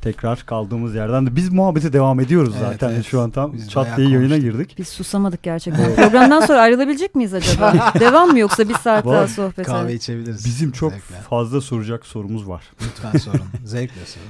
tekrar 0.00 0.42
kaldığımız 0.46 0.94
yerden 0.94 1.26
de 1.26 1.36
biz 1.36 1.52
muhabbete 1.52 1.92
devam 1.92 2.20
ediyoruz 2.20 2.54
Evet, 2.58 2.68
zaten. 2.72 2.90
evet. 2.94 3.04
Şu 3.04 3.20
an 3.20 3.30
tam 3.30 3.52
Biz 3.52 3.70
çat 3.70 3.96
diye 3.96 4.08
yayına 4.08 4.28
konuştuk. 4.34 4.52
girdik. 4.52 4.74
Biz 4.78 4.88
susamadık 4.88 5.42
gerçekten. 5.42 5.94
Programdan 5.94 6.40
sonra 6.40 6.60
ayrılabilecek 6.60 7.14
miyiz 7.14 7.34
acaba? 7.34 7.92
Devam 8.00 8.28
mı 8.30 8.38
yoksa 8.38 8.68
bir 8.68 8.74
saat 8.74 9.06
Var. 9.06 9.16
daha 9.16 9.28
sohbete? 9.28 9.62
Kahve 9.62 9.94
içebiliriz. 9.94 10.44
Bizim 10.44 10.72
çok 10.72 10.92
Zevkle. 10.92 11.16
fazla 11.16 11.60
soracak 11.60 12.06
sorumuz 12.06 12.48
var. 12.48 12.62
Lütfen 12.82 13.18
sorun. 13.18 13.42
Zevkle 13.64 14.06
sorun. 14.06 14.28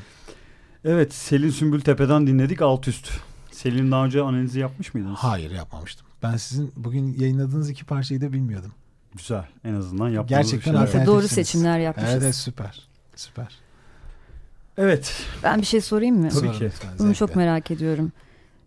Evet 0.84 1.14
Selin 1.14 1.50
Sümbül 1.50 1.80
Tepe'den 1.80 2.26
dinledik 2.26 2.62
alt 2.62 2.88
üst. 2.88 3.11
Selin 3.52 3.90
daha 3.90 4.04
önce 4.04 4.20
analizi 4.22 4.61
yapmış 4.61 4.94
mıydınız? 4.94 5.18
Hayır 5.18 5.50
yapmamıştım. 5.50 6.06
Ben 6.22 6.36
sizin 6.36 6.72
bugün 6.76 7.16
yayınladığınız 7.18 7.70
iki 7.70 7.84
parçayı 7.84 8.20
da 8.20 8.32
bilmiyordum. 8.32 8.72
Güzel. 9.16 9.44
En 9.64 9.74
azından 9.74 10.09
yaptığınız 10.09 10.50
Gerçekten 10.50 10.82
bir 10.86 10.90
şeyler 10.90 11.06
doğru 11.06 11.28
seçimler 11.28 11.78
yapmışız. 11.78 12.11
Evet, 12.12 12.22
evet 12.22 12.34
süper. 12.34 12.88
Süper. 13.16 13.48
Evet. 14.78 15.26
Ben 15.42 15.60
bir 15.60 15.66
şey 15.66 15.80
sorayım 15.80 16.20
mı? 16.20 16.28
Tabii 16.28 16.52
ki. 16.52 16.70
Bunu 16.98 17.14
çok 17.14 17.36
merak 17.36 17.70
ediyorum. 17.70 18.12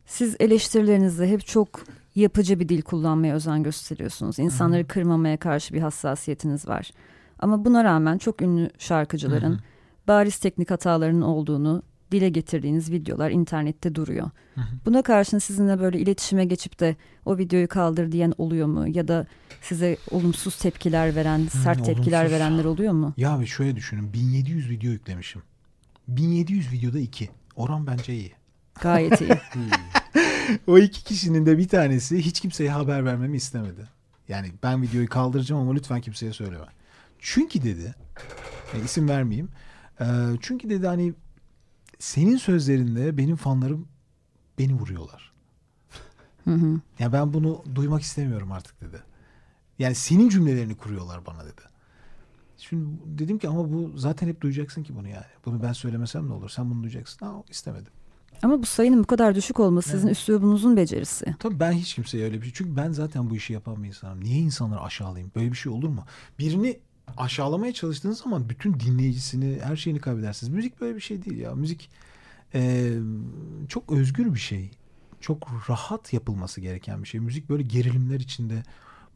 Siz 0.05 0.35
eleştirilerinizde 0.39 1.29
hep 1.29 1.45
çok 1.45 1.83
yapıcı 2.15 2.59
bir 2.59 2.69
dil 2.69 2.81
kullanmaya 2.81 3.35
özen 3.35 3.63
gösteriyorsunuz. 3.63 4.39
İnsanları 4.39 4.87
kırmamaya 4.87 5.37
karşı 5.37 5.73
bir 5.73 5.81
hassasiyetiniz 5.81 6.67
var. 6.67 6.91
Ama 7.39 7.65
buna 7.65 7.83
rağmen 7.83 8.17
çok 8.17 8.41
ünlü 8.41 8.69
şarkıcıların 8.77 9.51
Hı 9.51 9.55
hı. 9.55 9.59
bariz 10.07 10.37
teknik 10.37 10.71
hatalarının 10.71 11.21
olduğunu 11.21 11.83
dile 12.11 12.29
getirdiğiniz 12.29 12.91
videolar 12.91 13.31
internette 13.31 13.95
duruyor. 13.95 14.29
Hı 14.55 14.61
hı. 14.61 14.65
Buna 14.85 15.01
karşın 15.01 15.39
sizinle 15.39 15.79
böyle 15.79 15.99
iletişime 15.99 16.45
geçip 16.45 16.79
de 16.79 16.95
o 17.25 17.37
videoyu 17.37 17.67
kaldır 17.67 18.11
diyen 18.11 18.33
oluyor 18.37 18.67
mu? 18.67 18.87
Ya 18.87 19.07
da 19.07 19.27
size 19.61 19.97
olumsuz 20.11 20.55
tepkiler 20.57 21.15
veren, 21.15 21.47
sert 21.63 21.85
tepkiler 21.85 22.21
olumsuz. 22.21 22.39
verenler 22.39 22.65
oluyor 22.65 22.93
mu? 22.93 23.13
Ya 23.17 23.31
abi 23.31 23.45
şöyle 23.47 23.75
düşünün. 23.75 24.13
1700 24.13 24.69
video 24.69 24.91
yüklemişim. 24.91 25.41
1700 26.17 26.71
videoda 26.71 26.99
2. 26.99 27.29
Oran 27.55 27.87
bence 27.87 28.13
iyi. 28.13 28.33
Gayet 28.81 29.21
iyi. 29.21 29.31
o 30.67 30.77
iki 30.77 31.03
kişinin 31.03 31.45
de 31.45 31.57
bir 31.57 31.67
tanesi 31.67 32.17
hiç 32.17 32.39
kimseye 32.39 32.71
haber 32.71 33.05
vermemi 33.05 33.37
istemedi. 33.37 33.89
Yani 34.27 34.51
ben 34.63 34.81
videoyu 34.81 35.09
kaldıracağım 35.09 35.61
ama 35.61 35.73
lütfen 35.73 36.01
kimseye 36.01 36.33
söyleme. 36.33 36.65
Çünkü 37.19 37.63
dedi, 37.63 37.95
e, 38.73 38.83
isim 38.83 39.09
vermeyeyim. 39.09 39.49
e, 39.99 40.05
çünkü 40.41 40.69
dedi 40.69 40.87
hani 40.87 41.13
senin 41.99 42.37
sözlerinde 42.37 43.17
benim 43.17 43.35
fanlarım 43.35 43.87
beni 44.59 44.73
vuruyorlar. 44.73 45.31
Hı 46.43 46.51
hı. 46.51 46.79
Ya 46.99 47.13
ben 47.13 47.33
bunu 47.33 47.63
duymak 47.75 48.01
istemiyorum 48.01 48.51
artık 48.51 48.81
dedi. 48.81 49.03
Yani 49.79 49.95
senin 49.95 50.29
cümlelerini 50.29 50.75
kuruyorlar 50.75 51.25
bana 51.25 51.45
dedi. 51.45 51.61
Şimdi 52.69 52.85
dedim 53.05 53.37
ki 53.39 53.47
ama 53.49 53.73
bu 53.73 53.91
zaten 53.95 54.27
hep 54.27 54.41
duyacaksın 54.41 54.83
ki 54.83 54.95
bunu 54.95 55.07
yani. 55.07 55.25
Bunu 55.45 55.63
ben 55.63 55.73
söylemesem 55.73 56.29
ne 56.29 56.33
olur? 56.33 56.49
Sen 56.49 56.69
bunu 56.71 56.83
duyacaksın. 56.83 57.25
Ha, 57.25 57.43
istemedim. 57.49 57.91
Ama 58.43 58.61
bu 58.61 58.65
sayının 58.65 59.03
bu 59.03 59.07
kadar 59.07 59.35
düşük 59.35 59.59
olması 59.59 59.89
sizin 59.89 60.07
Evet. 60.07 60.17
üslubunuzun 60.17 60.77
becerisi. 60.77 61.35
Tabii 61.39 61.59
ben 61.59 61.71
hiç 61.71 61.93
kimseye 61.95 62.23
öyle 62.25 62.37
bir 62.37 62.43
şey. 62.45 62.53
Çünkü 62.53 62.75
ben 62.75 62.91
zaten 62.91 63.29
bu 63.29 63.35
işi 63.35 63.53
yapan 63.53 63.83
bir 63.83 63.87
insanım. 63.87 64.23
Niye 64.23 64.39
insanları 64.39 64.81
aşağılayayım? 64.81 65.31
Böyle 65.35 65.51
bir 65.51 65.57
şey 65.57 65.71
olur 65.71 65.89
mu? 65.89 66.03
Birini 66.39 66.79
aşağılamaya 67.17 67.73
çalıştığınız 67.73 68.17
zaman 68.19 68.49
bütün 68.49 68.79
dinleyicisini, 68.79 69.59
her 69.63 69.75
şeyini 69.75 69.99
kaybedersiniz. 69.99 70.53
Müzik 70.53 70.81
böyle 70.81 70.95
bir 70.95 71.01
şey 71.01 71.25
değil 71.25 71.37
ya. 71.37 71.55
Müzik 71.55 71.89
eee, 72.53 72.93
çok 73.69 73.91
özgür 73.91 74.33
bir 74.33 74.39
şey. 74.39 74.71
Çok 75.21 75.69
rahat 75.69 76.13
yapılması 76.13 76.61
gereken 76.61 77.03
bir 77.03 77.07
şey. 77.07 77.19
Müzik 77.19 77.49
böyle 77.49 77.63
gerilimler 77.63 78.19
içinde 78.19 78.63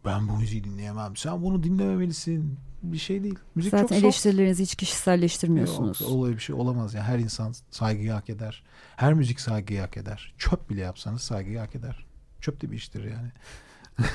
ben 0.05 0.27
bu 0.27 0.37
müziği 0.37 0.63
dinleyemem. 0.63 1.15
Sen 1.15 1.41
bunu 1.41 1.63
dinlememelisin. 1.63 2.57
Bir 2.91 2.97
şey 2.97 3.23
değil. 3.23 3.39
Müzik 3.55 3.71
Zaten 3.71 3.81
çok 3.83 3.89
soft. 3.91 4.03
eleştirilerinizi 4.03 4.63
hiç 4.63 4.75
kişiselleştirmiyorsunuz. 4.75 6.01
Yok, 6.01 6.09
olay 6.11 6.31
bir 6.33 6.39
şey 6.39 6.55
olamaz 6.55 6.93
ya. 6.93 7.03
Her 7.03 7.19
insan 7.19 7.53
saygıyı 7.71 8.11
hak 8.11 8.29
eder. 8.29 8.63
Her 8.95 9.13
müzik 9.13 9.39
saygıyı 9.39 9.79
hak 9.79 9.97
eder. 9.97 10.33
Çöp 10.37 10.69
bile 10.69 10.81
yapsanız 10.81 11.21
saygıyı 11.21 11.59
hak 11.59 11.75
eder. 11.75 12.05
Çöp 12.41 12.61
de 12.61 12.71
bir 12.71 12.75
iştir 12.77 13.03
yani. 13.03 13.31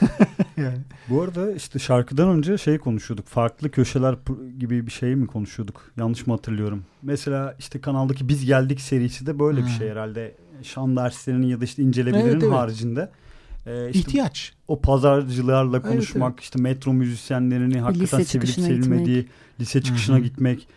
yani. 0.56 0.78
Bu 1.08 1.22
arada 1.22 1.52
işte 1.52 1.78
şarkıdan 1.78 2.28
önce 2.28 2.58
şey 2.58 2.78
konuşuyorduk. 2.78 3.26
Farklı 3.26 3.70
köşeler 3.70 4.16
gibi 4.58 4.86
bir 4.86 4.92
şey 4.92 5.16
mi 5.16 5.26
konuşuyorduk? 5.26 5.90
Yanlış 5.96 6.26
mı 6.26 6.32
hatırlıyorum? 6.34 6.84
Mesela 7.02 7.54
işte 7.58 7.80
kanaldaki 7.80 8.28
Biz 8.28 8.44
Geldik 8.44 8.80
serisi 8.80 9.26
de 9.26 9.38
böyle 9.38 9.58
bir 9.58 9.62
Hmm. 9.66 9.70
şey 9.78 9.88
herhalde. 9.90 10.34
Şan 10.62 10.96
derslerinin 10.96 11.46
ya 11.46 11.60
da 11.60 11.64
işte 11.64 11.82
incelemelerinin 11.82 12.30
Evet, 12.32 12.42
evet. 12.42 12.52
haricinde. 12.54 13.10
Ee, 13.66 13.90
işte 13.90 13.98
İhtiyaç. 13.98 14.52
o 14.68 14.80
pazarcılarla 14.80 15.76
Evet, 15.76 15.88
konuşmak, 15.88 16.40
işte 16.40 16.62
metro 16.62 16.92
müzisyenlerini 16.92 17.80
hakikaten 17.80 18.18
lise 18.20 18.38
sevilip 18.38 18.54
sevilmediği, 18.54 19.28
lise 19.60 19.82
çıkışına 19.82 20.16
Hı 20.16 20.20
hı. 20.20 20.24
gitmek, 20.24 20.68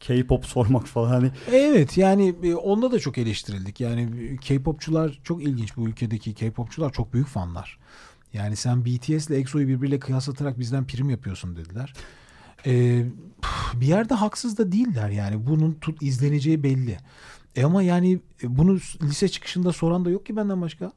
K-pop 0.00 0.46
sormak 0.46 0.86
falan 0.86 1.10
hani 1.10 1.30
Evet 1.52 1.98
yani 1.98 2.34
e, 2.42 2.54
onda 2.54 2.92
da 2.92 2.98
çok 2.98 3.18
eleştirildik. 3.18 3.80
Yani 3.80 4.00
e, 4.02 4.36
K-popçular 4.36 5.20
çok 5.24 5.42
ilginç 5.42 5.76
bu 5.76 5.88
ülkedeki 5.88 6.34
K-popçular 6.34 6.92
çok 6.92 7.12
büyük 7.12 7.28
fanlar. 7.28 7.78
Yani 8.32 8.56
sen 8.56 8.84
BTS 8.84 9.30
ile 9.30 9.36
EXO'yu 9.38 9.68
birbiriyle 9.68 9.98
kıyaslatarak 9.98 10.58
bizden 10.58 10.86
prim 10.86 11.10
yapıyorsun 11.10 11.56
dediler. 11.56 11.94
Ee, 12.66 13.04
bir 13.74 13.86
yerde 13.86 14.14
haksız 14.14 14.58
da 14.58 14.72
değiller 14.72 15.08
yani. 15.10 15.46
Bunun 15.46 15.72
tut, 15.72 16.02
izleneceği 16.02 16.62
belli. 16.62 16.98
E 17.56 17.64
ama 17.64 17.82
yani 17.82 18.20
e, 18.42 18.56
bunu 18.58 18.78
lise 19.02 19.28
çıkışında 19.28 19.72
soran 19.72 20.04
da 20.04 20.10
yok 20.10 20.26
ki 20.26 20.36
benden 20.36 20.60
başka. 20.60 20.92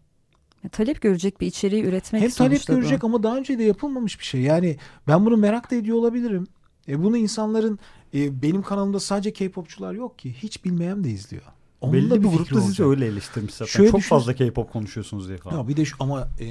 Ya, 0.65 0.69
talep 0.69 1.01
görecek 1.01 1.41
bir 1.41 1.47
içeriği 1.47 1.83
üretmek 1.83 2.21
Hem 2.21 2.29
talep 2.29 2.51
sonuçta 2.51 2.73
bu. 2.73 2.77
görecek 2.77 3.03
ama 3.03 3.23
daha 3.23 3.37
önce 3.37 3.59
de 3.59 3.63
yapılmamış 3.63 4.19
bir 4.19 4.25
şey. 4.25 4.41
Yani 4.41 4.77
ben 5.07 5.25
bunu 5.25 5.37
merak 5.37 5.71
da 5.71 5.75
ediyor 5.75 5.97
olabilirim. 5.97 6.47
E 6.87 7.03
bunu 7.03 7.17
insanların 7.17 7.79
e, 8.13 8.41
benim 8.41 8.61
kanalımda 8.61 8.99
sadece 8.99 9.33
K-popçular 9.33 9.93
yok 9.95 10.19
ki. 10.19 10.33
Hiç 10.33 10.65
bilmeyen 10.65 11.03
de 11.03 11.09
izliyor. 11.09 11.43
Onun 11.81 11.93
da 12.09 12.15
belli 12.15 12.23
bir 12.23 12.29
fikri 12.29 12.37
grupta 12.37 12.61
sizi 12.61 12.83
öyle 12.85 13.05
eleştirmiş 13.05 13.53
zaten. 13.53 13.71
Şöyle 13.71 13.89
Çok 13.91 13.99
düşün- 13.99 14.09
fazla 14.09 14.33
K-pop 14.33 14.71
konuşuyorsunuz 14.73 15.27
diye 15.27 15.37
falan. 15.37 15.57
Ya 15.57 15.67
bir 15.67 15.77
de 15.77 15.85
şu, 15.85 15.95
ama 15.99 16.27
e, 16.39 16.47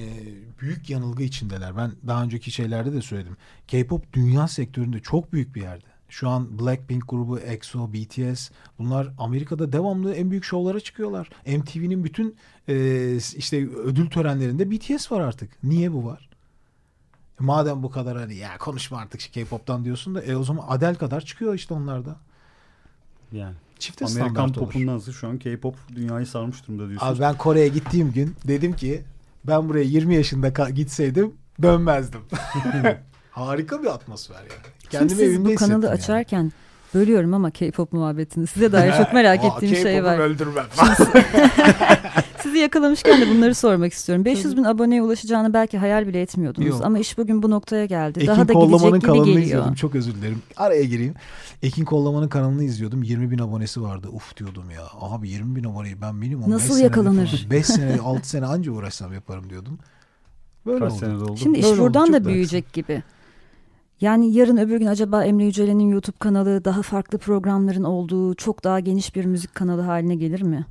büyük 0.60 0.90
yanılgı 0.90 1.22
içindeler. 1.22 1.76
Ben 1.76 1.92
daha 2.06 2.22
önceki 2.22 2.50
şeylerde 2.50 2.92
de 2.92 3.02
söyledim. 3.02 3.36
K-pop 3.68 4.12
dünya 4.12 4.48
sektöründe 4.48 5.00
çok 5.00 5.32
büyük 5.32 5.54
bir 5.54 5.62
yerde. 5.62 5.93
Şu 6.14 6.28
an 6.28 6.58
Blackpink 6.58 7.08
grubu, 7.08 7.38
EXO, 7.38 7.92
BTS 7.92 8.50
bunlar 8.78 9.08
Amerika'da 9.18 9.72
devamlı 9.72 10.14
en 10.14 10.30
büyük 10.30 10.44
şovlara 10.44 10.80
çıkıyorlar. 10.80 11.30
MTV'nin 11.46 12.04
bütün 12.04 12.36
e, 12.68 13.16
işte 13.16 13.68
ödül 13.68 14.10
törenlerinde 14.10 14.70
BTS 14.70 15.12
var 15.12 15.20
artık. 15.20 15.50
Niye 15.62 15.92
bu 15.92 16.04
var? 16.04 16.28
E, 17.40 17.44
Madem 17.44 17.82
bu 17.82 17.90
kadar 17.90 18.16
hani 18.16 18.34
ya 18.34 18.58
konuşma 18.58 18.98
artık 18.98 19.20
K-pop'tan 19.32 19.84
diyorsun 19.84 20.14
da 20.14 20.22
e 20.22 20.36
o 20.36 20.44
zaman 20.44 20.64
Adele 20.68 20.94
kadar 20.94 21.20
çıkıyor 21.20 21.54
işte 21.54 21.74
onlar 21.74 22.06
da. 22.06 22.16
Yani 23.32 23.54
Çifte 23.78 24.04
Amerikan 24.04 24.52
popundansa 24.52 25.12
şu 25.12 25.28
an 25.28 25.38
K-pop 25.38 25.76
dünyayı 25.94 26.26
sarmış 26.26 26.66
durumda 26.66 26.88
diyorsunuz. 26.88 27.12
Abi 27.12 27.20
ben 27.20 27.38
Kore'ye 27.38 27.68
gittiğim 27.68 28.12
gün 28.12 28.36
dedim 28.48 28.76
ki 28.76 29.04
ben 29.44 29.68
buraya 29.68 29.84
20 29.84 30.14
yaşında 30.14 30.68
gitseydim 30.70 31.34
dönmezdim. 31.62 32.20
Harika 33.35 33.82
bir 33.82 33.87
atmosfer 33.87 34.35
yani. 34.37 34.49
Şimdi 34.78 34.91
Kendimi 34.91 35.11
siz 35.11 35.20
evimde 35.20 35.49
bu 35.49 35.55
kanalı 35.55 35.85
yani. 35.87 35.95
açarken 35.95 36.53
bölüyorum 36.95 37.35
ama 37.35 37.51
K-pop 37.51 37.93
muhabbetini 37.93 38.47
size 38.47 38.72
dair 38.72 38.93
çok 38.93 39.12
merak 39.12 39.41
Aa, 39.45 39.47
ettiğim 39.47 39.74
şey 39.74 39.82
K-pop'u 39.85 40.05
var. 40.07 40.18
öldürmem. 40.18 40.64
Sizi 42.43 42.59
yakalamışken 42.59 43.20
de 43.20 43.28
bunları 43.28 43.55
sormak 43.55 43.93
istiyorum. 43.93 44.24
500 44.24 44.57
bin 44.57 44.64
aboneye 44.64 45.03
ulaşacağını 45.03 45.55
belki 45.55 45.78
hayal 45.78 46.07
bile 46.07 46.20
etmiyordunuz 46.20 46.68
Yok. 46.68 46.80
ama 46.85 46.99
iş 46.99 47.18
bugün 47.18 47.43
bu 47.43 47.51
noktaya 47.51 47.87
geldi. 47.87 48.18
Ekin 48.18 48.28
Daha 48.28 48.49
da 48.49 48.53
Kollaman'ın 48.53 49.01
gidecek 49.01 49.14
gibi 49.14 49.24
geliyor. 49.24 49.43
izliyordum. 49.47 49.74
Çok 49.74 49.95
özür 49.95 50.14
dilerim. 50.14 50.43
Araya 50.57 50.85
gireyim. 50.85 51.14
Ekin 51.62 51.85
Kollaman'ın 51.85 52.28
kanalını 52.28 52.64
izliyordum. 52.64 53.03
20 53.03 53.30
bin 53.30 53.39
abonesi 53.39 53.82
vardı. 53.82 54.09
Uf 54.12 54.37
diyordum 54.37 54.70
ya. 54.70 54.82
Abi 55.01 55.28
20 55.28 55.57
bin 55.57 55.64
aboneyi 55.64 56.01
ben 56.01 56.14
minimum 56.14 56.51
Nasıl 56.51 56.78
yakalanır? 56.78 57.47
5 57.51 57.66
sene 57.66 57.99
6 58.05 58.28
sene 58.28 58.47
anca 58.47 58.72
uğraşsam 58.72 59.12
yaparım 59.12 59.51
diyordum. 59.51 59.78
Böyle 60.66 60.78
Kaç 60.85 60.93
oldu. 61.03 61.24
oldu? 61.24 61.37
Şimdi 61.37 61.59
iş 61.59 61.64
Böyle 61.64 61.74
oldu, 61.74 61.82
buradan 61.82 62.05
çok 62.07 62.14
da 62.14 62.24
da 62.24 62.28
büyüyecek 62.28 62.72
gibi. 62.72 63.03
Yani 64.05 64.32
yarın 64.32 64.57
öbür 64.57 64.78
gün 64.78 64.86
acaba 64.86 65.24
Emre 65.24 65.44
Yücel'in 65.44 65.78
YouTube 65.78 66.16
kanalı 66.18 66.64
daha 66.64 66.82
farklı 66.82 67.18
programların 67.18 67.84
olduğu 67.84 68.34
çok 68.34 68.64
daha 68.64 68.80
geniş 68.80 69.16
bir 69.16 69.24
müzik 69.24 69.55
kanalı 69.55 69.80
haline 69.80 70.14
gelir 70.14 70.42
mi? 70.42 70.66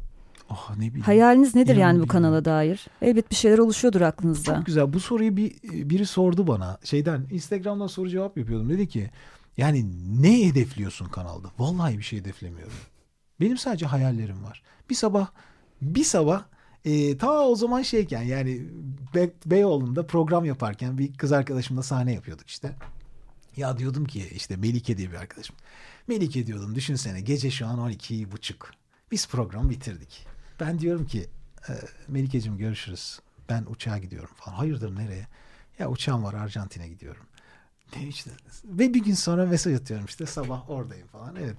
Ah 0.50 0.76
ne 0.76 0.86
bileyim. 0.86 1.02
Hayaliniz 1.02 1.56
nedir 1.56 1.76
İnan 1.76 1.80
yani 1.82 2.02
bu 2.02 2.08
kanala 2.08 2.46
dair? 2.46 2.88
Elbet 3.02 3.32
bir 3.32 3.36
şeyler 3.36 3.58
oluşuyordur 3.58 4.02
aklınızda. 4.02 4.56
Çok 4.56 4.66
güzel. 4.66 4.94
Bu 4.94 5.00
soruyu 5.00 5.38
bir 5.38 5.52
biri 5.64 6.06
sordu 6.06 6.48
bana. 6.48 6.78
Şeyden 6.84 7.28
Instagram'dan 7.32 7.88
soru 7.88 8.10
cevap 8.10 8.38
yapıyordum. 8.38 8.70
Dedi 8.70 8.88
ki 8.88 9.10
yani 9.58 9.86
ne 10.22 10.48
hedefliyorsun 10.48 11.06
kanalda? 11.06 11.48
Vallahi 11.60 11.98
bir 11.98 12.04
şey 12.04 12.20
hedeflemiyorum. 12.20 12.78
Benim 13.40 13.58
sadece 13.58 13.86
hayallerim 13.86 14.44
var. 14.44 14.64
Bir 14.90 14.96
sabah 14.96 15.28
bir 15.82 16.04
sabah 16.04 16.44
e, 16.86 17.18
ta 17.18 17.48
o 17.48 17.56
zaman 17.56 17.82
şeyken 17.82 18.24
yani 18.24 18.62
Be 19.16 19.30
Beyoğlu'nda 19.46 20.08
program 20.08 20.46
yaparken 20.46 20.98
bir 20.98 21.14
kız 21.14 21.32
arkadaşımla 21.32 21.84
sahne 21.84 22.14
yapıyorduk 22.14 22.50
işte. 22.50 22.76
Ya 23.58 23.78
diyordum 23.78 24.06
ki 24.06 24.30
işte 24.36 24.56
Melike 24.56 24.98
diye 24.98 25.12
bir 25.12 25.16
arkadaşım. 25.16 25.56
Melike 26.08 26.48
diyordum 26.48 26.76
düşünsene 26.76 27.22
gece 27.22 27.52
şu 27.52 27.68
an 27.68 27.80
12 27.80 28.32
buçuk. 28.32 28.72
Biz 29.12 29.28
programı 29.28 29.70
bitirdik. 29.70 30.26
Ben 30.60 30.80
diyorum 30.80 31.06
ki 31.06 31.28
e, 31.70 31.72
Melike'cim 32.08 32.58
görüşürüz. 32.58 33.20
Ben 33.50 33.66
uçağa 33.70 33.98
gidiyorum 33.98 34.30
falan. 34.36 34.56
Hayırdır 34.56 34.96
nereye? 34.96 35.28
Ya 35.80 35.90
uçağım 35.90 36.24
var 36.24 36.34
Arjantin'e 36.34 36.88
gidiyorum. 36.88 37.24
Ne 37.96 38.08
işte. 38.08 38.32
Ve 38.66 38.94
bir 38.94 39.04
gün 39.04 39.14
sonra 39.14 39.46
mesaj 39.46 39.74
atıyorum 39.74 40.06
işte 40.06 40.26
sabah 40.26 40.70
oradayım 40.70 41.08
falan. 41.08 41.36
Evet. 41.36 41.56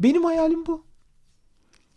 Benim 0.00 0.24
hayalim 0.24 0.66
bu. 0.66 0.84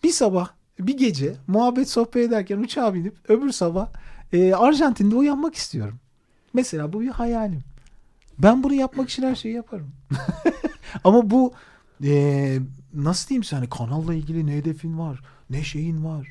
Bir 0.03 0.11
sabah 0.11 0.49
bir 0.79 0.97
gece 0.97 1.35
muhabbet 1.47 1.89
sohbet 1.89 2.27
ederken 2.27 2.57
uçağa 2.57 2.93
binip 2.93 3.29
öbür 3.29 3.51
sabah 3.51 3.89
e, 4.33 4.53
Arjantin'de 4.53 5.15
uyanmak 5.15 5.55
istiyorum. 5.55 5.99
Mesela 6.53 6.93
bu 6.93 7.01
bir 7.01 7.07
hayalim. 7.07 7.63
Ben 8.39 8.63
bunu 8.63 8.73
yapmak 8.73 9.09
için 9.09 9.23
her 9.23 9.35
şeyi 9.35 9.55
yaparım. 9.55 9.91
Ama 11.03 11.29
bu 11.29 11.53
e, 12.03 12.59
nasıl 12.93 13.29
diyeyim 13.29 13.43
sana 13.43 13.69
kanalla 13.69 14.13
ilgili 14.13 14.47
ne 14.47 14.55
hedefin 14.55 14.99
var 14.99 15.21
ne 15.49 15.63
şeyin 15.63 16.05
var. 16.05 16.27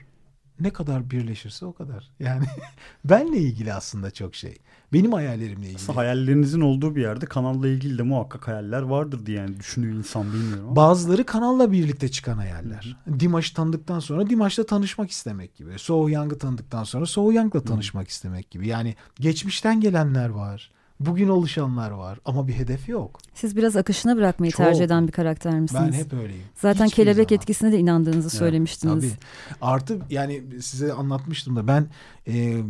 Ne 0.60 0.70
kadar 0.70 1.10
birleşirse 1.10 1.66
o 1.66 1.72
kadar. 1.72 2.10
Yani 2.20 2.44
benle 3.04 3.38
ilgili 3.38 3.72
aslında 3.72 4.10
çok 4.10 4.34
şey. 4.34 4.58
Benim 4.92 5.12
hayallerimle 5.12 5.66
ilgili. 5.66 5.76
Aslında 5.76 5.98
hayallerinizin 5.98 6.60
olduğu 6.60 6.96
bir 6.96 7.02
yerde 7.02 7.26
kanalla 7.26 7.68
ilgili 7.68 7.98
de 7.98 8.02
muhakkak 8.02 8.48
hayaller 8.48 8.82
vardır 8.82 9.26
diye 9.26 9.38
yani 9.38 9.58
düşünüyor 9.60 9.94
insan 9.94 10.32
bilmiyorum 10.32 10.64
ama. 10.64 10.76
Bazıları 10.76 11.26
kanalla 11.26 11.72
birlikte 11.72 12.08
çıkan 12.08 12.36
hayaller. 12.36 12.96
Dimaş'ı 13.20 13.54
tanıdıktan 13.54 14.00
sonra 14.00 14.30
Dimaş'la 14.30 14.66
tanışmak 14.66 15.10
istemek 15.10 15.56
gibi. 15.56 15.78
So 15.78 16.08
Young'ı 16.08 16.38
tanıdıktan 16.38 16.84
sonra 16.84 17.06
So 17.06 17.32
Young'la 17.32 17.60
tanışmak 17.60 18.08
istemek 18.08 18.50
gibi. 18.50 18.68
Yani 18.68 18.94
geçmişten 19.20 19.80
gelenler 19.80 20.28
var. 20.28 20.70
Bugün 21.06 21.28
oluşanlar 21.28 21.90
var 21.90 22.18
ama 22.24 22.48
bir 22.48 22.52
hedef 22.52 22.88
yok. 22.88 23.20
Siz 23.34 23.56
biraz 23.56 23.76
akışına 23.76 24.16
bırakmayı 24.16 24.52
Çok. 24.52 24.66
tercih 24.66 24.84
eden 24.84 25.06
bir 25.06 25.12
karakter 25.12 25.60
misiniz? 25.60 25.82
Ben 25.86 25.92
hep 25.92 26.12
öyleyim. 26.12 26.42
Zaten 26.54 26.84
Hiçbir 26.84 26.96
kelebek 26.96 27.28
zaman. 27.28 27.40
etkisine 27.40 27.72
de 27.72 27.78
inandığınızı 27.78 28.30
söylemiştiniz. 28.30 29.04
Tabii. 29.04 29.58
Artı 29.60 29.98
yani 30.10 30.42
size 30.62 30.92
anlatmıştım 30.92 31.56
da 31.56 31.66
ben 31.68 31.86
e, 32.28 32.62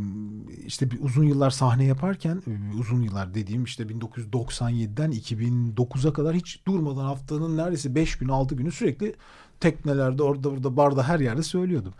işte 0.66 0.90
bir 0.90 0.98
uzun 1.00 1.24
yıllar 1.24 1.50
sahne 1.50 1.84
yaparken 1.84 2.42
uzun 2.80 3.02
yıllar 3.02 3.34
dediğim 3.34 3.64
işte 3.64 3.82
1997'den 3.84 5.12
2009'a 5.12 6.12
kadar 6.12 6.34
hiç 6.36 6.60
durmadan 6.66 7.04
haftanın 7.04 7.56
neredeyse 7.56 7.94
5 7.94 8.18
günü 8.18 8.32
6 8.32 8.54
günü 8.54 8.72
sürekli 8.72 9.14
teknelerde 9.60 10.22
orada 10.22 10.50
burada 10.50 10.76
barda 10.76 11.08
her 11.08 11.20
yerde 11.20 11.42
söylüyordum. 11.42 11.94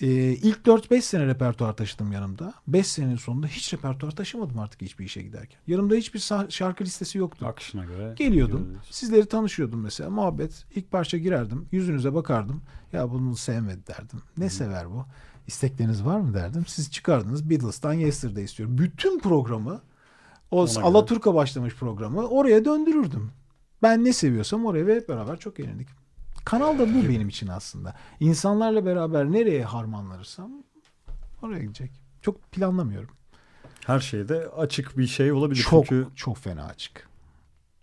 E, 0.00 0.06
ilk 0.32 0.66
4-5 0.66 1.00
sene 1.00 1.26
repertuar 1.26 1.76
taşıdım 1.76 2.12
yanımda. 2.12 2.54
5 2.68 2.86
senenin 2.86 3.16
sonunda 3.16 3.46
hiç 3.46 3.74
repertuar 3.74 4.10
taşımadım 4.10 4.58
artık 4.58 4.82
hiçbir 4.82 5.04
işe 5.04 5.22
giderken. 5.22 5.60
Yanımda 5.66 5.94
hiçbir 5.94 6.18
şarkı 6.48 6.84
listesi 6.84 7.18
yoktu. 7.18 7.46
Akışına 7.46 7.84
göre. 7.84 8.14
Geliyordum. 8.16 8.64
gidiyoruz. 8.64 8.88
Sizleri 8.90 9.26
tanışıyordum 9.26 9.80
mesela. 9.80 10.10
Muhabbet. 10.10 10.64
ilk 10.74 10.90
parça 10.90 11.18
girerdim. 11.18 11.68
Yüzünüze 11.72 12.14
bakardım. 12.14 12.62
Ya 12.92 13.10
bunu 13.10 13.36
sevmedi 13.36 13.86
derdim. 13.86 14.22
Ne 14.38 14.50
sever 14.50 14.90
bu? 14.90 15.04
İstekleriniz 15.46 16.04
var 16.04 16.20
mı 16.20 16.34
derdim. 16.34 16.66
Siz 16.66 16.90
çıkardınız. 16.90 17.50
Beatles'tan 17.50 17.92
Yesterday 17.92 18.44
istiyorum. 18.44 18.78
Bütün 18.78 19.18
programı 19.18 19.80
o 20.50 20.62
Ona 20.62 20.72
göre. 20.72 20.84
Alaturka 20.84 21.34
başlamış 21.34 21.74
programı 21.74 22.26
oraya 22.26 22.64
döndürürdüm. 22.64 23.30
Ben 23.82 24.04
ne 24.04 24.12
seviyorsam 24.12 24.66
oraya 24.66 24.86
ve 24.86 24.96
hep 24.96 25.08
beraber 25.08 25.36
çok 25.36 25.60
eğlendik. 25.60 25.88
Kanal 26.46 26.78
da 26.78 26.94
bu 26.94 27.08
benim 27.08 27.28
için 27.28 27.46
aslında. 27.46 27.94
İnsanlarla 28.20 28.86
beraber 28.86 29.32
nereye 29.32 29.64
harmanlanırsam 29.64 30.50
oraya 31.42 31.62
gidecek. 31.62 31.90
Çok 32.22 32.52
planlamıyorum. 32.52 33.10
Her 33.86 34.00
şeyde 34.00 34.48
açık 34.56 34.98
bir 34.98 35.06
şey 35.06 35.32
olabilir. 35.32 35.60
Çok 35.60 35.86
Çünkü 35.86 36.08
çok 36.16 36.38
fena 36.38 36.64
açık. 36.64 37.08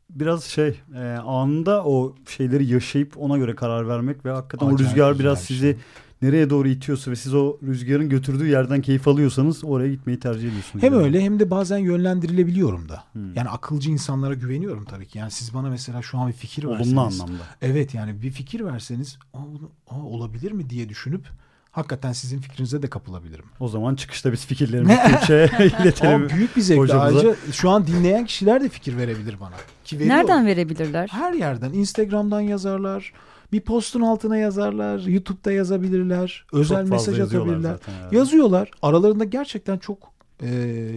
biraz 0.09 0.43
şey 0.43 0.82
e, 0.95 0.99
anında 1.26 1.86
o 1.86 2.16
şeyleri 2.28 2.66
yaşayıp 2.66 3.18
ona 3.18 3.38
göre 3.38 3.55
karar 3.55 3.88
vermek 3.88 4.26
ve 4.26 4.32
hakikaten 4.32 4.66
o 4.66 4.70
Acayip 4.70 4.80
rüzgar 4.91 5.11
güzel 5.11 5.26
biraz 5.26 5.39
bir 5.39 5.45
sizi 5.45 5.59
şey. 5.59 5.78
Nereye 6.24 6.49
doğru 6.49 6.67
itiyorsa 6.67 7.11
ve 7.11 7.15
siz 7.15 7.34
o 7.34 7.57
rüzgarın 7.63 8.09
götürdüğü 8.09 8.47
yerden 8.47 8.82
keyif 8.82 9.07
alıyorsanız 9.07 9.63
oraya 9.63 9.89
gitmeyi 9.89 10.19
tercih 10.19 10.49
ediyorsunuz. 10.49 10.84
Hem 10.84 10.93
yani. 10.93 11.03
öyle 11.03 11.21
hem 11.21 11.39
de 11.39 11.49
bazen 11.49 11.78
yönlendirilebiliyorum 11.78 12.89
da. 12.89 13.03
Hmm. 13.13 13.36
Yani 13.36 13.49
akılcı 13.49 13.91
insanlara 13.91 14.34
güveniyorum 14.34 14.86
tabii 14.86 15.07
ki. 15.07 15.17
Yani 15.17 15.32
siz 15.32 15.53
bana 15.53 15.69
mesela 15.69 16.01
şu 16.01 16.17
an 16.17 16.28
bir 16.28 16.34
fikir 16.34 16.63
olumlu 16.63 16.78
verseniz. 16.80 16.97
anlamda. 17.21 17.43
Evet 17.61 17.93
yani 17.93 18.21
bir 18.21 18.32
fikir 18.32 18.65
verseniz 18.65 19.17
"Aa, 19.34 19.39
bunu, 19.53 19.71
olabilir 19.91 20.51
mi 20.51 20.69
diye 20.69 20.89
düşünüp 20.89 21.26
Hakikaten 21.74 22.11
sizin 22.11 22.39
fikrinize 22.39 22.82
de 22.82 22.89
kapılabilirim. 22.89 23.45
O 23.59 23.67
zaman 23.67 23.95
çıkışta 23.95 24.32
biz 24.32 24.45
fikirlerimizi 24.45 24.99
Tuğçe'ye 25.19 25.49
iletelim. 25.82 26.13
Ama 26.13 26.30
büyük 26.30 26.55
bir 26.55 26.61
zevk. 26.61 26.80
hocamıza. 26.80 27.19
Ayrıca 27.19 27.36
şu 27.51 27.69
an 27.69 27.88
dinleyen 27.88 28.26
kişiler 28.26 28.63
de 28.63 28.69
fikir 28.69 28.97
verebilir 28.97 29.39
bana. 29.39 29.55
Ki 29.86 29.99
veriyor. 29.99 30.15
Nereden 30.15 30.45
verebilirler? 30.45 31.07
Her 31.07 31.34
yerden. 31.34 31.74
Instagram'dan 31.74 32.41
yazarlar. 32.41 33.13
Bir 33.54 33.62
postun 33.62 34.01
altına 34.01 34.38
yazarlar. 34.38 34.99
YouTube'da 34.99 35.51
yazabilirler. 35.51 36.45
Özel 36.54 36.84
mesaj 36.84 37.20
yazıyorlar 37.20 37.51
atabilirler. 37.54 37.74
zaten 37.74 37.93
herhalde. 37.93 38.18
Yazıyorlar. 38.18 38.72
Aralarında 38.82 39.24
gerçekten 39.24 39.78
çok 39.78 39.97
e, 40.41 40.47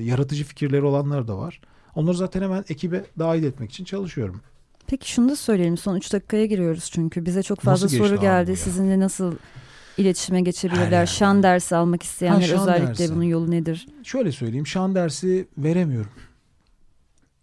yaratıcı 0.02 0.44
fikirleri 0.44 0.82
olanlar 0.84 1.28
da 1.28 1.38
var. 1.38 1.61
Onları 1.94 2.16
zaten 2.16 2.42
hemen 2.42 2.64
ekibe 2.68 3.04
dahil 3.18 3.42
etmek 3.44 3.70
için 3.70 3.84
çalışıyorum. 3.84 4.40
Peki 4.86 5.11
şunu 5.12 5.28
da 5.28 5.36
söyleyelim. 5.36 5.76
Son 5.76 5.96
3 5.96 6.12
dakikaya 6.12 6.46
giriyoruz 6.46 6.90
çünkü. 6.92 7.26
Bize 7.26 7.42
çok 7.42 7.61
fazla 7.61 7.88
soru 7.88 8.20
geldi. 8.20 8.50
ya? 8.50 8.57
Sizinle 8.57 9.00
nasıl 9.00 9.34
iletişime 9.98 10.40
geçebilirler? 10.40 10.82
yerden. 10.84 11.04
Şan 11.04 11.42
dersi 11.42 11.76
almak 11.76 12.02
isteyenler 12.02 12.48
Ha, 12.48 12.62
özellikle 12.62 12.88
dersi. 12.88 13.14
bunun 13.14 13.22
yolu 13.24 13.50
nedir? 13.50 13.86
Şöyle 14.02 14.32
söyleyeyim. 14.32 14.66
Şan 14.66 14.94
dersi 14.94 15.48
veremiyorum. 15.59 16.11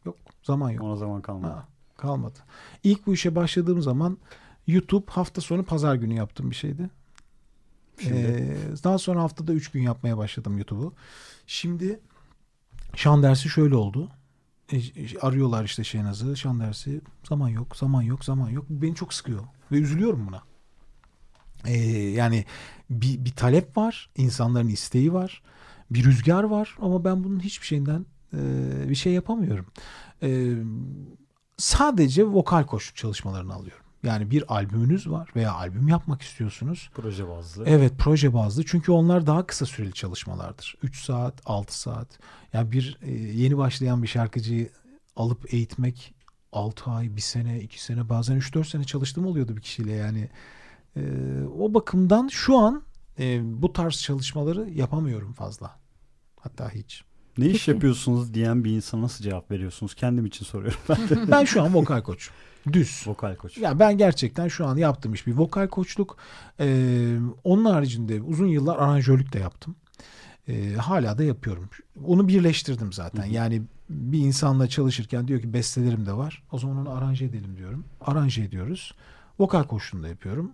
Yok. 0.06 0.16
Zaman 0.44 0.70
yok. 0.70 0.84
Ona 0.84 0.96
zaman 0.96 1.22
kalmadı. 1.22 1.52
Ha, 1.54 1.68
kalmadı. 1.98 2.40
İlk 2.84 3.08
bu 3.08 3.14
işe 3.14 3.36
başladığım 3.36 3.82
zaman 3.82 4.18
YouTube 4.68 5.12
hafta 5.12 5.42
sonu 5.42 5.64
pazar 5.66 5.96
günü 5.96 6.14
yaptığım 6.14 6.52
bir 6.52 6.56
şeydi. 6.56 6.90
Şimdi? 8.00 8.16
Ee, 8.16 8.58
daha 8.84 8.98
sonra 8.98 9.22
haftada 9.22 9.54
3 9.54 9.72
gün 9.72 9.82
yapmaya 9.82 10.18
başladım 10.18 10.58
YouTube'u. 10.58 10.94
Şimdi 11.48 12.00
şan 12.96 13.24
dersi 13.24 13.50
şöyle 13.50 13.76
oldu. 13.76 14.10
E, 14.72 14.80
arıyorlar 15.22 15.64
işte 15.64 15.84
Şehnaz'ı. 15.84 16.38
Şan 16.38 16.60
dersi 16.60 17.02
zaman 17.24 17.50
yok, 17.50 17.76
zaman 17.76 18.02
yok, 18.02 18.26
zaman 18.26 18.50
yok. 18.50 18.66
Bu 18.70 18.82
Beni 18.82 18.96
çok 18.96 19.14
sıkıyor 19.14 19.44
ve 19.72 19.78
üzülüyorum 19.78 20.28
buna. 20.28 20.42
Ee, 21.66 21.78
yani 22.10 22.46
bir, 22.90 23.26
bir 23.26 23.32
talep 23.32 23.78
var, 23.78 24.10
insanların 24.18 24.68
isteği 24.68 25.14
var, 25.14 25.42
bir 25.92 26.04
rüzgar 26.04 26.44
var 26.44 26.78
ama 26.82 27.04
ben 27.06 27.24
bunun 27.24 27.40
hiçbir 27.40 27.68
şeyinden 27.68 28.06
e, 28.34 28.40
bir 28.90 28.96
şey 28.96 29.14
yapamıyorum. 29.14 29.66
E, 30.24 30.54
sadece 31.58 32.24
vokal 32.24 32.66
koçluk 32.66 32.96
çalışmalarını 32.96 33.54
alıyorum. 33.54 33.83
Yani 34.04 34.32
bir 34.32 34.56
albümünüz 34.56 35.10
var 35.10 35.30
veya 35.36 35.54
albüm 35.54 35.88
yapmak 35.88 36.22
istiyorsunuz. 36.22 36.90
Proje 36.94 37.30
bazlı. 37.30 37.64
Evet 37.68 37.94
proje 37.98 38.34
bazlı 38.34 38.66
çünkü 38.66 38.92
onlar 38.92 39.28
daha 39.28 39.46
kısa 39.46 39.66
süreli 39.66 39.94
çalışmalardır. 39.94 40.76
3 40.84 41.04
saat 41.04 41.42
6 41.46 41.80
saat. 41.80 42.20
Yani 42.54 42.72
bir 42.72 42.98
e, 43.02 43.12
yeni 43.12 43.58
başlayan 43.58 44.04
bir 44.04 44.08
şarkıcıyı 44.08 44.70
alıp 45.16 45.54
eğitmek 45.54 46.16
6 46.52 46.92
ay, 46.92 47.16
1 47.16 47.22
sene, 47.22 47.60
2 47.60 47.84
sene 47.84 48.10
bazen 48.10 48.38
3-4 48.40 48.66
sene 48.66 48.84
çalıştığım 48.84 49.26
oluyordu 49.26 49.56
bir 49.56 49.62
kişiyle 49.62 49.92
yani. 49.92 50.30
E, 50.96 51.02
o 51.60 51.74
bakımdan 51.74 52.28
şu 52.28 52.58
an 52.58 52.84
e, 53.20 53.42
bu 53.62 53.74
tarz 53.74 54.02
çalışmaları 54.02 54.70
yapamıyorum 54.70 55.34
fazla. 55.34 55.80
Hatta 56.40 56.70
hiç. 56.70 57.04
Ne 57.38 57.46
iş 57.46 57.68
yapıyorsunuz 57.68 58.34
diyen 58.34 58.64
bir 58.64 58.72
insana 58.72 59.02
nasıl 59.02 59.24
cevap 59.24 59.52
veriyorsunuz? 59.52 59.96
Kendim 59.96 60.26
için 60.26 60.46
soruyorum 60.46 60.80
ben 60.90 61.10
de. 61.10 61.32
Ben 61.32 61.46
şu 61.46 61.62
an 61.62 61.74
vokal 61.74 62.02
koçum. 62.02 62.34
Düz. 62.74 63.04
Vokal 63.06 63.36
koç. 63.36 63.58
Ya 63.58 63.80
ben 63.80 63.98
gerçekten 63.98 64.48
şu 64.48 64.66
an 64.66 64.78
yaptığım 64.78 65.14
iş 65.14 65.28
bir 65.28 65.34
vokal 65.34 65.68
koçluk. 65.68 66.18
Ee, 66.60 67.18
onun 67.44 67.66
haricinde 67.66 68.22
uzun 68.22 68.48
yıllar 68.48 68.78
aranjörlük 68.78 69.34
de 69.34 69.40
yaptım. 69.40 69.76
Ee, 70.48 70.74
hala 70.74 71.18
da 71.18 71.24
yapıyorum. 71.24 71.70
Onu 72.06 72.28
birleştirdim 72.28 72.94
zaten. 72.94 73.24
Hı. 73.24 73.34
Yani 73.34 73.62
bir 73.90 74.20
insanla 74.20 74.68
çalışırken 74.68 75.28
diyor 75.28 75.42
ki 75.42 75.54
bestelerim 75.54 76.06
de 76.06 76.14
var. 76.14 76.44
O 76.52 76.60
zaman 76.60 76.78
onu 76.78 76.92
aranje 76.92 77.26
edelim 77.26 77.58
diyorum. 77.58 77.86
Aranje 78.02 78.44
ediyoruz. 78.44 78.96
Vokal 79.40 79.64
koçluğunu 79.64 80.04
da 80.04 80.08
yapıyorum. 80.08 80.52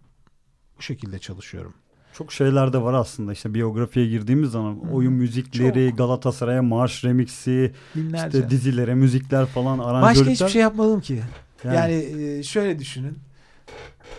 Bu 0.78 0.82
şekilde 0.82 1.20
çalışıyorum. 1.20 1.74
Çok 2.14 2.32
şeyler 2.34 2.74
de 2.74 2.82
var 2.82 2.94
aslında. 2.94 3.34
İşte 3.34 3.54
biyografiye 3.54 4.08
girdiğimiz 4.08 4.52
zaman 4.52 4.80
oyun 4.94 5.14
müzikleri, 5.14 5.90
Çok. 5.90 5.98
Galatasaray'a 5.98 6.62
marş 6.62 7.04
remixi, 7.06 7.74
Binlerce. 7.96 8.38
işte 8.38 8.50
dizilere 8.50 8.96
müzikler 8.96 9.46
falan, 9.46 9.80
Başka 9.80 9.90
aranjörlükler. 9.92 10.34
hiçbir 10.34 10.48
şey 10.48 10.62
yapmadım 10.62 11.02
ki. 11.02 11.22
Yani- 11.64 11.76
Yani, 11.76 11.94
e, 11.94 12.44
şöyle 12.44 12.80
düşünün. 12.80 13.18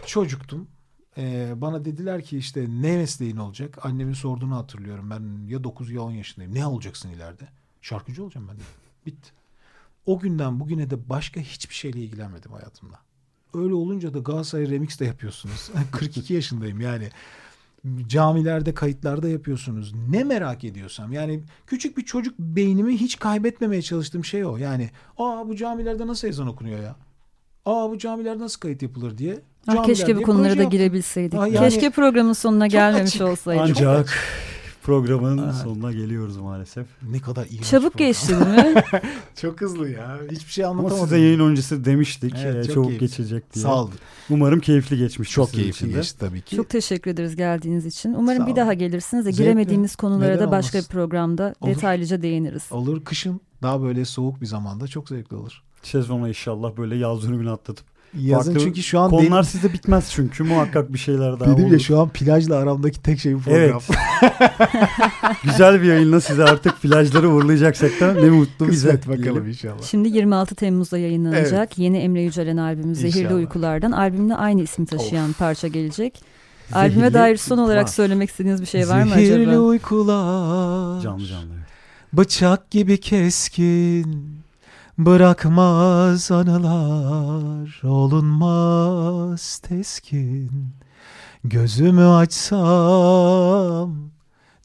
Çocuktum. 0.07 0.67
E, 1.19 1.53
bana 1.57 1.85
dediler 1.85 2.23
ki 2.23 2.39
işte 2.39 2.67
ne 2.69 2.97
mesleğin 2.97 3.37
olacak? 3.37 3.79
Annemin 3.83 4.13
sorduğunu 4.13 4.57
hatırlıyorum. 4.57 5.11
Ben 5.11 5.47
ya 5.49 5.65
9 5.65 5.91
ya 5.91 6.03
10 6.03 6.11
yaşındayım. 6.11 6.55
Ne 6.55 6.67
olacaksın 6.67 7.09
ileride? 7.09 7.49
Şarkıcı 7.83 8.25
olacağım 8.25 8.49
ben. 8.51 8.57
Bitti. 9.07 9.31
O 10.07 10.19
günden 10.19 10.61
bugüne 10.61 10.91
de 10.91 11.09
başka 11.09 11.41
hiçbir 11.41 11.75
şeyle 11.75 12.01
ilgilenmedim 12.01 12.53
hayatımda. 12.53 12.99
Öyle 13.55 13.75
olunca 13.75 14.15
da 14.15 14.19
Galatasaray 14.19 14.71
Remix 14.71 15.01
de 15.01 15.05
yapıyorsunuz. 15.05 15.71
42 15.93 16.35
yaşındayım 16.35 16.81
yani. 16.81 17.09
Camilerde 18.07 18.75
kayıtlarda 18.75 19.29
yapıyorsunuz. 19.29 19.95
Ne 20.09 20.25
merak 20.25 20.65
ediyorsam 20.65 21.13
yani 21.13 21.43
küçük 21.67 21.97
bir 21.99 22.03
çocuk 22.03 22.39
beynimi 22.39 22.97
hiç 22.97 23.19
kaybetmemeye 23.19 23.83
çalıştığım 23.83 24.25
şey 24.25 24.45
o. 24.45 24.57
Yani 24.57 24.91
aa 25.19 25.49
bu 25.49 25.57
camilerde 25.57 26.07
nasıl 26.07 26.29
ezan 26.29 26.47
okunuyor 26.47 26.83
ya? 26.83 26.97
Aa 27.67 27.91
bu 27.91 27.99
camilerde 27.99 28.43
nasıl 28.43 28.61
kayıt 28.61 28.83
yapılır 28.83 29.19
diye. 29.19 29.39
Ah, 29.69 29.85
keşke 29.85 30.17
bu 30.17 30.23
konulara 30.23 30.59
da 30.59 30.65
girebilseydik. 30.65 31.39
Ah, 31.39 31.47
yani 31.47 31.59
keşke 31.59 31.91
programın 31.91 32.33
sonuna 32.33 32.67
gelmemiş 32.67 33.15
açık. 33.15 33.29
olsaydık. 33.29 33.77
Ancak 33.77 34.15
programın 34.83 35.39
Evet. 35.45 35.55
sonuna 35.55 35.93
geliyoruz 35.93 36.37
maalesef. 36.37 36.87
Ne 37.11 37.21
kadar 37.21 37.47
iyi. 37.47 37.63
Çabuk 37.63 37.99
geçti 37.99 38.29
değil 38.29 38.75
mi? 38.75 38.83
Çok 39.41 39.61
hızlı 39.61 39.91
ya. 39.91 40.19
Hiçbir 40.31 40.53
şey 40.53 40.65
Ama 40.65 40.79
anlatamadım. 40.81 41.07
size 41.09 41.19
yayın 41.21 41.41
öncesi 41.41 41.85
demiştik. 41.85 42.35
Evet, 42.45 42.65
e, 42.65 42.67
çok 42.67 42.75
çok 42.75 42.85
keyifli. 42.85 43.07
geçecek 43.07 43.55
diye. 43.55 43.63
Sağ 43.63 43.83
olun. 43.83 43.91
Umarım 44.31 44.61
keyifli 44.61 44.99
geçmiş. 44.99 45.31
Çok 45.31 45.53
keyifli 45.53 45.93
geçti 45.95 46.19
tabii 46.19 46.41
ki. 46.43 46.57
Çok 46.57 46.69
teşekkür 46.69 47.11
ederiz 47.11 47.37
geldiğiniz 47.37 47.87
için. 47.87 48.15
Umarım 48.15 48.47
bir 48.47 48.57
daha 48.57 48.75
gelirsiniz 48.75 49.27
de 49.27 49.31
giremediğimiz 49.31 49.97
konulara 49.97 50.29
Neden 50.35 50.47
da 50.47 50.51
başka 50.51 50.79
olmasın? 50.79 50.89
bir 50.91 50.95
programda 50.95 51.55
Olur. 51.61 51.71
detaylıca 51.75 52.23
değiniriz. 52.23 52.63
Olur 52.71 53.05
kışın 53.05 53.41
daha 53.63 53.83
böyle 53.83 54.05
soğuk 54.05 54.41
bir 54.41 54.47
zamanda 54.47 54.87
çok 54.89 55.09
zevkli 55.09 55.37
olur. 55.37 55.63
Sezona 55.83 56.29
inşallah 56.29 56.77
böyle 56.77 56.97
yaz 56.97 57.23
dönümünü 57.23 57.51
atlatıp. 57.51 57.87
Yazın 58.19 58.53
Farklı 58.53 58.67
çünkü 58.67 58.83
şu 58.83 59.01
an 59.01 59.11
Konular 59.11 59.31
benim, 59.31 59.45
sizde 59.45 59.73
bitmez 59.73 60.11
çünkü 60.11 60.43
muhakkak 60.45 60.93
bir 60.93 60.99
şeyler 60.99 61.41
daha 61.41 61.53
dedim 61.53 61.65
olur. 61.65 61.73
ya 61.73 61.79
şu 61.79 62.01
an 62.01 62.09
plajla 62.09 62.57
aramdaki 62.57 63.03
tek 63.03 63.21
şey 63.21 63.35
bu 63.35 63.41
program. 63.41 63.61
Evet. 63.63 63.83
Güzel 65.45 65.83
bir 65.83 65.87
yayınla 65.87 66.21
size 66.21 66.45
artık 66.45 66.83
plajları 66.83 67.29
uğurlayacaksak 67.31 68.01
da 68.01 68.13
ne 68.15 68.31
mutlu 68.31 68.69
bize. 68.69 68.89
Kısmet 68.91 69.09
bakalım 69.09 69.23
diyelim. 69.25 69.47
inşallah. 69.49 69.83
Şimdi 69.83 70.09
26 70.09 70.55
Temmuz'da 70.55 70.99
yayınlanacak 70.99 71.79
yeni 71.79 71.99
Emre 71.99 72.23
Yücel'in 72.23 72.57
albümü 72.57 72.95
Zehirli 72.95 73.19
İnşallah. 73.19 73.35
Uykulardan. 73.39 73.93
Albümle 73.93 74.35
aynı 74.35 74.63
ismi 74.63 74.87
taşıyan 74.87 75.33
parça 75.33 75.69
gelecek. 75.69 76.23
Albüme 76.73 76.95
Zehirli 77.01 77.15
dair 77.15 77.37
son 77.37 77.59
olarak 77.59 77.79
Uykular. 77.87 77.95
söylemek 77.95 78.31
istediğiniz 78.31 78.61
bir 78.61 78.67
şey 78.67 78.89
var 78.89 79.03
mı 79.03 79.15
Zehirli 79.15 79.49
acaba? 79.49 79.61
uykular. 79.63 81.01
Canlı 81.01 81.27
canlı. 81.27 81.45
evet. 81.55 81.65
Bıçak 82.13 82.71
gibi 82.71 83.01
keskin 83.01 84.40
Bırakmaz 85.07 86.31
anılar 86.31 87.81
Olunmaz 87.85 89.59
teskin. 89.59 90.51
Gözümü 91.45 92.05
açsam 92.05 94.11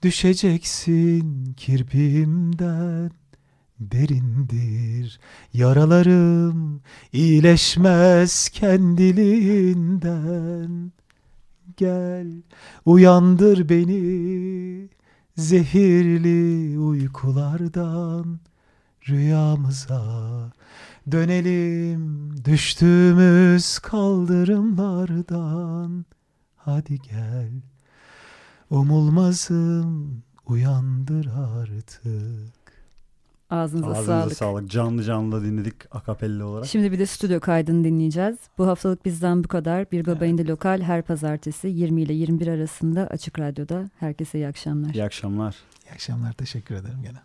Düşeceksin 0.04 1.54
kirpiğimden 1.58 3.12
Derindir 3.80 5.20
yaralarım 5.54 6.82
iyileşmez 7.14 8.50
kendiliğinden. 8.50 10.92
Gel 11.78 12.28
uyandır 12.86 13.70
beni 13.70 14.90
zehirli 15.38 16.80
uykulardan 16.80 18.40
rüyamıza 19.10 20.02
dönelim 21.12 22.32
düştüğümüz 22.46 23.80
kaldırımlardan 23.80 26.06
hadi 26.56 27.00
gel 27.02 27.52
umulmazım 28.70 30.24
uyandır 30.46 31.30
artık 31.38 32.56
Ağzınıza 33.50 33.88
Ağzınıza 33.88 34.22
sağlık. 34.22 34.38
sağlık. 34.38 34.72
Canlı 34.72 35.04
canlı 35.04 35.44
dinledik 35.44 35.96
akapella 35.96 36.46
olarak. 36.46 36.68
Şimdi 36.68 36.92
bir 36.92 37.00
de 37.00 37.06
stüdyo 37.06 37.40
kaydını 37.40 37.84
dinleyeceğiz. 37.84 38.38
Bu 38.58 38.68
haftalık 38.68 39.06
bizden 39.06 39.44
bu 39.44 39.48
kadar. 39.48 39.92
Bir 39.92 40.06
Baba 40.06 40.26
İndi 40.26 40.48
Lokal 40.48 40.82
her 40.82 41.02
pazartesi 41.02 41.68
20 41.68 42.02
ile 42.02 42.14
21 42.14 42.48
arasında 42.48 43.08
Açık 43.08 43.40
Radyo'da. 43.40 43.90
Herkese 44.00 44.38
iyi 44.38 44.48
akşamlar. 44.48 44.94
İyi 44.94 45.04
akşamlar. 45.04 45.56
İyi 45.88 45.92
akşamlar 45.94 46.34
teşekkür 46.34 46.76
ederim 46.76 47.00
gene. 47.04 47.18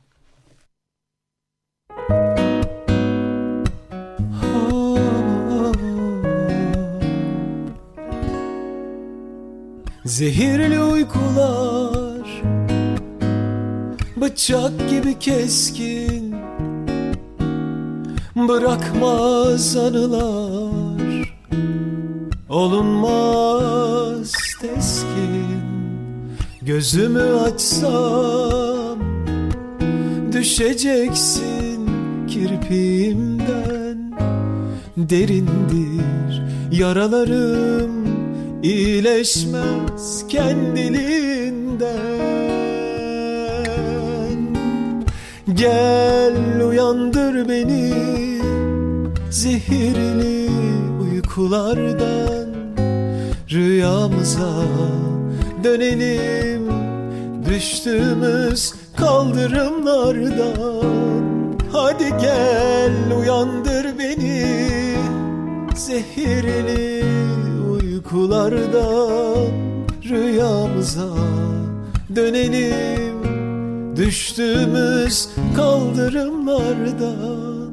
Zehirli 10.05 10.81
uykular 10.83 12.43
Bıçak 14.17 14.91
gibi 14.91 15.19
keskin 15.19 16.35
Bırakmaz 18.37 19.77
anılar 19.77 21.35
Olunmaz 22.49 24.33
teskin. 24.61 25.61
Gözümü 26.63 27.23
açsam 27.23 28.99
Düşeceksin 30.33 31.91
kirpiğimden. 32.29 34.13
Derindir 34.97 36.43
yaralarım 36.73 38.00
iyileşmez 38.63 40.27
kendiliğinden. 40.29 41.91
Gel 45.55 46.63
uyandır 46.69 47.49
beni 47.49 47.95
zehirli 49.31 50.51
uykulardan. 51.03 52.51
Rüyamıza 53.51 54.53
dönelim 55.65 56.71
düştüğümüz 57.49 58.75
kaldırımlardan. 58.97 61.01
Hadi 61.73 62.11
gel 62.21 62.93
uyandır 63.19 63.99
beni 63.99 64.47
zehirli 65.75 67.05
uykulardan 68.01 69.53
Rüyamıza 70.05 71.09
dönelim. 72.17 73.21
Düştüğümüz 73.97 75.29
kaldırımlardan 75.57 77.71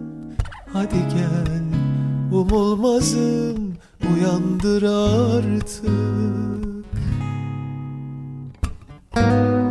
Hadi 0.73 0.95
gel 0.95 1.63
umulmazım 2.31 3.73
uyandır 4.15 4.83
artık. 4.83 5.87
Zehirli 9.15 9.66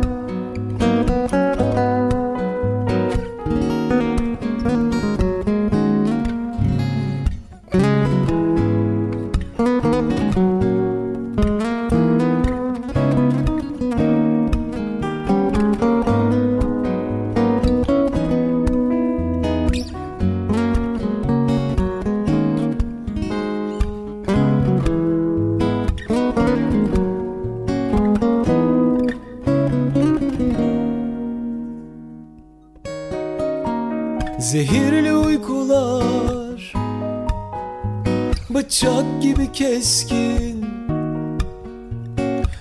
Bıçak 38.49 39.21
gibi 39.21 39.51
keskin 39.51 40.65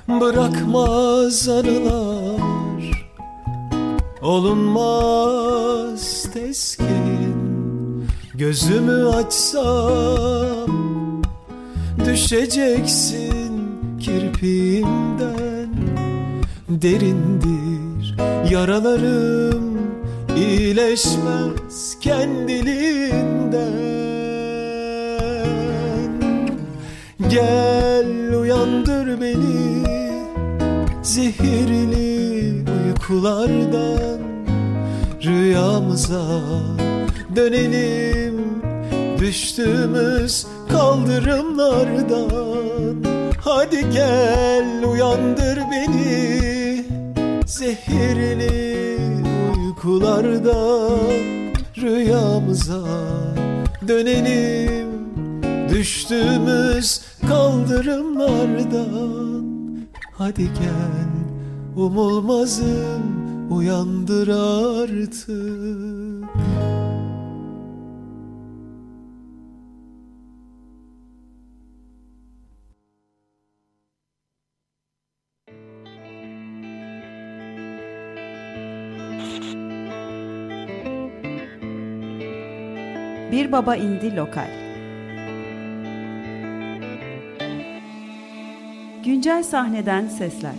Bırakmaz 0.09 1.49
anılar. 1.49 3.07
Olunmaz 4.22 6.30
teskin. 6.34 7.37
Gözümü 8.34 9.09
açsam 9.09 10.70
Düşeceksin 12.05 13.62
kirpiğimden. 14.01 15.68
Derindir 16.68 18.16
yaralarım 18.51 19.78
iyileşmez 20.37 21.99
kendiliğinden 22.01 24.05
Gel 27.31 28.35
uyandır 28.35 29.20
beni 29.20 29.85
zehirli 31.03 32.64
uykulardan. 32.87 34.20
Rüyamıza 35.24 36.41
dönelim 37.37 38.62
düştüğümüz 39.18 40.47
kaldırımlardan. 40.68 43.05
Hadi 43.41 43.91
gel 43.91 44.85
uyandır 44.85 45.59
beni 45.70 46.85
zehirli 47.47 48.99
uykulardan. 49.57 50.99
Rüyamıza 51.77 52.83
dönelim 53.89 54.87
düştüğümüz 55.68 57.01
kaldırımlardan 57.29 59.47
Hadi 60.12 60.43
gel 60.43 61.07
umulmazım 61.77 63.03
uyandır 63.51 64.29
artık 64.29 65.27
Bir 83.33 83.53
Baba 83.53 83.77
indi 83.77 84.16
lokal. 84.16 84.65
Güncel 89.07 89.42
sahneden 89.42 90.09
sesler. 90.09 90.54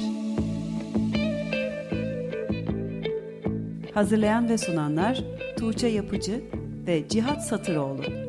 Hazırlayan 3.93 4.49
ve 4.49 4.57
sunanlar 4.57 5.23
Tuğçe 5.59 5.87
Yapıcı 5.87 6.43
ve 6.87 7.07
Cihat 7.07 7.47
Satıroğlu. 7.47 8.26